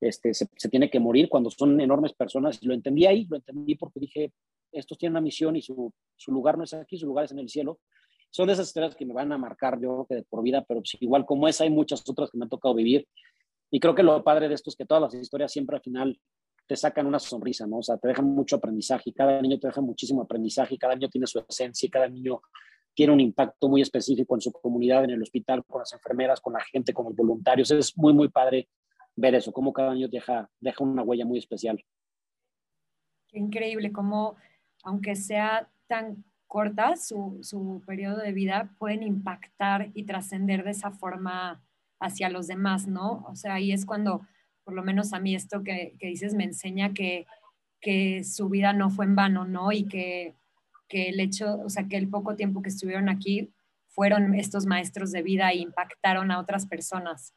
este, 0.00 0.32
se, 0.34 0.46
tiene 0.70 0.90
que 0.90 0.98
morir 0.98 1.28
cuando 1.28 1.50
son 1.50 1.80
enormes 1.80 2.12
personas? 2.14 2.58
Y 2.62 2.66
lo 2.66 2.74
entendí 2.74 3.06
ahí, 3.06 3.26
lo 3.28 3.36
entendí 3.36 3.74
porque 3.74 4.00
dije, 4.00 4.32
estos 4.72 4.98
tienen 4.98 5.14
una 5.14 5.20
misión 5.20 5.56
y 5.56 5.62
su, 5.62 5.92
su 6.16 6.32
lugar 6.32 6.56
no 6.56 6.64
es 6.64 6.74
aquí, 6.74 6.96
su 6.96 7.06
lugar 7.06 7.26
es 7.26 7.32
en 7.32 7.40
el 7.40 7.48
cielo, 7.48 7.78
son 8.30 8.48
esas 8.48 8.68
historias 8.68 8.94
que 8.94 9.04
me 9.04 9.12
van 9.12 9.32
a 9.32 9.38
marcar, 9.38 9.80
yo 9.80 9.88
creo 9.88 10.06
que 10.06 10.14
de 10.16 10.22
por 10.22 10.42
vida, 10.42 10.64
pero 10.66 10.82
igual 11.00 11.26
como 11.26 11.48
esa 11.48 11.64
hay 11.64 11.70
muchas 11.70 12.08
otras 12.08 12.30
que 12.30 12.38
me 12.38 12.44
han 12.44 12.48
tocado 12.48 12.74
vivir. 12.74 13.06
Y 13.72 13.78
creo 13.80 13.94
que 13.94 14.02
lo 14.02 14.22
padre 14.22 14.48
de 14.48 14.54
esto 14.54 14.70
es 14.70 14.76
que 14.76 14.86
todas 14.86 15.02
las 15.02 15.14
historias 15.14 15.52
siempre 15.52 15.76
al 15.76 15.82
final 15.82 16.18
te 16.70 16.76
sacan 16.76 17.04
una 17.04 17.18
sonrisa, 17.18 17.66
¿no? 17.66 17.78
O 17.78 17.82
sea, 17.82 17.96
te 17.96 18.06
dejan 18.06 18.26
mucho 18.26 18.54
aprendizaje 18.54 19.10
y 19.10 19.12
cada 19.12 19.42
niño 19.42 19.58
te 19.58 19.66
deja 19.66 19.80
muchísimo 19.80 20.22
aprendizaje 20.22 20.76
y 20.76 20.78
cada 20.78 20.94
niño 20.94 21.08
tiene 21.08 21.26
su 21.26 21.44
esencia 21.48 21.84
y 21.84 21.90
cada 21.90 22.08
niño 22.08 22.40
tiene 22.94 23.12
un 23.12 23.18
impacto 23.18 23.68
muy 23.68 23.82
específico 23.82 24.36
en 24.36 24.40
su 24.40 24.52
comunidad, 24.52 25.02
en 25.02 25.10
el 25.10 25.20
hospital, 25.20 25.64
con 25.64 25.80
las 25.80 25.92
enfermeras, 25.92 26.40
con 26.40 26.52
la 26.52 26.60
gente, 26.60 26.94
con 26.94 27.06
los 27.06 27.16
voluntarios. 27.16 27.72
Es 27.72 27.98
muy, 27.98 28.12
muy 28.12 28.28
padre 28.28 28.68
ver 29.16 29.34
eso, 29.34 29.50
cómo 29.50 29.72
cada 29.72 29.92
niño 29.94 30.06
deja, 30.06 30.48
deja 30.60 30.84
una 30.84 31.02
huella 31.02 31.24
muy 31.24 31.38
especial. 31.38 31.84
Increíble, 33.32 33.90
cómo, 33.90 34.36
aunque 34.84 35.16
sea 35.16 35.68
tan 35.88 36.24
corta 36.46 36.94
su, 36.94 37.40
su 37.42 37.82
periodo 37.84 38.18
de 38.18 38.30
vida, 38.30 38.76
pueden 38.78 39.02
impactar 39.02 39.90
y 39.94 40.04
trascender 40.04 40.62
de 40.62 40.70
esa 40.70 40.92
forma 40.92 41.64
hacia 41.98 42.30
los 42.30 42.46
demás, 42.46 42.86
¿no? 42.86 43.24
O 43.28 43.34
sea, 43.34 43.54
ahí 43.54 43.72
es 43.72 43.84
cuando, 43.84 44.20
por 44.70 44.76
lo 44.76 44.84
menos 44.84 45.12
a 45.12 45.18
mí 45.18 45.34
esto 45.34 45.64
que, 45.64 45.96
que 45.98 46.06
dices 46.06 46.32
me 46.32 46.44
enseña 46.44 46.94
que, 46.94 47.26
que, 47.80 48.22
su 48.22 48.48
vida 48.48 48.72
no 48.72 48.88
fue 48.88 49.04
en 49.04 49.16
vano, 49.16 49.44
¿no? 49.44 49.72
Y 49.72 49.88
que, 49.88 50.36
que, 50.88 51.08
el 51.08 51.18
hecho, 51.18 51.58
o 51.64 51.68
sea, 51.68 51.88
que 51.88 51.96
el 51.96 52.08
poco 52.08 52.36
tiempo 52.36 52.62
que 52.62 52.68
estuvieron 52.68 53.08
aquí 53.08 53.52
fueron 53.88 54.36
estos 54.36 54.66
maestros 54.66 55.10
de 55.10 55.22
vida 55.22 55.50
e 55.50 55.56
impactaron 55.56 56.30
a 56.30 56.38
otras 56.38 56.66
personas. 56.66 57.34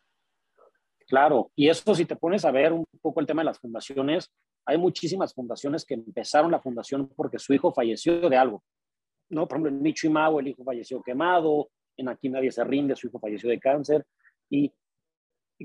Claro, 1.08 1.52
y 1.56 1.70
eso 1.70 1.96
si 1.96 2.06
te 2.06 2.16
pones 2.16 2.46
a 2.46 2.52
ver 2.52 2.72
un 2.72 2.86
poco 3.02 3.20
el 3.20 3.26
tema 3.26 3.42
de 3.42 3.48
las 3.48 3.58
fundaciones, 3.58 4.32
hay 4.64 4.78
muchísimas 4.78 5.34
fundaciones 5.34 5.86
que 5.86 5.96
empezaron 5.96 6.52
la 6.52 6.62
fundación 6.62 7.10
porque 7.16 7.40
su 7.40 7.52
hijo 7.56 7.74
falleció 7.74 8.30
de 8.30 8.38
algo. 8.38 8.64
¿no? 9.30 9.48
Por 9.48 9.58
ejemplo, 9.58 9.72
en 9.72 9.82
Micho 9.82 10.08
Mao 10.12 10.40
el 10.40 10.50
hijo 10.50 10.64
falleció 10.64 11.02
quemado, 11.02 11.72
en 11.98 12.10
Aquí 12.10 12.30
Nadie 12.30 12.52
se 12.52 12.64
rinde, 12.64 12.96
su 12.96 13.08
hijo 13.08 13.20
falleció 13.20 13.50
de 13.50 13.60
cáncer, 13.60 14.06
y, 14.52 14.72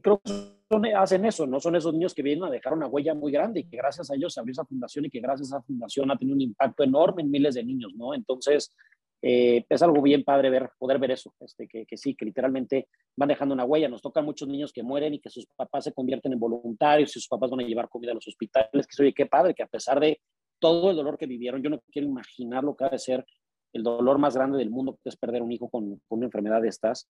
creo 0.00 0.20
que 0.20 0.94
hacen 0.94 1.24
eso, 1.24 1.46
¿no? 1.46 1.61
Son 1.61 1.76
esos 1.76 1.92
niños 1.92 2.14
que 2.14 2.22
vienen 2.22 2.44
a 2.44 2.50
dejar 2.50 2.74
una 2.74 2.87
huella 2.87 3.14
muy 3.14 3.32
grande 3.32 3.61
y 3.61 3.64
que 3.64 3.76
gracias 3.76 4.11
a 4.11 4.14
ellos 4.14 4.34
se 4.34 4.40
abrió 4.40 4.52
esa 4.52 4.64
fundación 4.64 5.04
y 5.04 5.11
que 5.11 5.20
gracias 5.20 5.52
a 5.52 5.56
esa 5.56 5.66
fundación 5.66 6.11
ha 6.11 6.16
tenido 6.16 6.34
un 6.34 6.42
impacto 6.42 6.82
enorme 6.84 7.22
en 7.22 7.30
miles 7.30 7.54
de 7.54 7.64
niños, 7.64 7.92
¿no? 7.94 8.14
Entonces, 8.14 8.74
eh, 9.20 9.64
es 9.68 9.82
algo 9.82 10.00
bien 10.00 10.22
padre 10.22 10.50
ver, 10.50 10.70
poder 10.78 10.98
ver 10.98 11.11
eso, 11.12 11.34
este, 11.40 11.66
que, 11.66 11.84
que, 11.87 11.96
sí, 11.96 12.14
que 12.14 12.24
literalmente 12.24 12.88
van 13.16 13.28
dejando 13.28 13.54
una 13.54 13.64
huella. 13.64 13.88
Nos 13.88 14.02
tocan 14.02 14.24
muchos 14.24 14.48
niños 14.48 14.72
que 14.72 14.82
mueren 14.82 15.14
y 15.14 15.20
que 15.20 15.30
sus 15.30 15.46
papás 15.56 15.84
se 15.84 15.92
convierten 15.92 16.32
en 16.32 16.38
voluntarios 16.38 17.11
y 17.11 17.12
sus 17.14 17.28
papás 17.28 17.50
van 17.50 17.61
a 17.61 17.64
llevar 17.64 17.88
comida 17.88 18.12
a 18.12 18.14
los 18.14 18.28
hospitales, 18.28 18.87
que 18.87 19.02
oye, 19.02 19.14
qué 19.14 19.26
padre, 19.26 19.54
que 19.54 19.62
a 19.62 19.66
pesar 19.66 19.98
de 20.00 20.20
todo 20.61 20.90
el 20.90 20.96
dolor 20.96 21.18
que 21.18 21.26
vivieron, 21.26 21.62
yo 21.62 21.70
no 21.70 21.80
quiero 21.90 22.08
imaginar 22.08 22.64
lo 22.64 22.76
que 22.76 22.84
ha 22.84 22.88
de 22.88 22.98
ser 22.98 23.24
el 23.72 23.82
dolor 23.82 24.18
más 24.18 24.34
grande 24.34 24.58
del 24.58 24.70
mundo, 24.70 24.98
que 25.02 25.08
es 25.08 25.16
perder 25.16 25.42
un 25.42 25.52
hijo 25.52 25.68
con, 25.68 26.00
una 26.08 26.26
enfermedad 26.26 26.62
de 26.62 26.68
estas, 26.68 27.08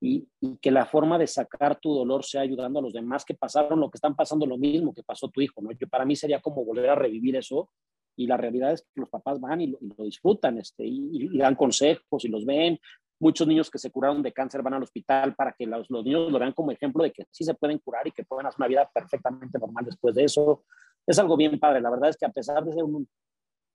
y, 0.00 0.28
que 0.60 0.70
la 0.70 0.86
forma 0.86 1.18
de 1.18 1.26
sacar 1.26 1.78
tu 1.80 1.94
dolor 1.94 2.24
sea 2.24 2.42
ayudando 2.42 2.78
a 2.78 2.82
los 2.82 2.92
demás 2.92 3.24
que 3.24 3.34
pasaron 3.34 3.80
lo 3.80 3.90
que 3.90 3.96
están 3.96 4.14
pasando, 4.14 4.46
lo 4.46 4.58
mismo 4.58 4.92
que 4.92 5.02
pasó 5.02 5.28
tu 5.28 5.40
hijo, 5.40 5.60
¿no? 5.62 5.72
Yo, 5.72 5.88
para 5.88 6.04
mí 6.04 6.16
sería 6.16 6.40
como 6.40 6.64
volver 6.64 6.90
a 6.90 6.94
revivir 6.94 7.36
eso, 7.36 7.70
y 8.16 8.26
la 8.26 8.36
realidad 8.36 8.72
es 8.72 8.82
que 8.82 9.00
los 9.00 9.10
papás 9.10 9.40
van 9.40 9.60
y 9.60 9.66
lo, 9.66 9.78
disfrutan, 10.04 10.58
este, 10.58 10.84
y, 10.86 11.36
dan 11.38 11.54
consejos 11.54 12.24
y 12.24 12.28
los 12.28 12.46
ven. 12.46 12.78
Muchos 13.18 13.46
niños 13.46 13.70
que 13.70 13.78
se 13.78 13.90
curaron 13.90 14.22
de 14.22 14.32
cáncer 14.32 14.62
van 14.62 14.74
al 14.74 14.82
hospital 14.82 15.34
para 15.34 15.52
que 15.52 15.66
los, 15.66 15.88
los 15.90 16.04
niños 16.04 16.30
lo 16.30 16.38
vean 16.38 16.52
como 16.52 16.70
ejemplo 16.70 17.02
de 17.02 17.12
que 17.12 17.26
sí 17.30 17.44
se 17.44 17.54
pueden 17.54 17.78
curar 17.78 18.06
y 18.06 18.12
que 18.12 18.24
pueden 18.24 18.46
hacer 18.46 18.58
una 18.58 18.68
vida 18.68 18.90
perfectamente 18.92 19.58
normal 19.58 19.84
después 19.84 20.14
de 20.14 20.24
eso. 20.24 20.64
Es 21.06 21.18
algo 21.18 21.36
bien 21.36 21.58
padre. 21.58 21.80
La 21.80 21.90
verdad 21.90 22.10
es 22.10 22.16
que 22.16 22.26
a 22.26 22.30
pesar 22.30 22.64
de 22.64 22.72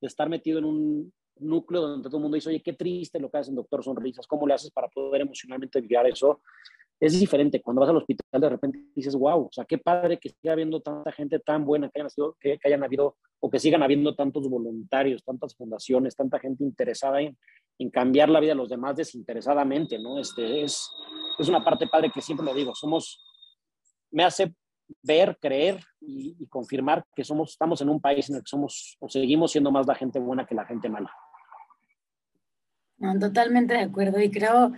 estar 0.02 0.30
metido 0.30 0.60
en 0.60 0.66
un, 0.66 1.14
núcleo 1.42 1.82
donde 1.82 2.10
todo 2.10 2.18
el 2.18 2.24
mundo 2.24 2.36
dice, 2.36 2.50
oye, 2.50 2.62
qué 2.62 2.74
triste 2.74 3.20
lo 3.20 3.30
que 3.30 3.38
hace 3.38 3.50
el 3.50 3.56
doctor 3.56 3.84
Sonrisas, 3.84 4.28
¿cómo 4.28 4.48
le 4.48 4.54
haces 4.54 4.72
para 4.72 4.88
poder 4.88 5.22
emocionalmente 5.22 5.82
vivir 5.82 6.00
eso? 6.06 6.42
Es 7.00 7.20
diferente. 7.20 7.62
Cuando 7.62 7.82
vas 7.82 7.90
al 7.90 7.98
hospital, 7.98 8.42
de 8.42 8.50
repente 8.50 8.80
dices, 8.96 9.16
wow, 9.16 9.48
o 9.48 9.50
sea, 9.52 9.66
qué 9.66 9.78
padre 9.80 10.20
que 10.20 10.30
siga 10.30 10.54
habiendo 10.54 10.82
tanta 10.82 11.12
gente 11.12 11.40
tan 11.40 11.66
buena, 11.66 11.90
que 11.90 12.00
hayan, 12.00 12.10
sido, 12.10 12.38
que, 12.40 12.60
hayan 12.64 12.84
habido 12.84 13.18
o 13.40 13.50
que 13.50 13.60
sigan 13.60 13.82
habiendo 13.82 14.16
tantos 14.16 14.48
voluntarios, 14.48 15.24
tantas 15.24 15.56
fundaciones, 15.56 16.16
tanta 16.16 16.40
gente 16.40 16.64
interesada 16.64 17.22
en, 17.22 17.36
en 17.80 17.90
cambiar 17.90 18.30
la 18.30 18.40
vida 18.40 18.52
de 18.52 18.58
los 18.58 18.70
demás 18.70 18.96
desinteresadamente, 18.96 19.98
¿no? 19.98 20.20
Este 20.20 20.64
es, 20.64 20.92
es 21.40 21.50
una 21.50 21.64
parte 21.64 21.88
padre 21.88 22.12
que 22.14 22.22
siempre 22.22 22.46
lo 22.46 22.54
digo, 22.54 22.76
somos, 22.76 23.20
me 24.12 24.24
hace 24.24 24.54
ver, 25.02 25.38
creer 25.40 25.84
y, 26.00 26.46
confirmar 26.48 27.06
que 27.16 27.24
somos, 27.24 27.52
estamos 27.52 27.82
en 27.82 27.90
un 27.90 28.02
país 28.02 28.30
en 28.30 28.36
el 28.38 28.42
que 28.42 28.50
somos 28.50 28.98
o 29.00 29.10
seguimos 29.10 29.52
siendo 29.52 29.72
más 29.72 29.88
la 29.88 29.96
gente 29.96 30.20
buena 30.20 30.46
que 30.46 30.56
la 30.56 30.66
gente 30.66 30.90
mala. 30.90 31.12
Totalmente 33.20 33.74
de 33.74 33.82
acuerdo 33.82 34.20
y 34.22 34.32
creo, 34.32 34.74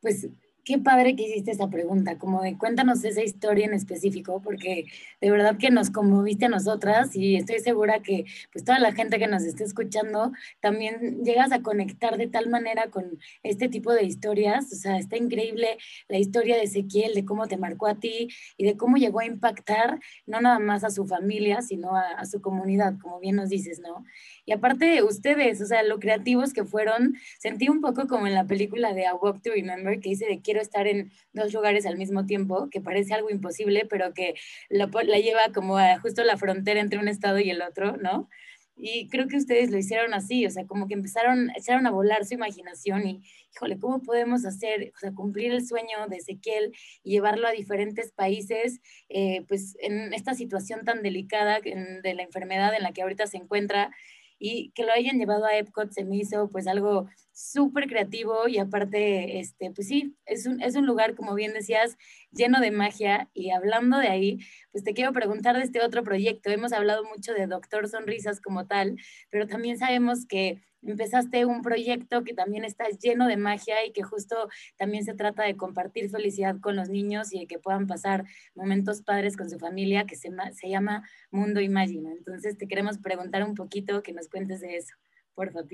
pues 0.00 0.28
Qué 0.64 0.78
padre 0.78 1.14
que 1.14 1.24
hiciste 1.24 1.50
esa 1.50 1.68
pregunta, 1.68 2.16
como 2.16 2.40
de 2.42 2.56
cuéntanos 2.56 3.04
esa 3.04 3.22
historia 3.22 3.66
en 3.66 3.74
específico, 3.74 4.40
porque 4.42 4.86
de 5.20 5.30
verdad 5.30 5.58
que 5.58 5.70
nos 5.70 5.90
conmoviste 5.90 6.46
a 6.46 6.48
nosotras 6.48 7.14
y 7.14 7.36
estoy 7.36 7.58
segura 7.58 8.00
que 8.00 8.24
pues 8.50 8.64
toda 8.64 8.78
la 8.78 8.92
gente 8.92 9.18
que 9.18 9.26
nos 9.26 9.42
esté 9.42 9.64
escuchando 9.64 10.32
también 10.60 11.22
llegas 11.22 11.52
a 11.52 11.60
conectar 11.60 12.16
de 12.16 12.28
tal 12.28 12.48
manera 12.48 12.88
con 12.88 13.18
este 13.42 13.68
tipo 13.68 13.92
de 13.92 14.04
historias. 14.04 14.72
O 14.72 14.76
sea, 14.76 14.96
está 14.96 15.18
increíble 15.18 15.76
la 16.08 16.16
historia 16.16 16.56
de 16.56 16.62
Ezequiel, 16.62 17.12
de 17.12 17.26
cómo 17.26 17.46
te 17.46 17.58
marcó 17.58 17.86
a 17.86 17.96
ti 17.96 18.28
y 18.56 18.64
de 18.64 18.78
cómo 18.78 18.96
llegó 18.96 19.20
a 19.20 19.26
impactar 19.26 20.00
no 20.26 20.40
nada 20.40 20.60
más 20.60 20.82
a 20.82 20.88
su 20.88 21.06
familia, 21.06 21.60
sino 21.60 21.94
a, 21.94 22.12
a 22.12 22.24
su 22.24 22.40
comunidad, 22.40 22.94
como 23.02 23.20
bien 23.20 23.36
nos 23.36 23.50
dices, 23.50 23.80
¿no? 23.80 24.02
Y 24.46 24.52
aparte 24.52 25.02
ustedes, 25.02 25.60
o 25.60 25.66
sea, 25.66 25.82
lo 25.82 25.98
creativos 25.98 26.52
que 26.52 26.64
fueron, 26.64 27.14
sentí 27.38 27.68
un 27.68 27.80
poco 27.80 28.06
como 28.06 28.26
en 28.26 28.34
la 28.34 28.46
película 28.46 28.92
de 28.92 29.06
A 29.06 29.14
Walk 29.14 29.42
to 29.42 29.50
Remember, 29.52 29.98
que 30.00 30.10
dice 30.10 30.26
de 30.26 30.40
quiero 30.42 30.60
estar 30.60 30.86
en 30.86 31.12
dos 31.32 31.52
lugares 31.52 31.86
al 31.86 31.96
mismo 31.96 32.26
tiempo, 32.26 32.68
que 32.70 32.80
parece 32.80 33.14
algo 33.14 33.30
imposible, 33.30 33.86
pero 33.88 34.12
que 34.12 34.34
la, 34.68 34.86
lleva 35.18 35.52
como 35.54 35.78
a 35.78 35.98
justo 35.98 36.24
la 36.24 36.36
frontera 36.36 36.80
entre 36.80 36.98
un 36.98 37.08
estado 37.08 37.38
y 37.38 37.50
el 37.50 37.62
otro, 37.62 37.96
¿no? 37.96 38.28
Y 38.76 39.08
creo 39.08 39.28
que 39.28 39.36
ustedes 39.36 39.70
lo 39.70 39.78
hicieron 39.78 40.14
así, 40.14 40.44
o 40.46 40.50
sea, 40.50 40.66
como 40.66 40.88
que 40.88 40.94
empezaron, 40.94 41.50
echaron 41.56 41.86
a 41.86 41.92
volar 41.92 42.24
su 42.24 42.34
imaginación 42.34 43.06
y, 43.06 43.22
híjole, 43.54 43.78
¿cómo 43.78 44.02
podemos 44.02 44.44
hacer, 44.44 44.92
o 44.96 44.98
sea, 44.98 45.12
cumplir 45.12 45.52
el 45.52 45.64
sueño 45.64 46.08
de 46.08 46.16
Ezequiel 46.16 46.72
y 47.04 47.12
llevarlo 47.12 47.46
a 47.46 47.52
diferentes 47.52 48.10
países, 48.10 48.80
eh, 49.08 49.44
pues 49.46 49.76
en 49.78 50.12
esta 50.12 50.34
situación 50.34 50.84
tan 50.84 51.02
delicada 51.02 51.60
de 51.60 52.14
la 52.14 52.22
enfermedad 52.24 52.74
en 52.74 52.82
la 52.82 52.92
que 52.92 53.02
ahorita 53.02 53.28
se 53.28 53.36
encuentra? 53.36 53.92
Y 54.38 54.70
que 54.72 54.84
lo 54.84 54.92
hayan 54.92 55.18
llevado 55.18 55.44
a 55.44 55.56
Epcot 55.56 55.90
se 55.92 56.04
me 56.04 56.16
hizo 56.16 56.48
pues 56.50 56.66
algo 56.66 57.08
súper 57.32 57.88
creativo 57.88 58.46
y 58.48 58.58
aparte, 58.58 59.40
este, 59.40 59.70
pues 59.70 59.88
sí, 59.88 60.16
es 60.26 60.46
un, 60.46 60.62
es 60.62 60.76
un 60.76 60.86
lugar, 60.86 61.14
como 61.14 61.34
bien 61.34 61.52
decías, 61.52 61.96
lleno 62.30 62.60
de 62.60 62.70
magia 62.70 63.28
y 63.34 63.50
hablando 63.50 63.98
de 63.98 64.08
ahí, 64.08 64.38
pues 64.70 64.84
te 64.84 64.94
quiero 64.94 65.12
preguntar 65.12 65.56
de 65.56 65.62
este 65.62 65.80
otro 65.80 66.04
proyecto. 66.04 66.50
Hemos 66.50 66.72
hablado 66.72 67.04
mucho 67.04 67.34
de 67.34 67.46
Doctor 67.46 67.88
Sonrisas 67.88 68.40
como 68.40 68.66
tal, 68.66 68.96
pero 69.30 69.46
también 69.46 69.78
sabemos 69.78 70.26
que 70.26 70.62
empezaste 70.86 71.44
un 71.44 71.62
proyecto 71.62 72.24
que 72.24 72.34
también 72.34 72.64
está 72.64 72.88
lleno 72.90 73.26
de 73.26 73.36
magia 73.36 73.84
y 73.86 73.92
que 73.92 74.02
justo 74.02 74.48
también 74.76 75.04
se 75.04 75.14
trata 75.14 75.44
de 75.44 75.56
compartir 75.56 76.10
felicidad 76.10 76.56
con 76.60 76.76
los 76.76 76.88
niños 76.88 77.32
y 77.32 77.40
de 77.40 77.46
que 77.46 77.58
puedan 77.58 77.86
pasar 77.86 78.24
momentos 78.54 79.02
padres 79.02 79.36
con 79.36 79.50
su 79.50 79.58
familia, 79.58 80.06
que 80.06 80.16
se, 80.16 80.30
se 80.52 80.68
llama 80.68 81.06
Mundo 81.30 81.60
Imagina. 81.60 82.12
Entonces 82.12 82.56
te 82.56 82.68
queremos 82.68 82.98
preguntar 82.98 83.44
un 83.44 83.54
poquito 83.54 84.02
que 84.02 84.12
nos 84.12 84.28
cuentes 84.28 84.60
de 84.60 84.76
eso. 84.76 84.94
Por 85.34 85.52
favor, 85.52 85.68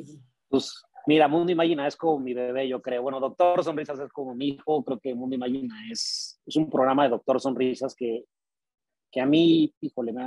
Pues 0.48 0.82
mira, 1.06 1.28
Mundo 1.28 1.52
Imagina 1.52 1.86
es 1.86 1.96
como 1.96 2.18
mi 2.18 2.34
bebé, 2.34 2.68
yo 2.68 2.80
creo. 2.80 3.02
Bueno, 3.02 3.20
Doctor 3.20 3.62
Sonrisas 3.62 3.98
es 4.00 4.12
como 4.12 4.34
mi 4.34 4.48
hijo. 4.48 4.84
Creo 4.84 4.98
que 4.98 5.14
Mundo 5.14 5.36
Imagina 5.36 5.74
es, 5.90 6.40
es 6.46 6.56
un 6.56 6.70
programa 6.70 7.04
de 7.04 7.10
Doctor 7.10 7.40
Sonrisas 7.40 7.94
que, 7.94 8.24
que 9.10 9.20
a 9.20 9.26
mí, 9.26 9.74
híjole, 9.80 10.12
me, 10.12 10.24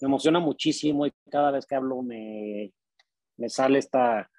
me 0.00 0.06
emociona 0.06 0.40
muchísimo 0.40 1.06
y 1.06 1.12
cada 1.30 1.50
vez 1.50 1.66
que 1.66 1.74
hablo 1.76 2.02
me, 2.02 2.72
me 3.38 3.48
sale 3.48 3.78
esta, 3.78 4.30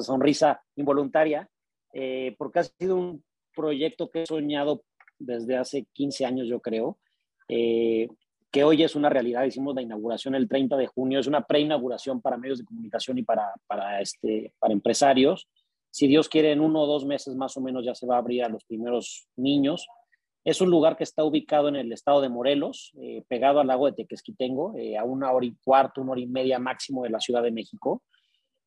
sonrisa 0.00 0.60
involuntaria, 0.76 1.48
eh, 1.92 2.34
porque 2.36 2.58
ha 2.58 2.64
sido 2.64 2.96
un 2.96 3.24
proyecto 3.54 4.10
que 4.10 4.22
he 4.22 4.26
soñado 4.26 4.82
desde 5.18 5.56
hace 5.56 5.86
15 5.92 6.26
años, 6.26 6.48
yo 6.48 6.60
creo, 6.60 6.98
eh, 7.48 8.08
que 8.50 8.64
hoy 8.64 8.82
es 8.82 8.96
una 8.96 9.08
realidad. 9.08 9.44
Hicimos 9.44 9.74
la 9.74 9.82
inauguración 9.82 10.34
el 10.34 10.48
30 10.48 10.76
de 10.76 10.86
junio, 10.86 11.20
es 11.20 11.26
una 11.26 11.46
preinauguración 11.46 12.20
para 12.20 12.36
medios 12.36 12.58
de 12.58 12.64
comunicación 12.64 13.18
y 13.18 13.22
para, 13.22 13.52
para, 13.66 14.00
este, 14.00 14.52
para 14.58 14.72
empresarios. 14.72 15.48
Si 15.90 16.06
Dios 16.06 16.28
quiere, 16.28 16.52
en 16.52 16.60
uno 16.60 16.82
o 16.82 16.86
dos 16.86 17.04
meses 17.04 17.34
más 17.36 17.56
o 17.56 17.60
menos 17.60 17.84
ya 17.84 17.94
se 17.94 18.06
va 18.06 18.16
a 18.16 18.18
abrir 18.18 18.44
a 18.44 18.48
los 18.48 18.64
primeros 18.64 19.26
niños. 19.36 19.86
Es 20.44 20.60
un 20.60 20.70
lugar 20.70 20.96
que 20.96 21.04
está 21.04 21.22
ubicado 21.24 21.68
en 21.68 21.76
el 21.76 21.92
estado 21.92 22.20
de 22.20 22.28
Morelos, 22.28 22.92
eh, 23.00 23.22
pegado 23.28 23.60
al 23.60 23.66
lago 23.66 23.86
de 23.86 23.92
Tequesquitengo, 23.92 24.74
eh, 24.76 24.96
a 24.96 25.04
una 25.04 25.30
hora 25.32 25.46
y 25.46 25.54
cuarto, 25.62 26.00
una 26.00 26.12
hora 26.12 26.20
y 26.20 26.26
media 26.26 26.58
máximo 26.58 27.02
de 27.02 27.10
la 27.10 27.20
Ciudad 27.20 27.42
de 27.42 27.50
México, 27.50 28.02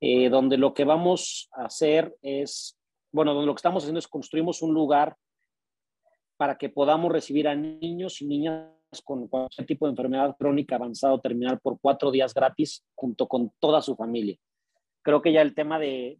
eh, 0.05 0.27
donde 0.27 0.57
lo 0.57 0.73
que 0.73 0.83
vamos 0.83 1.47
a 1.53 1.63
hacer 1.63 2.13
es, 2.21 2.77
bueno, 3.13 3.33
donde 3.33 3.45
lo 3.45 3.55
que 3.55 3.59
estamos 3.59 3.83
haciendo 3.83 3.99
es 3.99 4.07
construimos 4.09 4.61
un 4.61 4.73
lugar 4.73 5.15
para 6.35 6.57
que 6.57 6.67
podamos 6.67 7.09
recibir 7.09 7.47
a 7.47 7.55
niños 7.55 8.21
y 8.21 8.27
niñas 8.27 8.67
con 9.05 9.29
cualquier 9.29 9.65
tipo 9.65 9.85
de 9.85 9.91
enfermedad 9.91 10.35
crónica 10.37 10.75
avanzada 10.75 11.13
o 11.13 11.21
terminal 11.21 11.57
por 11.61 11.79
cuatro 11.79 12.11
días 12.11 12.33
gratis 12.33 12.83
junto 12.93 13.29
con 13.29 13.53
toda 13.61 13.81
su 13.81 13.95
familia. 13.95 14.35
Creo 15.03 15.21
que 15.21 15.31
ya 15.31 15.41
el 15.41 15.55
tema 15.55 15.79
de, 15.79 16.19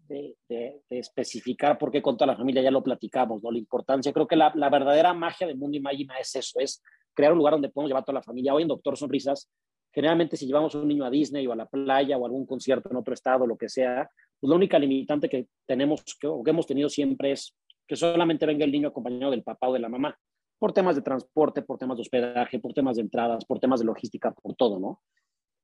especificar 0.90 1.78
por 1.78 1.92
qué 1.92 2.02
con 2.02 2.16
toda 2.16 2.32
la 2.32 2.38
familia 2.38 2.62
ya 2.62 2.72
lo 2.72 2.84
platicamos, 2.84 3.44
¿no? 3.44 3.52
La 3.52 3.58
importancia, 3.58 4.14
creo 4.14 4.28
que 4.28 4.38
la, 4.38 4.54
verdadera 4.70 5.14
magia 5.14 5.46
del 5.46 5.58
mundo 5.58 5.76
Imagina 5.76 6.18
es 6.20 6.34
eso, 6.38 6.58
es 6.62 6.82
crear 7.14 7.34
un 7.34 7.40
lugar 7.40 7.56
donde 7.56 7.68
podemos 7.68 7.90
llevar 7.90 8.04
a 8.04 8.06
toda 8.06 8.20
la 8.20 8.24
familia. 8.24 8.54
Hoy 8.54 8.62
en 8.62 8.70
Doctor 8.70 8.96
Sonrisas, 8.96 9.52
generalmente 9.94 10.36
si 10.36 10.48
llevamos 10.48 10.76
un 10.76 10.88
niño 10.88 11.06
a 11.06 11.10
Disney 11.10 11.46
o 11.48 11.54
a 11.54 11.56
la 11.56 11.68
playa 11.68 12.18
o 12.18 12.24
a 12.24 12.28
algún 12.28 12.46
concierto 12.46 12.90
en 12.90 12.98
otro 12.98 13.14
estado, 13.14 13.46
lo 13.46 13.58
que 13.58 13.70
sea, 13.70 14.10
pues 14.40 14.50
la 14.50 14.56
única 14.56 14.80
limitante 14.80 15.30
que 15.30 15.48
tenemos 15.66 16.04
que, 16.20 16.28
o 16.28 16.44
que 16.44 16.52
hemos 16.52 16.66
tenido 16.66 16.90
siempre 16.90 17.32
es 17.32 17.56
que 17.88 17.96
solamente 17.96 18.46
venga 18.46 18.66
el 18.66 18.72
niño 18.72 18.90
acompañado 18.90 19.32
del 19.32 19.44
papá 19.44 19.70
o 19.70 19.74
de 19.74 19.80
la 19.80 19.90
mamá 19.90 20.18
por 20.58 20.72
temas 20.72 20.96
de 20.96 21.02
transporte, 21.02 21.62
por 21.62 21.78
temas 21.78 21.98
de 21.98 22.02
hospedaje, 22.02 22.60
por 22.60 22.74
temas 22.74 22.96
de 22.96 23.02
entradas, 23.02 23.44
por 23.46 23.60
temas 23.60 23.82
de 23.82 23.86
logística, 23.86 24.32
por 24.32 24.56
todo, 24.56 24.80
¿no? 24.80 25.02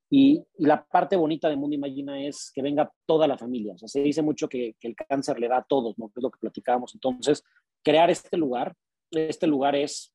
Y, 0.10 0.44
la 0.58 0.84
parte 0.84 1.16
bonita 1.16 1.48
de 1.48 1.56
Mundo 1.56 1.76
Imagina 1.76 2.22
es 2.22 2.52
que 2.54 2.62
venga 2.62 2.92
toda 3.06 3.28
la 3.28 3.38
familia. 3.38 3.76
O 3.76 3.78
sea, 3.78 3.88
se 3.88 4.02
dice 4.02 4.22
mucho 4.22 4.50
que, 4.50 4.76
el 4.82 4.96
cáncer 4.96 5.40
le 5.40 5.48
da 5.48 5.58
a 5.58 5.64
todos, 5.64 5.98
¿no? 5.98 6.10
Que 6.10 6.20
es 6.20 6.24
lo 6.24 6.32
que 6.32 6.40
platicábamos. 6.40 6.94
Entonces, 6.96 7.44
crear 7.84 8.10
este 8.10 8.36
lugar, 8.36 8.76
este 9.12 9.48
lugar 9.48 9.76
es, 9.76 10.14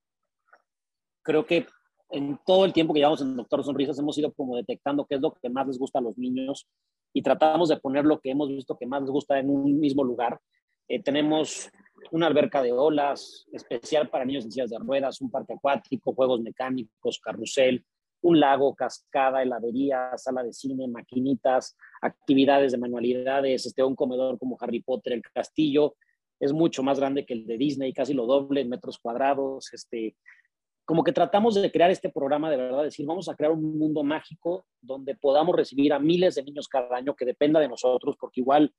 creo 1.22 1.46
que 1.46 1.66
en 2.14 2.38
todo 2.46 2.64
el 2.64 2.72
tiempo 2.72 2.94
que 2.94 3.00
llevamos 3.00 3.20
en 3.20 3.36
Doctor 3.36 3.64
Sonrisas 3.64 3.98
hemos 3.98 4.16
ido 4.16 4.32
como 4.32 4.56
detectando 4.56 5.04
qué 5.04 5.16
es 5.16 5.20
lo 5.20 5.34
que 5.34 5.50
más 5.50 5.66
les 5.66 5.78
gusta 5.78 5.98
a 5.98 6.02
los 6.02 6.16
niños 6.16 6.68
y 7.12 7.22
tratamos 7.22 7.68
de 7.68 7.76
poner 7.76 8.04
lo 8.04 8.20
que 8.20 8.30
hemos 8.30 8.48
visto 8.48 8.78
que 8.78 8.86
más 8.86 9.02
les 9.02 9.10
gusta 9.10 9.38
en 9.38 9.50
un 9.50 9.80
mismo 9.80 10.04
lugar. 10.04 10.40
Eh, 10.88 11.02
tenemos 11.02 11.68
una 12.12 12.28
alberca 12.28 12.62
de 12.62 12.72
olas 12.72 13.46
especial 13.52 14.10
para 14.10 14.24
niños 14.24 14.44
en 14.44 14.52
sillas 14.52 14.70
de 14.70 14.78
ruedas, 14.78 15.20
un 15.20 15.30
parque 15.30 15.54
acuático, 15.54 16.14
juegos 16.14 16.40
mecánicos, 16.40 17.18
carrusel, 17.18 17.84
un 18.22 18.38
lago, 18.38 18.74
cascada, 18.74 19.42
heladería, 19.42 20.16
sala 20.16 20.42
de 20.44 20.52
cine, 20.52 20.86
maquinitas, 20.86 21.76
actividades 22.00 22.72
de 22.72 22.78
manualidades, 22.78 23.66
este, 23.66 23.82
un 23.82 23.96
comedor 23.96 24.38
como 24.38 24.56
Harry 24.60 24.82
Potter, 24.82 25.14
el 25.14 25.22
castillo, 25.22 25.96
es 26.40 26.52
mucho 26.52 26.82
más 26.82 26.98
grande 26.98 27.26
que 27.26 27.34
el 27.34 27.46
de 27.46 27.58
Disney, 27.58 27.92
casi 27.92 28.14
lo 28.14 28.26
doble 28.26 28.60
en 28.60 28.68
metros 28.68 28.98
cuadrados, 28.98 29.72
este, 29.72 30.16
como 30.84 31.02
que 31.02 31.12
tratamos 31.12 31.54
de 31.54 31.70
crear 31.70 31.90
este 31.90 32.10
programa 32.10 32.50
de 32.50 32.56
verdad, 32.56 32.84
decir, 32.84 33.06
vamos 33.06 33.28
a 33.28 33.34
crear 33.34 33.52
un 33.52 33.78
mundo 33.78 34.02
mágico 34.02 34.66
donde 34.80 35.14
podamos 35.14 35.56
recibir 35.56 35.92
a 35.92 35.98
miles 35.98 36.34
de 36.34 36.42
niños 36.42 36.68
cada 36.68 36.96
año 36.96 37.14
que 37.14 37.24
dependa 37.24 37.60
de 37.60 37.68
nosotros, 37.68 38.16
porque 38.20 38.40
igual 38.40 38.72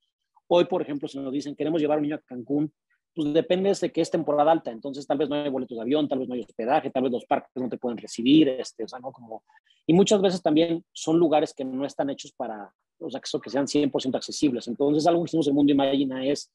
hoy, 0.47 0.65
por 0.65 0.81
ejemplo, 0.81 1.07
se 1.07 1.19
nos 1.19 1.31
dicen, 1.31 1.55
queremos 1.55 1.81
llevar 1.81 1.97
un 1.97 2.03
niño 2.03 2.15
a 2.15 2.19
Cancún, 2.19 2.71
pues 3.15 3.33
depende 3.33 3.73
de 3.73 3.91
que 3.91 4.01
es 4.01 4.11
temporada 4.11 4.51
alta, 4.51 4.71
entonces 4.71 5.07
tal 5.07 5.17
vez 5.17 5.29
no 5.29 5.35
hay 5.35 5.49
boletos 5.49 5.77
de 5.77 5.81
avión, 5.81 6.07
tal 6.07 6.19
vez 6.19 6.27
no 6.27 6.35
hay 6.35 6.41
hospedaje, 6.41 6.91
tal 6.91 7.03
vez 7.03 7.11
los 7.13 7.25
parques 7.25 7.51
no 7.55 7.69
te 7.69 7.77
pueden 7.77 7.97
recibir, 7.97 8.49
este, 8.49 8.83
o 8.83 8.87
sea, 8.87 8.99
¿no? 8.99 9.11
Como, 9.11 9.43
y 9.87 9.93
muchas 9.93 10.21
veces 10.21 10.41
también 10.41 10.83
son 10.91 11.17
lugares 11.17 11.53
que 11.53 11.63
no 11.63 11.85
están 11.85 12.09
hechos 12.09 12.33
para, 12.33 12.71
o 12.99 13.09
sea, 13.09 13.21
que, 13.21 13.49
sean 13.49 13.67
100% 13.67 14.15
accesibles. 14.15 14.67
Entonces, 14.67 15.07
algo 15.07 15.23
que 15.23 15.29
hicimos 15.29 15.47
en 15.47 15.55
Mundo 15.55 15.71
Imagina 15.71 16.25
es 16.25 16.51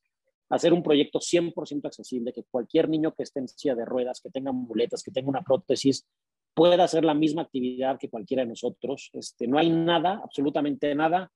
hacer 0.51 0.73
un 0.73 0.83
proyecto 0.83 1.21
100% 1.21 1.87
accesible, 1.87 2.33
que 2.33 2.45
cualquier 2.51 2.89
niño 2.89 3.15
que 3.15 3.23
esté 3.23 3.41
en 3.41 3.49
silla 3.49 3.75
de 3.75 3.85
ruedas, 3.85 4.21
que 4.21 4.31
tenga 4.31 4.53
muletas, 4.53 5.03
que 5.03 5.13
tenga 5.13 5.29
una 5.29 5.43
prótesis, 5.43 6.07
pueda 6.55 6.85
hacer 6.85 7.05
la 7.05 7.15
misma 7.15 7.43
actividad 7.43 7.99
que 7.99 8.11
cualquiera 8.11 8.43
de 8.43 8.49
nosotros. 8.49 9.11
Este, 9.13 9.47
no 9.47 9.59
hay 9.59 9.71
nada, 9.71 10.21
absolutamente 10.23 10.95
nada, 10.95 11.31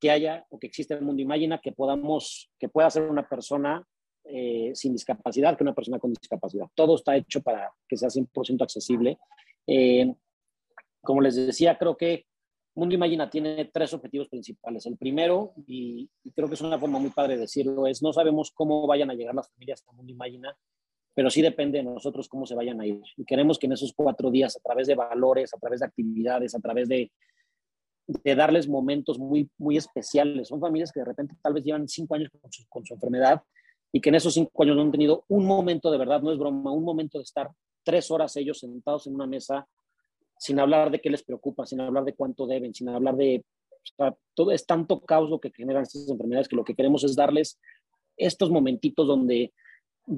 que 0.00 0.10
haya 0.10 0.46
o 0.50 0.58
que 0.58 0.68
exista 0.68 0.94
en 0.94 1.00
el 1.00 1.06
mundo 1.06 1.22
Imagina 1.22 1.60
que 1.60 1.72
podamos, 1.72 2.50
que 2.58 2.68
pueda 2.68 2.88
hacer 2.88 3.02
una 3.02 3.28
persona 3.28 3.86
eh, 4.24 4.72
sin 4.74 4.92
discapacidad 4.92 5.56
que 5.56 5.64
una 5.64 5.74
persona 5.74 5.98
con 5.98 6.12
discapacidad. 6.12 6.66
Todo 6.74 6.96
está 6.96 7.16
hecho 7.16 7.42
para 7.42 7.70
que 7.86 7.96
sea 7.96 8.08
100% 8.08 8.62
accesible. 8.62 9.18
Eh, 9.66 10.14
como 11.02 11.20
les 11.20 11.36
decía, 11.36 11.76
creo 11.76 11.96
que 11.96 12.26
Mundo 12.78 12.94
Imagina 12.94 13.28
tiene 13.28 13.64
tres 13.72 13.92
objetivos 13.92 14.28
principales. 14.28 14.86
El 14.86 14.96
primero, 14.96 15.52
y, 15.66 16.08
creo 16.32 16.46
que 16.46 16.54
es 16.54 16.60
una 16.60 16.78
forma 16.78 17.00
muy 17.00 17.10
padre 17.10 17.34
de 17.34 17.40
decirlo, 17.40 17.88
es 17.88 18.02
no 18.02 18.12
sabemos 18.12 18.52
cómo 18.52 18.86
vayan 18.86 19.10
a 19.10 19.14
llegar 19.14 19.34
las 19.34 19.50
familias 19.50 19.82
a 19.88 19.92
Mundo 19.92 20.12
Imagina, 20.12 20.56
pero 21.12 21.28
sí 21.28 21.42
depende 21.42 21.78
de 21.78 21.84
nosotros 21.84 22.28
cómo 22.28 22.46
se 22.46 22.54
vayan 22.54 22.80
a 22.80 22.86
ir. 22.86 23.02
Y 23.16 23.24
queremos 23.24 23.58
que 23.58 23.66
en 23.66 23.72
esos 23.72 23.92
cuatro 23.92 24.30
días, 24.30 24.56
a 24.56 24.60
través 24.60 24.86
de 24.86 24.94
valores, 24.94 25.52
a 25.52 25.58
través 25.58 25.80
de 25.80 25.86
actividades, 25.86 26.54
a 26.54 26.60
través 26.60 26.88
de, 26.88 27.10
de 28.06 28.34
darles 28.36 28.68
momentos 28.68 29.18
muy, 29.18 29.50
muy 29.58 29.76
especiales. 29.76 30.46
Son 30.46 30.60
familias 30.60 30.92
que 30.92 31.00
de 31.00 31.06
repente 31.06 31.34
tal 31.42 31.54
vez 31.54 31.64
llevan 31.64 31.88
cinco 31.88 32.14
años 32.14 32.30
con 32.30 32.52
su, 32.52 32.64
con 32.68 32.86
su 32.86 32.94
enfermedad 32.94 33.42
y 33.90 34.00
que 34.00 34.10
en 34.10 34.14
esos 34.14 34.34
cinco 34.34 34.62
años 34.62 34.76
no 34.76 34.82
han 34.82 34.92
tenido 34.92 35.24
un 35.26 35.46
momento 35.46 35.90
de 35.90 35.98
verdad, 35.98 36.22
no 36.22 36.30
es 36.30 36.38
broma, 36.38 36.70
un 36.70 36.84
momento 36.84 37.18
de 37.18 37.24
estar 37.24 37.50
tres 37.82 38.08
horas 38.12 38.36
ellos 38.36 38.60
sentados 38.60 39.08
en 39.08 39.16
una 39.16 39.26
mesa 39.26 39.66
sin 40.38 40.58
hablar 40.60 40.90
de 40.90 41.00
qué 41.00 41.10
les 41.10 41.22
preocupa, 41.22 41.66
sin 41.66 41.80
hablar 41.80 42.04
de 42.04 42.14
cuánto 42.14 42.46
deben, 42.46 42.74
sin 42.74 42.88
hablar 42.88 43.16
de... 43.16 43.44
todo 44.34 44.52
es 44.52 44.66
tanto 44.66 45.00
caos 45.00 45.30
lo 45.30 45.40
que 45.40 45.50
generan 45.50 45.82
estas 45.82 46.08
enfermedades 46.08 46.48
que 46.48 46.56
lo 46.56 46.64
que 46.64 46.74
queremos 46.74 47.04
es 47.04 47.16
darles 47.16 47.58
estos 48.16 48.50
momentitos 48.50 49.06
donde 49.06 49.52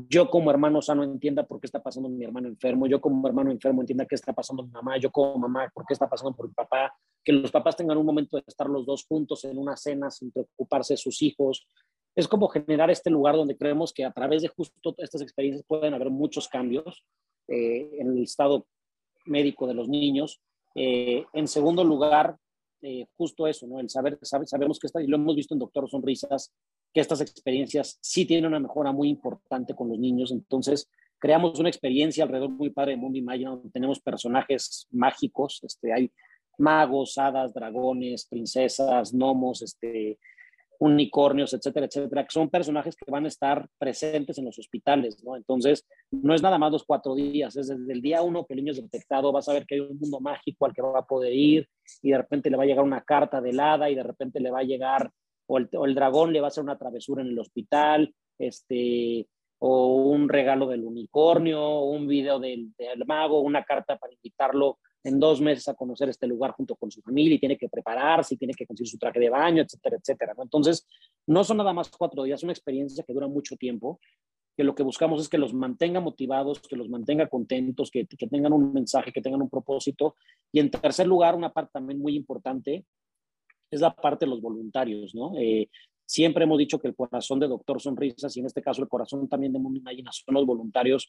yo 0.09 0.31
como 0.31 0.51
hermano 0.51 0.81
sano 0.81 1.03
entienda 1.03 1.45
por 1.45 1.61
qué 1.61 1.67
está 1.67 1.83
pasando 1.83 2.09
mi 2.09 2.25
hermano 2.25 2.49
enfermo, 2.49 2.87
yo 2.87 3.01
como 3.01 3.27
hermano 3.27 3.51
enfermo 3.51 3.83
entienda 3.83 4.07
qué 4.07 4.15
está 4.15 4.33
pasando 4.33 4.63
mi 4.63 4.71
mamá, 4.71 4.99
yo 4.99 5.11
como 5.11 5.37
mamá 5.37 5.69
por 5.75 5.85
qué 5.85 5.95
está 5.95 6.09
pasando 6.09 6.37
por 6.37 6.47
mi 6.47 6.55
papá, 6.55 6.95
que 7.25 7.33
los 7.33 7.51
papás 7.51 7.77
tengan 7.77 7.99
un 7.99 8.07
momento 8.07 8.37
de 8.37 8.45
estar 8.47 8.69
los 8.69 8.87
dos 8.87 9.05
juntos 9.05 9.45
en 9.45 9.59
una 9.59 9.77
cena 9.77 10.11
sin 10.11 10.31
preocuparse 10.31 10.95
de 10.95 10.99
sus 10.99 11.21
hijos, 11.23 11.67
es 12.15 12.29
como 12.29 12.49
generar 12.49 12.91
este 12.91 13.11
lugar 13.11 13.35
donde 13.35 13.57
creemos 13.57 13.93
que 13.93 14.05
a 14.05 14.13
través 14.13 14.43
de 14.43 14.49
justo 14.49 14.95
estas 14.99 15.23
experiencias 15.23 15.65
pueden 15.67 15.95
haber 15.95 16.11
muchos 16.11 16.49
cambios 16.49 17.05
eh, 17.49 17.91
en 17.99 18.17
el 18.17 18.23
estado 18.23 18.67
médico 19.27 19.67
de 19.67 19.75
los 19.75 19.89
niños. 19.89 20.41
Eh, 20.75 21.25
en 21.33 21.49
segundo 21.49 21.85
lugar, 21.85 22.37
eh, 22.83 23.07
justo 23.17 23.47
eso, 23.47 23.67
¿no? 23.67 23.81
El 23.81 23.91
saber, 23.91 24.19
sabemos 24.23 24.79
que 24.79 24.87
está, 24.87 25.03
y 25.03 25.07
lo 25.07 25.17
hemos 25.17 25.37
visto 25.37 25.55
en 25.55 25.61
Doctor 25.61 25.89
Sonrisas, 25.89 26.53
que 26.93 27.01
estas 27.01 27.21
experiencias 27.21 27.99
sí 28.01 28.25
tienen 28.25 28.47
una 28.47 28.61
mejora 28.61 28.93
muy 28.93 29.09
importante 29.09 29.75
con 29.75 29.89
los 29.89 29.99
niños. 29.99 30.33
Entonces, 30.33 30.89
creamos 31.19 31.59
una 31.61 31.69
experiencia 31.69 32.25
alrededor 32.25 32.51
muy 32.51 32.71
padre 32.71 32.93
de 32.93 32.97
Mundo 32.97 33.19
Imagina, 33.19 33.51
donde 33.51 33.71
tenemos 33.71 34.01
personajes 34.01 34.87
mágicos, 34.91 35.61
este, 35.63 35.93
hay 35.93 36.11
magos, 36.59 37.17
hadas, 37.19 37.53
dragones, 37.53 38.27
princesas, 38.27 39.13
gnomos, 39.13 39.63
este, 39.63 40.19
unicornios, 40.81 41.53
etcétera, 41.53 41.87
etcétera, 41.87 42.25
que 42.25 42.33
son 42.33 42.49
personajes 42.49 42.97
que 42.97 43.11
van 43.11 43.27
a 43.27 43.29
estar 43.29 43.69
presentes 43.79 44.39
en 44.39 44.47
los 44.47 44.59
hospitales, 44.59 45.23
¿no? 45.23 45.37
Entonces, 45.37 45.87
no 46.11 46.35
es 46.35 46.43
nada 46.43 46.59
más 46.59 46.73
los 46.73 46.85
cuatro 46.85 47.15
días, 47.15 47.55
es 47.57 47.69
desde 47.69 47.93
el 47.93 48.01
día 48.01 48.23
uno 48.23 48.47
que 48.47 48.55
el 48.55 48.61
niño 48.61 48.73
es 48.73 48.81
detectado, 48.81 49.31
vas 49.31 49.47
a 49.51 49.53
ver 49.53 49.67
que 49.67 49.75
hay 49.75 49.81
un 49.83 49.99
mundo 49.99 50.21
mágico 50.21 50.65
al 50.65 50.73
que 50.73 50.81
va 50.81 51.01
a 51.01 51.07
poder 51.07 51.35
ir 51.35 51.69
y 52.01 52.11
de 52.11 52.17
repente 52.17 52.49
le 52.49 52.57
va 52.57 52.63
a 52.63 52.67
llegar 52.67 52.85
una 52.85 53.03
carta 53.03 53.43
de 53.43 53.51
helada 53.51 53.91
y 53.91 53.95
de 53.95 54.03
repente 54.03 54.41
le 54.41 54.51
va 54.51 54.61
a 54.61 54.65
llegar, 54.65 55.11
o 55.47 55.59
el, 55.59 55.69
o 55.75 55.85
el 55.85 55.95
dragón 55.95 56.33
le 56.33 56.41
va 56.41 56.47
a 56.47 56.49
hacer 56.49 56.65
una 56.65 56.79
travesura 56.79 57.21
en 57.21 57.29
el 57.29 57.39
hospital, 57.39 58.15
este, 58.39 59.29
o 59.59 59.97
un 59.97 60.31
regalo 60.31 60.67
del 60.67 60.85
unicornio, 60.85 61.81
un 61.81 62.07
video 62.07 62.39
del, 62.39 62.73
del 62.79 63.05
mago, 63.05 63.41
una 63.41 63.65
carta 63.65 63.99
para 63.99 64.15
invitarlo 64.15 64.79
en 65.03 65.19
dos 65.19 65.41
meses 65.41 65.67
a 65.69 65.75
conocer 65.75 66.09
este 66.09 66.27
lugar 66.27 66.53
junto 66.53 66.77
con 66.77 66.91
su 66.91 67.01
familia 67.01 67.37
y 67.37 67.39
tiene 67.39 67.57
que 67.57 67.69
prepararse 67.69 68.35
y 68.35 68.39
tiene 68.39 68.55
que 68.55 68.67
conseguir 68.67 68.91
su 68.91 68.99
traje 68.99 69.19
de 69.19 69.31
baño, 69.31 69.63
etcétera, 69.63 69.97
etcétera. 69.97 70.35
Entonces, 70.39 70.87
no 71.27 71.43
son 71.45 71.57
nada 71.57 71.73
más 71.73 71.91
cuatro 71.91 72.23
días, 72.23 72.41
es 72.41 72.45
una 72.45 72.53
experiencia 72.53 73.05
que 73.05 73.13
dura 73.13 73.27
mucho 73.27 73.57
tiempo, 73.57 73.99
que 74.57 74.65
lo 74.65 74.75
que 74.75 74.83
buscamos 74.83 75.21
es 75.21 75.29
que 75.29 75.39
los 75.39 75.55
mantenga 75.55 76.01
motivados, 76.01 76.61
que 76.61 76.77
los 76.77 76.89
mantenga 76.89 77.29
contentos, 77.29 77.91
que, 77.91 78.07
que 78.07 78.27
tengan 78.27 78.53
un 78.53 78.73
mensaje, 78.73 79.13
que 79.13 79.23
tengan 79.23 79.41
un 79.41 79.49
propósito. 79.49 80.17
Y 80.53 80.61
en 80.61 80.71
tercer 80.71 81.07
lugar, 81.07 81.35
una 81.35 81.53
parte 81.53 81.71
también 81.73 81.99
muy 81.99 82.15
importante 82.15 82.85
es 83.71 83.81
la 83.81 83.95
parte 83.95 84.27
de 84.27 84.31
los 84.31 84.41
voluntarios, 84.41 85.15
¿no? 85.15 85.33
Eh, 85.39 85.71
siempre 86.11 86.43
hemos 86.43 86.59
dicho 86.59 86.81
que 86.81 86.89
el 86.89 86.97
corazón 86.97 87.39
de 87.39 87.47
Doctor 87.47 87.81
Sonrisas 87.81 88.37
y 88.37 88.41
en 88.41 88.47
este 88.47 88.61
caso 88.61 88.83
el 88.83 88.89
corazón 88.89 89.29
también 89.29 89.53
de 89.53 89.61
Mundo 89.61 89.79
Imagina 89.79 90.11
son 90.11 90.35
los 90.35 90.45
voluntarios 90.45 91.09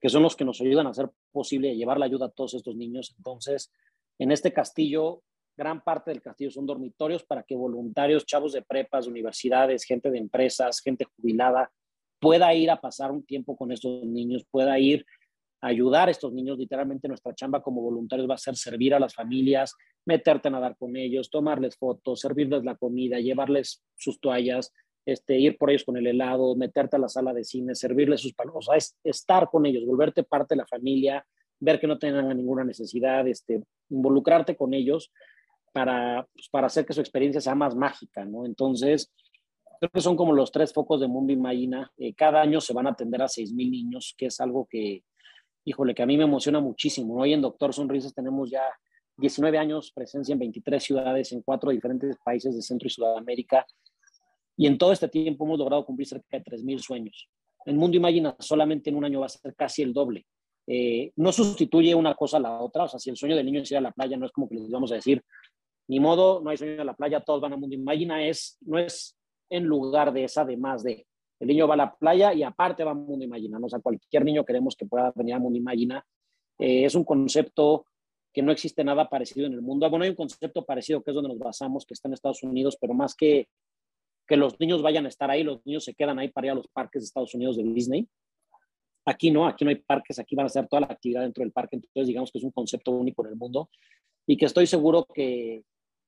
que 0.00 0.08
son 0.08 0.22
los 0.22 0.36
que 0.36 0.44
nos 0.44 0.60
ayudan 0.60 0.86
a 0.86 0.90
hacer 0.90 1.10
posible 1.32 1.74
llevar 1.74 1.98
la 1.98 2.06
ayuda 2.06 2.26
a 2.26 2.30
todos 2.30 2.54
estos 2.54 2.76
niños. 2.76 3.12
Entonces, 3.16 3.72
en 4.20 4.30
este 4.30 4.52
castillo, 4.52 5.22
gran 5.56 5.82
parte 5.82 6.12
del 6.12 6.22
castillo 6.22 6.52
son 6.52 6.64
dormitorios 6.64 7.24
para 7.24 7.42
que 7.42 7.56
voluntarios, 7.56 8.24
chavos 8.24 8.52
de 8.52 8.62
prepas, 8.62 9.08
universidades, 9.08 9.82
gente 9.82 10.12
de 10.12 10.18
empresas, 10.18 10.80
gente 10.80 11.06
jubilada, 11.16 11.72
pueda 12.20 12.54
ir 12.54 12.70
a 12.70 12.80
pasar 12.80 13.10
un 13.10 13.24
tiempo 13.24 13.56
con 13.56 13.72
estos 13.72 14.04
niños, 14.04 14.46
pueda 14.48 14.78
ir 14.78 15.04
ayudar 15.60 16.08
a 16.08 16.10
estos 16.10 16.32
niños. 16.32 16.58
Literalmente 16.58 17.08
nuestra 17.08 17.34
chamba 17.34 17.62
como 17.62 17.82
voluntarios 17.82 18.28
va 18.28 18.34
a 18.34 18.38
ser 18.38 18.56
servir 18.56 18.94
a 18.94 19.00
las 19.00 19.14
familias, 19.14 19.74
meterte 20.04 20.48
a 20.48 20.50
nadar 20.50 20.76
con 20.76 20.96
ellos, 20.96 21.30
tomarles 21.30 21.76
fotos, 21.76 22.20
servirles 22.20 22.64
la 22.64 22.76
comida, 22.76 23.18
llevarles 23.18 23.82
sus 23.96 24.20
toallas, 24.20 24.72
este, 25.04 25.38
ir 25.38 25.56
por 25.56 25.70
ellos 25.70 25.84
con 25.84 25.96
el 25.96 26.06
helado, 26.06 26.56
meterte 26.56 26.96
a 26.96 26.98
la 26.98 27.08
sala 27.08 27.32
de 27.32 27.44
cine, 27.44 27.74
servirles 27.74 28.20
sus 28.20 28.34
palos, 28.34 28.54
o 28.56 28.62
sea, 28.62 28.76
es 28.76 28.96
estar 29.04 29.48
con 29.48 29.64
ellos, 29.64 29.86
volverte 29.86 30.24
parte 30.24 30.54
de 30.54 30.58
la 30.58 30.66
familia, 30.66 31.24
ver 31.60 31.78
que 31.78 31.86
no 31.86 31.98
tengan 31.98 32.36
ninguna 32.36 32.64
necesidad, 32.64 33.26
este, 33.28 33.62
involucrarte 33.88 34.56
con 34.56 34.74
ellos 34.74 35.12
para, 35.72 36.26
pues, 36.32 36.48
para 36.48 36.66
hacer 36.66 36.84
que 36.84 36.92
su 36.92 37.00
experiencia 37.00 37.40
sea 37.40 37.54
más 37.54 37.76
mágica, 37.76 38.24
¿no? 38.24 38.44
Entonces, 38.46 39.12
creo 39.78 39.90
que 39.90 40.00
son 40.00 40.16
como 40.16 40.32
los 40.32 40.50
tres 40.50 40.72
focos 40.72 41.00
de 41.00 41.06
Mundo 41.06 41.32
Imagina. 41.32 41.92
Eh, 41.98 42.14
cada 42.14 42.40
año 42.40 42.60
se 42.60 42.72
van 42.72 42.86
a 42.86 42.90
atender 42.90 43.22
a 43.22 43.28
6.000 43.28 43.70
niños, 43.70 44.14
que 44.16 44.26
es 44.26 44.40
algo 44.40 44.66
que, 44.68 45.04
híjole, 45.66 45.94
que 45.94 46.02
a 46.02 46.06
mí 46.06 46.16
me 46.16 46.24
emociona 46.24 46.60
muchísimo. 46.60 47.20
Hoy 47.20 47.32
en 47.32 47.42
Doctor 47.42 47.74
Sonrisas 47.74 48.14
tenemos 48.14 48.48
ya 48.48 48.62
19 49.16 49.58
años, 49.58 49.90
presencia 49.92 50.32
en 50.32 50.38
23 50.38 50.82
ciudades, 50.82 51.32
en 51.32 51.42
cuatro 51.42 51.70
diferentes 51.72 52.16
países 52.24 52.54
de 52.54 52.62
Centro 52.62 52.86
y 52.86 52.90
Sudamérica. 52.90 53.66
Y 54.56 54.68
en 54.68 54.78
todo 54.78 54.92
este 54.92 55.08
tiempo 55.08 55.44
hemos 55.44 55.58
logrado 55.58 55.84
cumplir 55.84 56.06
cerca 56.06 56.38
de 56.38 56.44
3.000 56.44 56.78
sueños. 56.78 57.28
En 57.64 57.76
Mundo 57.76 57.96
Imagina 57.96 58.36
solamente 58.38 58.90
en 58.90 58.96
un 58.96 59.04
año 59.04 59.20
va 59.20 59.26
a 59.26 59.28
ser 59.28 59.56
casi 59.56 59.82
el 59.82 59.92
doble. 59.92 60.24
Eh, 60.68 61.12
no 61.16 61.32
sustituye 61.32 61.94
una 61.96 62.14
cosa 62.14 62.36
a 62.36 62.40
la 62.40 62.60
otra. 62.60 62.84
O 62.84 62.88
sea, 62.88 63.00
si 63.00 63.10
el 63.10 63.16
sueño 63.16 63.34
del 63.34 63.46
niño 63.46 63.60
es 63.60 63.70
ir 63.72 63.78
a 63.78 63.80
la 63.80 63.90
playa, 63.90 64.16
no 64.16 64.26
es 64.26 64.32
como 64.32 64.48
que 64.48 64.54
les 64.54 64.70
vamos 64.70 64.92
a 64.92 64.94
decir, 64.94 65.20
ni 65.88 65.98
modo, 65.98 66.40
no 66.40 66.50
hay 66.50 66.56
sueño 66.56 66.82
a 66.82 66.84
la 66.84 66.94
playa, 66.94 67.20
todos 67.20 67.40
van 67.40 67.54
a 67.54 67.56
Mundo 67.56 67.74
Imagina. 67.74 68.24
Es, 68.24 68.56
no 68.60 68.78
es 68.78 69.16
en 69.50 69.64
lugar 69.64 70.12
de 70.12 70.24
esa 70.24 70.44
de 70.44 70.56
más 70.56 70.84
de. 70.84 71.08
El 71.38 71.48
niño 71.48 71.68
va 71.68 71.74
a 71.74 71.78
la 71.78 71.94
playa 71.94 72.32
y 72.32 72.42
aparte 72.42 72.84
va 72.84 72.92
a 72.92 72.94
Mundo 72.94 73.24
Imagina. 73.24 73.58
O 73.60 73.68
sea, 73.68 73.80
cualquier 73.80 74.24
niño 74.24 74.44
queremos 74.44 74.74
que 74.76 74.86
pueda 74.86 75.12
venir 75.14 75.34
a 75.34 75.38
Mundo 75.38 75.58
Imagina. 75.58 76.04
Eh, 76.58 76.84
es 76.84 76.94
un 76.94 77.04
concepto 77.04 77.86
que 78.32 78.42
no 78.42 78.52
existe 78.52 78.84
nada 78.84 79.08
parecido 79.08 79.46
en 79.46 79.54
el 79.54 79.62
mundo. 79.62 79.88
Bueno, 79.88 80.04
hay 80.04 80.10
un 80.10 80.16
concepto 80.16 80.64
parecido 80.64 81.02
que 81.02 81.10
es 81.10 81.14
donde 81.14 81.30
nos 81.30 81.38
basamos, 81.38 81.84
que 81.86 81.94
está 81.94 82.08
en 82.08 82.14
Estados 82.14 82.42
Unidos, 82.42 82.76
pero 82.80 82.94
más 82.94 83.14
que 83.14 83.48
que 84.26 84.36
los 84.36 84.58
niños 84.58 84.82
vayan 84.82 85.06
a 85.06 85.08
estar 85.08 85.30
ahí, 85.30 85.42
los 85.42 85.64
niños 85.64 85.84
se 85.84 85.94
quedan 85.94 86.18
ahí 86.18 86.28
para 86.28 86.48
ir 86.48 86.50
a 86.50 86.56
los 86.56 86.68
parques 86.68 87.02
de 87.02 87.06
Estados 87.06 87.34
Unidos 87.34 87.56
de 87.56 87.62
Disney. 87.62 88.08
Aquí 89.04 89.30
no, 89.30 89.46
aquí 89.46 89.64
no 89.64 89.70
hay 89.70 89.76
parques, 89.76 90.18
aquí 90.18 90.34
van 90.34 90.44
a 90.44 90.46
hacer 90.48 90.66
toda 90.66 90.80
la 90.80 90.88
actividad 90.88 91.22
dentro 91.22 91.42
del 91.42 91.52
parque, 91.52 91.76
entonces 91.76 92.08
digamos 92.08 92.32
que 92.32 92.38
es 92.38 92.44
un 92.44 92.50
concepto 92.50 92.90
único 92.90 93.24
en 93.24 93.32
el 93.32 93.36
mundo 93.36 93.70
y 94.26 94.36
que 94.36 94.46
estoy 94.46 94.66
seguro 94.66 95.06
que, 95.14 95.62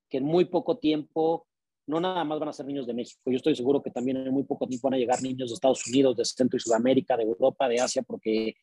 que 0.09 0.19
en 0.19 0.25
muy 0.25 0.47
poco 0.47 0.79
tiempo 0.79 1.47
no 1.89 2.01
nada 2.01 2.23
más 2.25 2.39
van 2.39 2.51
a 2.51 2.53
ser 2.53 2.67
niños 2.67 2.87
de 2.87 2.95
México, 2.95 3.21
yo 3.27 3.37
estoy 3.37 3.57
seguro 3.57 3.83
que 3.83 3.91
también 3.91 4.19
en 4.19 4.33
muy 4.33 4.45
poco 4.45 4.67
tiempo 4.67 4.89
van 4.89 4.95
a 4.95 4.99
llegar 4.99 5.23
niños 5.23 5.51
de 5.51 5.55
Estados 5.55 5.87
Unidos, 5.87 6.17
de 6.17 6.25
Centro 6.25 6.57
y 6.57 6.61
Sudamérica, 6.61 7.17
de 7.17 7.25
Europa, 7.25 7.69
de 7.69 7.81
Asia, 7.81 8.03
porque 8.03 8.55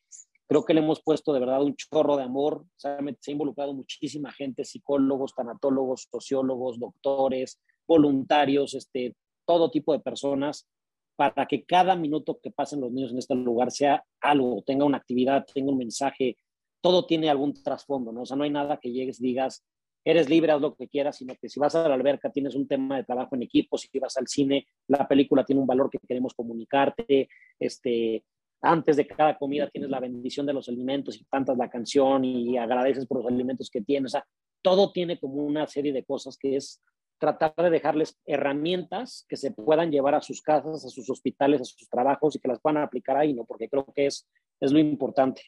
Creo 0.48 0.64
que 0.64 0.74
le 0.74 0.80
hemos 0.80 1.02
puesto 1.02 1.32
de 1.32 1.40
verdad 1.40 1.62
un 1.62 1.74
chorro 1.74 2.16
de 2.16 2.22
amor. 2.22 2.64
se 2.76 2.88
ha 2.88 3.30
involucrado 3.32 3.74
muchísima 3.74 4.30
gente, 4.30 4.64
psicólogos, 4.64 5.34
tanatólogos, 5.34 6.06
sociólogos, 6.10 6.78
doctores, 6.78 7.60
voluntarios, 7.86 8.74
este, 8.74 9.16
todo 9.44 9.70
tipo 9.70 9.92
de 9.92 9.98
personas, 9.98 10.68
para 11.16 11.46
que 11.46 11.64
cada 11.64 11.96
minuto 11.96 12.38
que 12.40 12.52
pasen 12.52 12.80
los 12.80 12.92
niños 12.92 13.10
en 13.10 13.18
este 13.18 13.34
lugar 13.34 13.72
sea 13.72 14.04
algo, 14.20 14.62
tenga 14.64 14.84
una 14.84 14.98
actividad, 14.98 15.44
tenga 15.52 15.72
un 15.72 15.78
mensaje. 15.78 16.36
Todo 16.80 17.06
tiene 17.06 17.28
algún 17.28 17.52
trasfondo, 17.62 18.12
¿no? 18.12 18.22
O 18.22 18.26
sea, 18.26 18.36
no 18.36 18.44
hay 18.44 18.50
nada 18.50 18.78
que 18.80 18.92
llegues 18.92 19.18
digas, 19.18 19.64
eres 20.06 20.30
libre, 20.30 20.52
haz 20.52 20.60
lo 20.60 20.76
que 20.76 20.86
quieras, 20.86 21.16
sino 21.16 21.34
que 21.34 21.48
si 21.48 21.58
vas 21.58 21.74
a 21.74 21.88
la 21.88 21.94
alberca 21.94 22.30
tienes 22.30 22.54
un 22.54 22.68
tema 22.68 22.96
de 22.96 23.02
trabajo 23.04 23.34
en 23.34 23.42
equipo, 23.42 23.76
si 23.76 23.88
vas 23.98 24.16
al 24.16 24.28
cine, 24.28 24.68
la 24.86 25.06
película 25.08 25.44
tiene 25.44 25.60
un 25.60 25.66
valor 25.66 25.90
que 25.90 25.98
queremos 25.98 26.32
comunicarte, 26.32 27.28
este, 27.58 28.22
antes 28.62 28.96
de 28.96 29.06
cada 29.08 29.36
comida 29.36 29.68
tienes 29.68 29.90
la 29.90 29.98
bendición 29.98 30.46
de 30.46 30.52
los 30.52 30.68
alimentos 30.68 31.16
y 31.16 31.24
cantas 31.24 31.58
la 31.58 31.68
canción 31.68 32.24
y 32.24 32.56
agradeces 32.56 33.04
por 33.04 33.18
los 33.18 33.26
alimentos 33.26 33.68
que 33.68 33.80
tienes. 33.80 34.12
O 34.12 34.18
sea, 34.18 34.26
todo 34.62 34.92
tiene 34.92 35.18
como 35.18 35.42
una 35.42 35.66
serie 35.66 35.92
de 35.92 36.04
cosas 36.04 36.38
que 36.38 36.54
es 36.54 36.80
tratar 37.18 37.54
de 37.56 37.70
dejarles 37.70 38.16
herramientas 38.26 39.26
que 39.28 39.36
se 39.36 39.50
puedan 39.50 39.90
llevar 39.90 40.14
a 40.14 40.22
sus 40.22 40.40
casas, 40.40 40.84
a 40.84 40.88
sus 40.88 41.10
hospitales, 41.10 41.62
a 41.62 41.64
sus 41.64 41.88
trabajos 41.88 42.36
y 42.36 42.38
que 42.38 42.48
las 42.48 42.60
puedan 42.60 42.80
aplicar 42.80 43.16
ahí, 43.16 43.34
¿no? 43.34 43.44
Porque 43.44 43.68
creo 43.68 43.86
que 43.92 44.06
es, 44.06 44.28
es 44.60 44.70
lo 44.70 44.78
importante. 44.78 45.42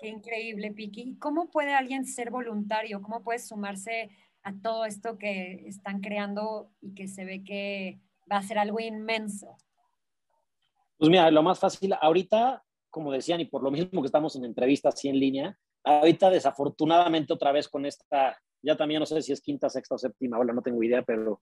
Qué 0.00 0.08
increíble, 0.08 0.72
Piki. 0.72 1.16
¿Cómo 1.18 1.50
puede 1.50 1.74
alguien 1.74 2.04
ser 2.04 2.30
voluntario? 2.30 3.02
¿Cómo 3.02 3.22
puede 3.22 3.40
sumarse 3.40 4.10
a 4.42 4.54
todo 4.62 4.84
esto 4.84 5.18
que 5.18 5.64
están 5.66 6.00
creando 6.00 6.70
y 6.80 6.94
que 6.94 7.08
se 7.08 7.24
ve 7.24 7.42
que 7.42 8.00
va 8.30 8.36
a 8.36 8.42
ser 8.42 8.58
algo 8.58 8.80
inmenso? 8.80 9.56
Pues 10.98 11.10
mira, 11.10 11.30
lo 11.30 11.42
más 11.42 11.58
fácil, 11.58 11.94
ahorita, 12.00 12.64
como 12.90 13.12
decían, 13.12 13.40
y 13.40 13.46
por 13.46 13.62
lo 13.62 13.70
mismo 13.70 14.00
que 14.02 14.06
estamos 14.06 14.34
en 14.36 14.44
entrevistas 14.44 14.94
así 14.94 15.08
en 15.08 15.18
línea, 15.18 15.58
ahorita 15.84 16.30
desafortunadamente 16.30 17.32
otra 17.32 17.52
vez 17.52 17.68
con 17.68 17.86
esta, 17.86 18.36
ya 18.62 18.76
también 18.76 19.00
no 19.00 19.06
sé 19.06 19.22
si 19.22 19.32
es 19.32 19.40
quinta, 19.40 19.68
sexta 19.68 19.94
o 19.94 19.98
séptima 19.98 20.36
ahora 20.36 20.52
no 20.52 20.62
tengo 20.62 20.82
idea, 20.82 21.02
pero 21.02 21.40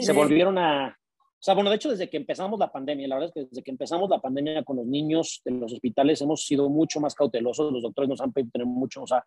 se 0.00 0.12
volvieron 0.12 0.58
a... 0.58 0.98
O 1.44 1.46
sea, 1.46 1.52
bueno, 1.52 1.68
de 1.68 1.76
hecho, 1.76 1.90
desde 1.90 2.08
que 2.08 2.16
empezamos 2.16 2.58
la 2.58 2.72
pandemia, 2.72 3.06
la 3.06 3.16
verdad 3.16 3.28
es 3.28 3.34
que 3.34 3.48
desde 3.50 3.62
que 3.62 3.70
empezamos 3.70 4.08
la 4.08 4.18
pandemia 4.18 4.64
con 4.64 4.76
los 4.76 4.86
niños 4.86 5.42
en 5.44 5.60
los 5.60 5.74
hospitales 5.74 6.22
hemos 6.22 6.46
sido 6.46 6.70
mucho 6.70 7.00
más 7.00 7.14
cautelosos, 7.14 7.70
los 7.70 7.82
doctores 7.82 8.08
nos 8.08 8.22
han 8.22 8.32
pedido 8.32 8.52
tener 8.52 8.66
mucho, 8.66 9.02
o 9.02 9.06
sea, 9.06 9.22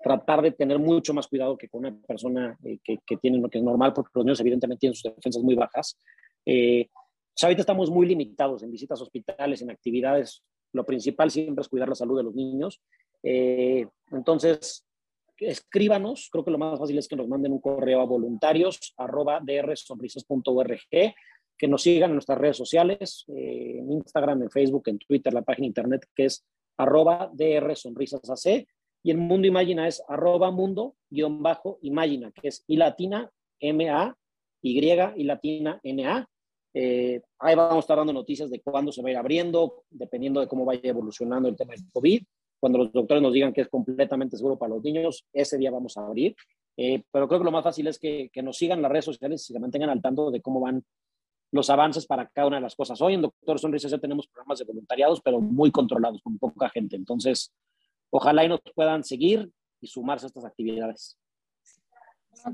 tratar 0.00 0.40
de 0.40 0.52
tener 0.52 0.78
mucho 0.78 1.12
más 1.14 1.26
cuidado 1.26 1.58
que 1.58 1.68
con 1.68 1.80
una 1.80 2.00
persona 2.06 2.56
eh, 2.62 2.78
que, 2.84 2.98
que, 3.04 3.16
tiene 3.16 3.38
lo 3.38 3.48
que 3.48 3.58
es 3.58 3.64
normal, 3.64 3.92
porque 3.92 4.12
los 4.14 4.24
niños 4.24 4.38
evidentemente 4.38 4.78
tienen 4.78 4.94
sus 4.94 5.12
defensas 5.12 5.42
muy 5.42 5.56
bajas. 5.56 5.98
Eh, 6.46 6.86
ahorita 7.42 7.62
estamos 7.62 7.90
muy 7.90 8.06
limitados 8.06 8.62
en 8.62 8.70
visitas 8.70 9.00
a 9.00 9.02
hospitales, 9.02 9.60
en 9.60 9.72
actividades. 9.72 10.44
Lo 10.72 10.86
principal 10.86 11.28
siempre 11.28 11.62
es 11.62 11.68
cuidar 11.68 11.88
la 11.88 11.96
salud 11.96 12.18
de 12.18 12.22
los 12.22 12.36
niños. 12.36 12.80
Eh, 13.24 13.84
entonces, 14.12 14.86
escríbanos. 15.38 16.28
Creo 16.30 16.44
que 16.44 16.52
lo 16.52 16.58
más 16.58 16.78
fácil 16.78 16.98
es 16.98 17.08
que 17.08 17.16
nos 17.16 17.26
manden 17.26 17.52
un 17.52 17.60
correo 17.60 18.00
a 18.00 18.04
voluntarios 18.04 18.94
arroba 18.96 19.40
drsonrisas.org, 19.40 21.14
que 21.58 21.68
nos 21.68 21.82
sigan 21.82 22.10
en 22.10 22.16
nuestras 22.16 22.38
redes 22.38 22.56
sociales, 22.56 23.24
eh, 23.28 23.78
en 23.78 23.92
Instagram, 23.92 24.42
en 24.42 24.50
Facebook, 24.50 24.84
en 24.86 24.98
Twitter, 24.98 25.32
la 25.34 25.42
página 25.42 25.66
internet 25.66 26.06
que 26.14 26.26
es 26.26 26.44
arroba 26.76 27.30
drsonrisasac 27.34 28.66
y 29.02 29.10
el 29.10 29.18
Mundo 29.18 29.46
Imagina 29.46 29.88
es 29.88 30.02
arroba 30.08 30.50
mundo 30.50 30.94
guion 31.10 31.42
bajo 31.42 31.78
imagina, 31.82 32.30
que 32.30 32.48
es 32.48 32.64
y 32.66 32.76
latina 32.76 33.30
M 33.60 33.90
A 33.90 34.16
Y 34.62 34.78
y 34.78 35.24
latina 35.24 35.80
N 35.82 36.06
A 36.06 36.28
eh, 36.74 37.22
ahí 37.40 37.56
vamos 37.56 37.76
a 37.76 37.80
estar 37.80 37.96
dando 37.96 38.12
noticias 38.12 38.50
de 38.50 38.60
cuándo 38.60 38.92
se 38.92 39.02
va 39.02 39.08
a 39.08 39.12
ir 39.12 39.16
abriendo, 39.16 39.84
dependiendo 39.90 40.40
de 40.40 40.46
cómo 40.46 40.64
vaya 40.64 40.80
evolucionando 40.84 41.48
el 41.48 41.56
tema 41.56 41.72
del 41.72 41.84
COVID. 41.92 42.22
Cuando 42.60 42.78
los 42.78 42.92
doctores 42.92 43.22
nos 43.22 43.32
digan 43.32 43.52
que 43.52 43.62
es 43.62 43.68
completamente 43.68 44.36
seguro 44.36 44.58
para 44.58 44.74
los 44.74 44.82
niños, 44.82 45.24
ese 45.32 45.58
día 45.58 45.70
vamos 45.70 45.96
a 45.96 46.06
abrir. 46.06 46.34
Eh, 46.76 47.02
pero 47.10 47.26
creo 47.26 47.40
que 47.40 47.44
lo 47.44 47.50
más 47.50 47.64
fácil 47.64 47.88
es 47.88 47.98
que, 47.98 48.30
que, 48.32 48.42
nos 48.42 48.56
sigan 48.56 48.82
las 48.82 48.92
redes 48.92 49.04
sociales 49.04 49.48
y 49.48 49.52
se 49.52 49.58
mantengan 49.58 49.90
al 49.90 50.00
tanto 50.00 50.30
de 50.30 50.40
cómo 50.40 50.60
van 50.60 50.84
los 51.50 51.70
avances 51.70 52.06
para 52.06 52.28
cada 52.28 52.48
una 52.48 52.56
de 52.56 52.62
las 52.62 52.76
cosas. 52.76 53.00
Hoy 53.00 53.14
en 53.14 53.22
Doctor 53.22 53.58
Sonrisas 53.58 53.90
ya 53.90 53.98
tenemos 53.98 54.26
programas 54.26 54.58
de 54.58 54.64
voluntariados, 54.64 55.20
pero 55.20 55.40
muy 55.40 55.70
controlados, 55.70 56.20
con 56.22 56.38
poca 56.38 56.68
gente. 56.68 56.96
Entonces, 56.96 57.54
ojalá 58.10 58.44
y 58.44 58.48
nos 58.48 58.60
puedan 58.74 59.04
seguir 59.04 59.50
y 59.80 59.86
sumarse 59.86 60.26
a 60.26 60.28
estas 60.28 60.44
actividades 60.44 61.18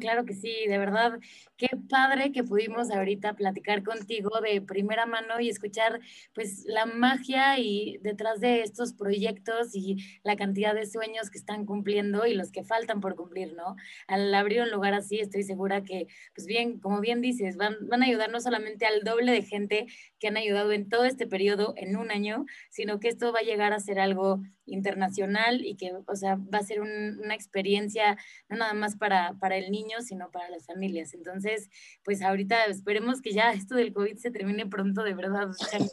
claro 0.00 0.24
que 0.24 0.34
sí, 0.34 0.52
de 0.68 0.78
verdad, 0.78 1.18
qué 1.56 1.68
padre 1.88 2.32
que 2.32 2.44
pudimos 2.44 2.90
ahorita 2.90 3.34
platicar 3.34 3.82
contigo 3.82 4.30
de 4.40 4.60
primera 4.60 5.06
mano 5.06 5.40
y 5.40 5.48
escuchar 5.48 6.00
pues 6.34 6.64
la 6.66 6.86
magia 6.86 7.58
y 7.58 7.98
detrás 8.02 8.40
de 8.40 8.62
estos 8.62 8.92
proyectos 8.94 9.74
y 9.74 9.96
la 10.22 10.36
cantidad 10.36 10.74
de 10.74 10.86
sueños 10.86 11.30
que 11.30 11.38
están 11.38 11.66
cumpliendo 11.66 12.26
y 12.26 12.34
los 12.34 12.50
que 12.50 12.64
faltan 12.64 13.00
por 13.00 13.14
cumplir, 13.14 13.54
¿no? 13.54 13.76
Al 14.08 14.34
abrir 14.34 14.62
un 14.62 14.70
lugar 14.70 14.94
así, 14.94 15.20
estoy 15.20 15.42
segura 15.42 15.82
que, 15.84 16.06
pues 16.34 16.46
bien, 16.46 16.78
como 16.80 17.00
bien 17.00 17.20
dices, 17.20 17.56
van, 17.56 17.76
van 17.88 18.02
a 18.02 18.06
ayudar 18.06 18.30
no 18.30 18.40
solamente 18.40 18.86
al 18.86 19.02
doble 19.02 19.32
de 19.32 19.42
gente 19.42 19.86
que 20.24 20.28
han 20.28 20.38
ayudado 20.38 20.72
en 20.72 20.88
todo 20.88 21.04
este 21.04 21.26
periodo, 21.26 21.74
en 21.76 21.98
un 21.98 22.10
año, 22.10 22.46
sino 22.70 22.98
que 22.98 23.08
esto 23.08 23.30
va 23.30 23.40
a 23.40 23.42
llegar 23.42 23.74
a 23.74 23.78
ser 23.78 24.00
algo 24.00 24.40
internacional 24.64 25.62
y 25.62 25.76
que, 25.76 25.92
o 26.06 26.16
sea, 26.16 26.36
va 26.36 26.60
a 26.60 26.62
ser 26.62 26.80
una 26.80 27.34
experiencia 27.34 28.16
no 28.48 28.56
nada 28.56 28.72
más 28.72 28.96
para, 28.96 29.34
para 29.38 29.58
el 29.58 29.70
niño, 29.70 30.00
sino 30.00 30.30
para 30.30 30.48
las 30.48 30.64
familias. 30.64 31.12
Entonces, 31.12 31.68
pues 32.04 32.22
ahorita 32.22 32.64
esperemos 32.64 33.20
que 33.20 33.32
ya 33.32 33.52
esto 33.52 33.74
del 33.74 33.92
COVID 33.92 34.16
se 34.16 34.30
termine 34.30 34.64
pronto, 34.64 35.02
de 35.02 35.12
verdad, 35.12 35.48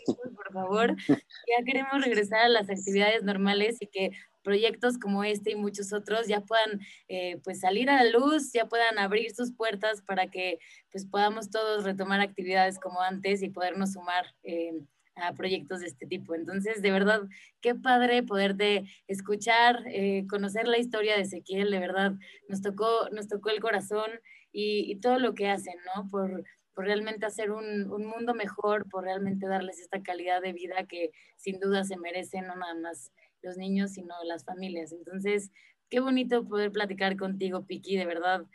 por 0.06 0.54
favor. 0.54 0.96
Ya 1.58 1.66
queremos 1.66 2.02
regresar 2.02 2.40
a 2.44 2.50
las 2.50 2.70
actividades 2.70 3.24
normales 3.24 3.82
y 3.82 3.88
que 3.88 4.12
proyectos 4.44 4.98
como 4.98 5.24
este 5.24 5.52
y 5.52 5.56
muchos 5.56 5.94
otros 5.94 6.28
ya 6.28 6.42
puedan 6.42 6.82
eh, 7.08 7.39
pues 7.44 7.60
salir 7.60 7.89
a 7.89 8.04
la 8.04 8.10
luz, 8.12 8.52
ya 8.54 8.68
puedan 8.68 9.00
abrir 9.00 9.32
sus 9.34 9.54
puertas 9.54 10.02
para 10.02 10.28
que 10.28 10.60
pues 10.92 11.06
podamos 11.06 11.50
todos 11.50 11.84
retomar 11.84 12.22
actividades 12.22 12.80
como 12.80 13.02
antes 13.02 13.42
y 13.42 13.50
podernos 13.50 13.94
sumar 13.94 14.26
eh, 14.44 14.74
a 15.16 15.34
proyectos 15.34 15.82
de 15.82 15.88
este 15.88 16.06
tipo. 16.06 16.36
Entonces, 16.36 16.82
de 16.82 16.92
verdad, 16.92 17.22
qué 17.62 17.76
padre 17.76 18.24
poderte 18.24 18.86
escuchar, 19.08 19.84
eh, 19.88 20.26
conocer 20.30 20.68
la 20.68 20.78
historia 20.78 21.16
de 21.16 21.22
Ezequiel, 21.22 21.72
de 21.72 21.80
verdad, 21.80 22.14
nos 22.48 22.62
tocó, 22.62 23.10
nos 23.12 23.28
tocó 23.28 23.50
el 23.50 23.60
corazón 23.60 24.10
y, 24.52 24.96
todo 24.98 25.20
lo 25.20 25.34
que 25.34 25.50
hacen, 25.50 25.76
¿no? 25.96 26.10
Por, 26.10 26.44
por 26.74 26.86
realmente 26.86 27.26
hacer 27.26 27.52
un, 27.52 27.92
un, 27.92 28.06
mundo 28.06 28.34
mejor, 28.34 28.88
por 28.89 29.04
realmente 29.04 29.48
darles 29.48 29.80
esta 29.80 30.02
calidad 30.02 30.42
de 30.42 30.54
vida 30.54 30.86
que 30.88 31.12
sin 31.38 31.60
duda 31.60 31.84
se 31.84 31.98
merecen, 31.98 32.48
no 32.48 32.56
nada 32.56 32.76
más 32.76 33.12
los 33.42 33.58
niños, 33.58 33.92
sino 33.92 34.14
las 34.26 34.46
familias. 34.46 34.92
Entonces, 34.92 35.52
qué 35.89 36.00
bonito 36.00 36.48
poder 36.48 36.72
platicar 36.72 37.18
contigo, 37.18 37.66
Piki, 37.66 37.98
de 37.98 38.06
verdad. 38.06 38.46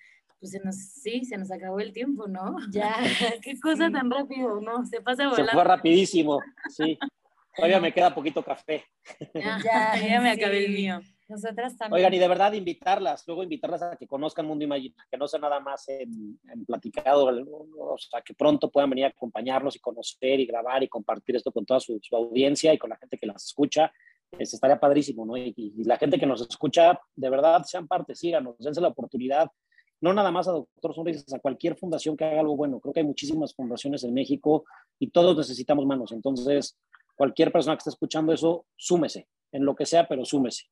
pues 0.41 0.53
se 0.53 0.61
nos, 0.61 0.77
sí, 0.77 1.25
se 1.25 1.37
nos 1.37 1.51
acabó 1.51 1.81
el 1.81 1.93
tiempo, 1.93 2.27
¿no? 2.27 2.57
Ya. 2.71 2.95
Qué 3.43 3.59
cosa 3.61 3.91
tan 3.91 4.11
rápido, 4.11 4.61
¿no? 4.61 4.85
Se 4.87 5.01
pasa 5.01 5.29
volando. 5.29 5.51
Se 5.51 5.55
fue 5.55 5.65
rapidísimo, 5.65 6.41
sí. 6.69 6.99
Todavía 7.57 7.81
me 7.81 7.93
queda 7.93 8.15
poquito 8.15 8.43
café. 8.43 8.85
Ya, 9.33 9.59
ya, 9.65 10.07
ya 10.07 10.21
me 10.21 10.31
acabé 10.31 10.67
el 10.67 10.73
mío. 10.73 11.01
Nosotras 11.29 11.77
también. 11.77 11.97
Oigan, 11.97 12.15
y 12.15 12.19
de 12.19 12.29
verdad 12.29 12.53
invitarlas, 12.53 13.25
luego 13.27 13.43
invitarlas 13.43 13.83
a 13.83 13.97
que 13.97 14.07
conozcan 14.07 14.47
Mundo 14.47 14.65
Imagina, 14.65 14.95
que 15.11 15.17
no 15.17 15.27
sea 15.27 15.41
nada 15.41 15.59
más 15.59 15.89
en, 15.89 16.39
en, 16.53 16.65
platicado, 16.67 17.25
o 17.25 17.99
sea, 17.99 18.21
que 18.21 18.35
pronto 18.35 18.71
puedan 18.71 18.91
venir 18.91 19.07
a 19.07 19.09
acompañarnos 19.09 19.75
y 19.75 19.81
conocer 19.81 20.39
y 20.39 20.47
grabar 20.47 20.83
y 20.83 20.89
compartir 20.89 21.35
esto 21.37 21.51
con 21.51 21.65
toda 21.65 21.81
su, 21.81 21.99
su 22.01 22.15
audiencia 22.15 22.73
y 22.73 22.79
con 22.79 22.91
la 22.91 22.97
gente 22.97 23.19
que 23.19 23.27
las 23.27 23.45
escucha. 23.45 23.91
Es, 24.33 24.55
estaría 24.55 24.79
padrísimo, 24.79 25.25
¿no? 25.25 25.37
Y, 25.37 25.55
y, 25.57 25.85
la 25.85 25.97
gente 25.97 26.19
que 26.19 26.27
nos 26.27 26.41
escucha, 26.43 26.99
de 27.15 27.31
verdad, 27.31 27.63
sean 27.65 27.87
parte, 27.87 28.15
síganos, 28.15 28.57
dense 28.59 28.81
la 28.81 28.89
oportunidad, 28.89 29.51
no 30.01 30.13
nada 30.13 30.31
más 30.31 30.47
a 30.49 30.53
Doctor 30.53 30.95
Sonrisas, 30.95 31.33
a 31.33 31.39
cualquier 31.39 31.77
fundación 31.77 32.17
que 32.17 32.25
haga 32.25 32.41
algo 32.41 32.57
bueno. 32.57 32.81
Creo 32.81 32.93
que 32.93 33.01
hay 33.01 33.07
muchísimas 33.07 33.55
fundaciones 33.55 34.05
en 34.05 34.13
México 34.13 34.65
y 34.99 35.11
todos 35.11 35.37
necesitamos 35.37 35.87
manos. 35.87 36.13
Entonces, 36.13 36.79
cualquier 37.15 37.51
persona 37.51 37.77
que 37.77 37.81
esté 37.81 37.91
escuchando 37.91 38.33
eso, 38.33 38.67
súmese, 38.77 39.27
en 39.53 39.65
lo 39.65 39.75
que 39.75 39.87
sea, 39.87 40.07
pero 40.07 40.25
súmese. 40.25 40.65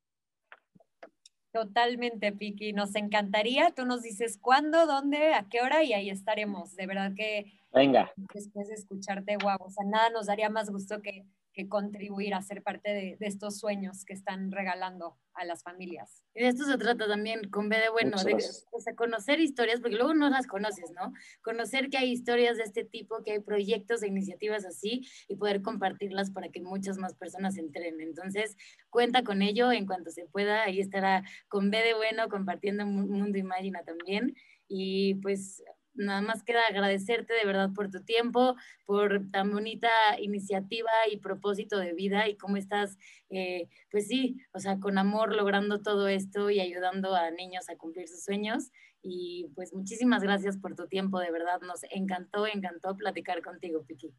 Totalmente, 1.52 2.32
Piki. 2.32 2.72
Nos 2.72 2.96
encantaría. 2.96 3.70
Tú 3.70 3.86
nos 3.86 4.02
dices 4.02 4.38
cuándo, 4.40 4.86
dónde, 4.86 5.34
a 5.34 5.48
qué 5.48 5.60
hora 5.62 5.84
y 5.84 5.92
ahí 5.92 6.10
estaremos. 6.10 6.74
De 6.74 6.86
verdad 6.86 7.12
que. 7.16 7.46
Venga. 7.72 8.12
Después 8.34 8.68
de 8.68 8.74
escucharte, 8.74 9.36
guau. 9.40 9.58
O 9.60 9.70
sea, 9.70 9.86
nada 9.86 10.10
nos 10.10 10.26
daría 10.26 10.50
más 10.50 10.68
gusto 10.68 11.00
que, 11.00 11.24
que 11.54 11.68
contribuir 11.68 12.34
a 12.34 12.42
ser 12.42 12.62
parte 12.62 12.90
de, 12.90 13.16
de, 13.18 13.26
estos 13.26 13.58
sueños 13.58 14.04
que 14.04 14.12
están 14.12 14.50
regalando 14.50 15.16
a 15.34 15.44
las 15.44 15.62
familias. 15.62 16.24
Y 16.34 16.42
de 16.42 16.48
esto 16.48 16.64
se 16.64 16.76
trata 16.78 17.06
también 17.06 17.48
con 17.50 17.68
B 17.68 17.78
de 17.78 17.88
bueno, 17.88 18.22
de, 18.22 18.34
o 18.34 18.80
sea, 18.80 18.94
conocer 18.94 19.40
historias, 19.40 19.80
porque 19.80 19.96
luego 19.96 20.14
no 20.14 20.28
las 20.30 20.46
conoces, 20.46 20.90
¿no? 20.92 21.12
Conocer 21.42 21.90
que 21.90 21.98
hay 21.98 22.10
historias 22.10 22.56
de 22.56 22.64
este 22.64 22.84
tipo, 22.84 23.22
que 23.22 23.32
hay 23.32 23.40
proyectos 23.40 24.02
e 24.02 24.08
iniciativas 24.08 24.64
así 24.64 25.02
y 25.28 25.36
poder 25.36 25.62
compartirlas 25.62 26.30
para 26.30 26.48
que 26.48 26.60
muchas 26.60 26.98
más 26.98 27.14
personas 27.14 27.56
entren. 27.56 28.00
Entonces, 28.00 28.56
cuenta 28.90 29.22
con 29.22 29.42
ello 29.42 29.72
en 29.72 29.86
cuanto 29.86 30.10
se 30.10 30.26
pueda. 30.26 30.64
Ahí 30.64 30.80
estará 30.80 31.24
con 31.48 31.70
B 31.70 31.78
de 31.78 31.94
bueno 31.94 32.28
compartiendo 32.28 32.86
Mundo 32.86 33.38
Imagina 33.38 33.82
también. 33.84 34.34
Y 34.66 35.16
pues 35.16 35.62
nada 35.94 36.20
más 36.20 36.42
queda 36.42 36.66
agradecerte 36.68 37.34
de 37.34 37.44
verdad 37.44 37.70
por 37.74 37.90
tu 37.90 38.02
tiempo, 38.04 38.56
por 38.84 39.30
tan 39.30 39.52
bonita 39.52 39.88
iniciativa 40.20 40.90
y 41.10 41.18
propósito 41.18 41.78
de 41.78 41.92
vida 41.92 42.28
y 42.28 42.36
cómo 42.36 42.56
estás, 42.56 42.98
eh, 43.30 43.68
pues 43.90 44.08
sí, 44.08 44.36
o 44.52 44.58
sea, 44.60 44.78
con 44.80 44.98
amor 44.98 45.34
logrando 45.34 45.80
todo 45.82 46.08
esto 46.08 46.50
y 46.50 46.60
ayudando 46.60 47.14
a 47.14 47.30
niños 47.30 47.68
a 47.70 47.76
cumplir 47.76 48.08
sus 48.08 48.24
sueños. 48.24 48.70
Y 49.02 49.50
pues 49.54 49.74
muchísimas 49.74 50.22
gracias 50.22 50.56
por 50.56 50.74
tu 50.74 50.88
tiempo, 50.88 51.20
de 51.20 51.30
verdad, 51.30 51.60
nos 51.60 51.82
encantó, 51.90 52.46
encantó 52.46 52.96
platicar 52.96 53.42
contigo, 53.42 53.84
Piqui. 53.84 54.14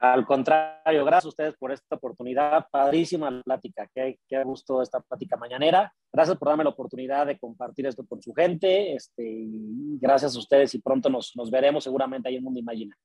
Al 0.00 0.24
contrario, 0.24 1.04
gracias 1.04 1.26
a 1.26 1.28
ustedes 1.28 1.54
por 1.58 1.72
esta 1.72 1.96
oportunidad. 1.96 2.66
Padrísima 2.70 3.42
plática. 3.42 3.86
Qué, 3.94 4.18
qué 4.26 4.42
gusto 4.44 4.80
esta 4.80 4.98
plática 5.00 5.36
mañanera. 5.36 5.92
Gracias 6.10 6.38
por 6.38 6.48
darme 6.48 6.64
la 6.64 6.70
oportunidad 6.70 7.26
de 7.26 7.38
compartir 7.38 7.86
esto 7.86 8.06
con 8.06 8.22
su 8.22 8.32
gente. 8.32 8.94
Este, 8.94 9.44
gracias 10.00 10.34
a 10.34 10.38
ustedes 10.38 10.74
y 10.74 10.80
pronto 10.80 11.10
nos, 11.10 11.36
nos 11.36 11.50
veremos 11.50 11.84
seguramente 11.84 12.30
ahí 12.30 12.36
en 12.36 12.44
Mundo 12.44 12.58
Imagina. 12.58 12.96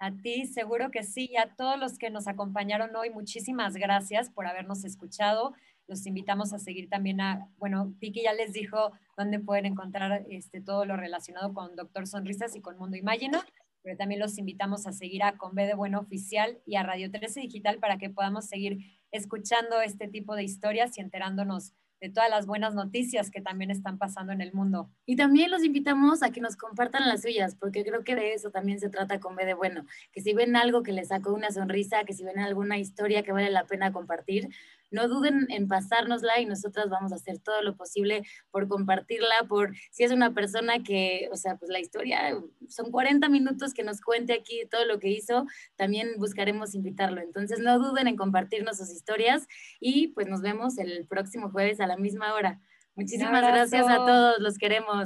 A 0.00 0.10
ti, 0.10 0.46
seguro 0.46 0.90
que 0.90 1.04
sí. 1.04 1.28
Y 1.30 1.36
a 1.36 1.54
todos 1.54 1.78
los 1.78 1.98
que 1.98 2.10
nos 2.10 2.26
acompañaron 2.26 2.96
hoy, 2.96 3.10
muchísimas 3.10 3.74
gracias 3.74 4.28
por 4.28 4.48
habernos 4.48 4.84
escuchado. 4.84 5.54
Los 5.86 6.04
invitamos 6.04 6.52
a 6.52 6.58
seguir 6.58 6.88
también 6.88 7.20
a, 7.20 7.48
bueno, 7.58 7.94
Piki 8.00 8.24
ya 8.24 8.32
les 8.32 8.52
dijo 8.52 8.90
dónde 9.16 9.38
pueden 9.38 9.66
encontrar 9.66 10.24
este, 10.30 10.60
todo 10.60 10.84
lo 10.84 10.96
relacionado 10.96 11.54
con 11.54 11.76
Doctor 11.76 12.08
Sonrisas 12.08 12.56
y 12.56 12.60
con 12.60 12.76
Mundo 12.76 12.96
Imagina 12.96 13.46
pero 13.86 13.96
también 13.96 14.20
los 14.20 14.36
invitamos 14.36 14.84
a 14.88 14.92
seguir 14.92 15.22
a 15.22 15.38
Con 15.38 15.54
B 15.54 15.64
de 15.64 15.74
Bueno 15.74 16.00
Oficial 16.00 16.58
y 16.66 16.74
a 16.74 16.82
Radio 16.82 17.08
13 17.08 17.38
Digital 17.38 17.78
para 17.78 17.98
que 17.98 18.10
podamos 18.10 18.46
seguir 18.46 18.78
escuchando 19.12 19.80
este 19.80 20.08
tipo 20.08 20.34
de 20.34 20.42
historias 20.42 20.98
y 20.98 21.02
enterándonos 21.02 21.72
de 22.00 22.10
todas 22.10 22.28
las 22.28 22.46
buenas 22.46 22.74
noticias 22.74 23.30
que 23.30 23.40
también 23.40 23.70
están 23.70 23.96
pasando 23.96 24.32
en 24.32 24.40
el 24.40 24.52
mundo. 24.52 24.90
Y 25.06 25.14
también 25.14 25.52
los 25.52 25.62
invitamos 25.62 26.24
a 26.24 26.30
que 26.30 26.40
nos 26.40 26.56
compartan 26.56 27.06
las 27.06 27.22
suyas, 27.22 27.54
porque 27.54 27.84
creo 27.84 28.02
que 28.02 28.16
de 28.16 28.34
eso 28.34 28.50
también 28.50 28.80
se 28.80 28.90
trata 28.90 29.20
con 29.20 29.36
B 29.36 29.46
de 29.46 29.54
bueno, 29.54 29.86
que 30.10 30.20
si 30.20 30.34
ven 30.34 30.56
algo 30.56 30.82
que 30.82 30.90
les 30.90 31.06
sacó 31.06 31.32
una 31.32 31.52
sonrisa, 31.52 32.02
que 32.02 32.12
si 32.12 32.24
ven 32.24 32.40
alguna 32.40 32.78
historia 32.78 33.22
que 33.22 33.30
vale 33.30 33.50
la 33.50 33.66
pena 33.66 33.92
compartir, 33.92 34.48
no 34.90 35.08
duden 35.08 35.46
en 35.50 35.68
pasárnosla 35.68 36.40
y 36.40 36.46
nosotras 36.46 36.88
vamos 36.88 37.12
a 37.12 37.16
hacer 37.16 37.38
todo 37.38 37.62
lo 37.62 37.76
posible 37.76 38.22
por 38.50 38.68
compartirla, 38.68 39.46
por 39.48 39.74
si 39.90 40.04
es 40.04 40.12
una 40.12 40.34
persona 40.34 40.82
que, 40.82 41.28
o 41.32 41.36
sea, 41.36 41.56
pues 41.56 41.70
la 41.70 41.80
historia, 41.80 42.38
son 42.68 42.90
40 42.90 43.28
minutos 43.28 43.74
que 43.74 43.82
nos 43.82 44.00
cuente 44.00 44.32
aquí 44.32 44.62
todo 44.70 44.84
lo 44.84 44.98
que 44.98 45.08
hizo, 45.08 45.46
también 45.76 46.14
buscaremos 46.18 46.74
invitarlo. 46.74 47.20
Entonces 47.20 47.58
no 47.60 47.78
duden 47.78 48.08
en 48.08 48.16
compartirnos 48.16 48.78
sus 48.78 48.90
historias 48.90 49.46
y 49.80 50.08
pues 50.08 50.28
nos 50.28 50.40
vemos 50.40 50.78
el 50.78 51.06
próximo 51.06 51.50
jueves 51.50 51.80
a 51.80 51.86
la 51.86 51.96
misma 51.96 52.34
hora. 52.34 52.60
Muchísimas 52.96 53.42
gracias 53.42 53.86
a 53.88 53.96
todos, 53.96 54.38
los 54.38 54.56
queremos. 54.56 55.04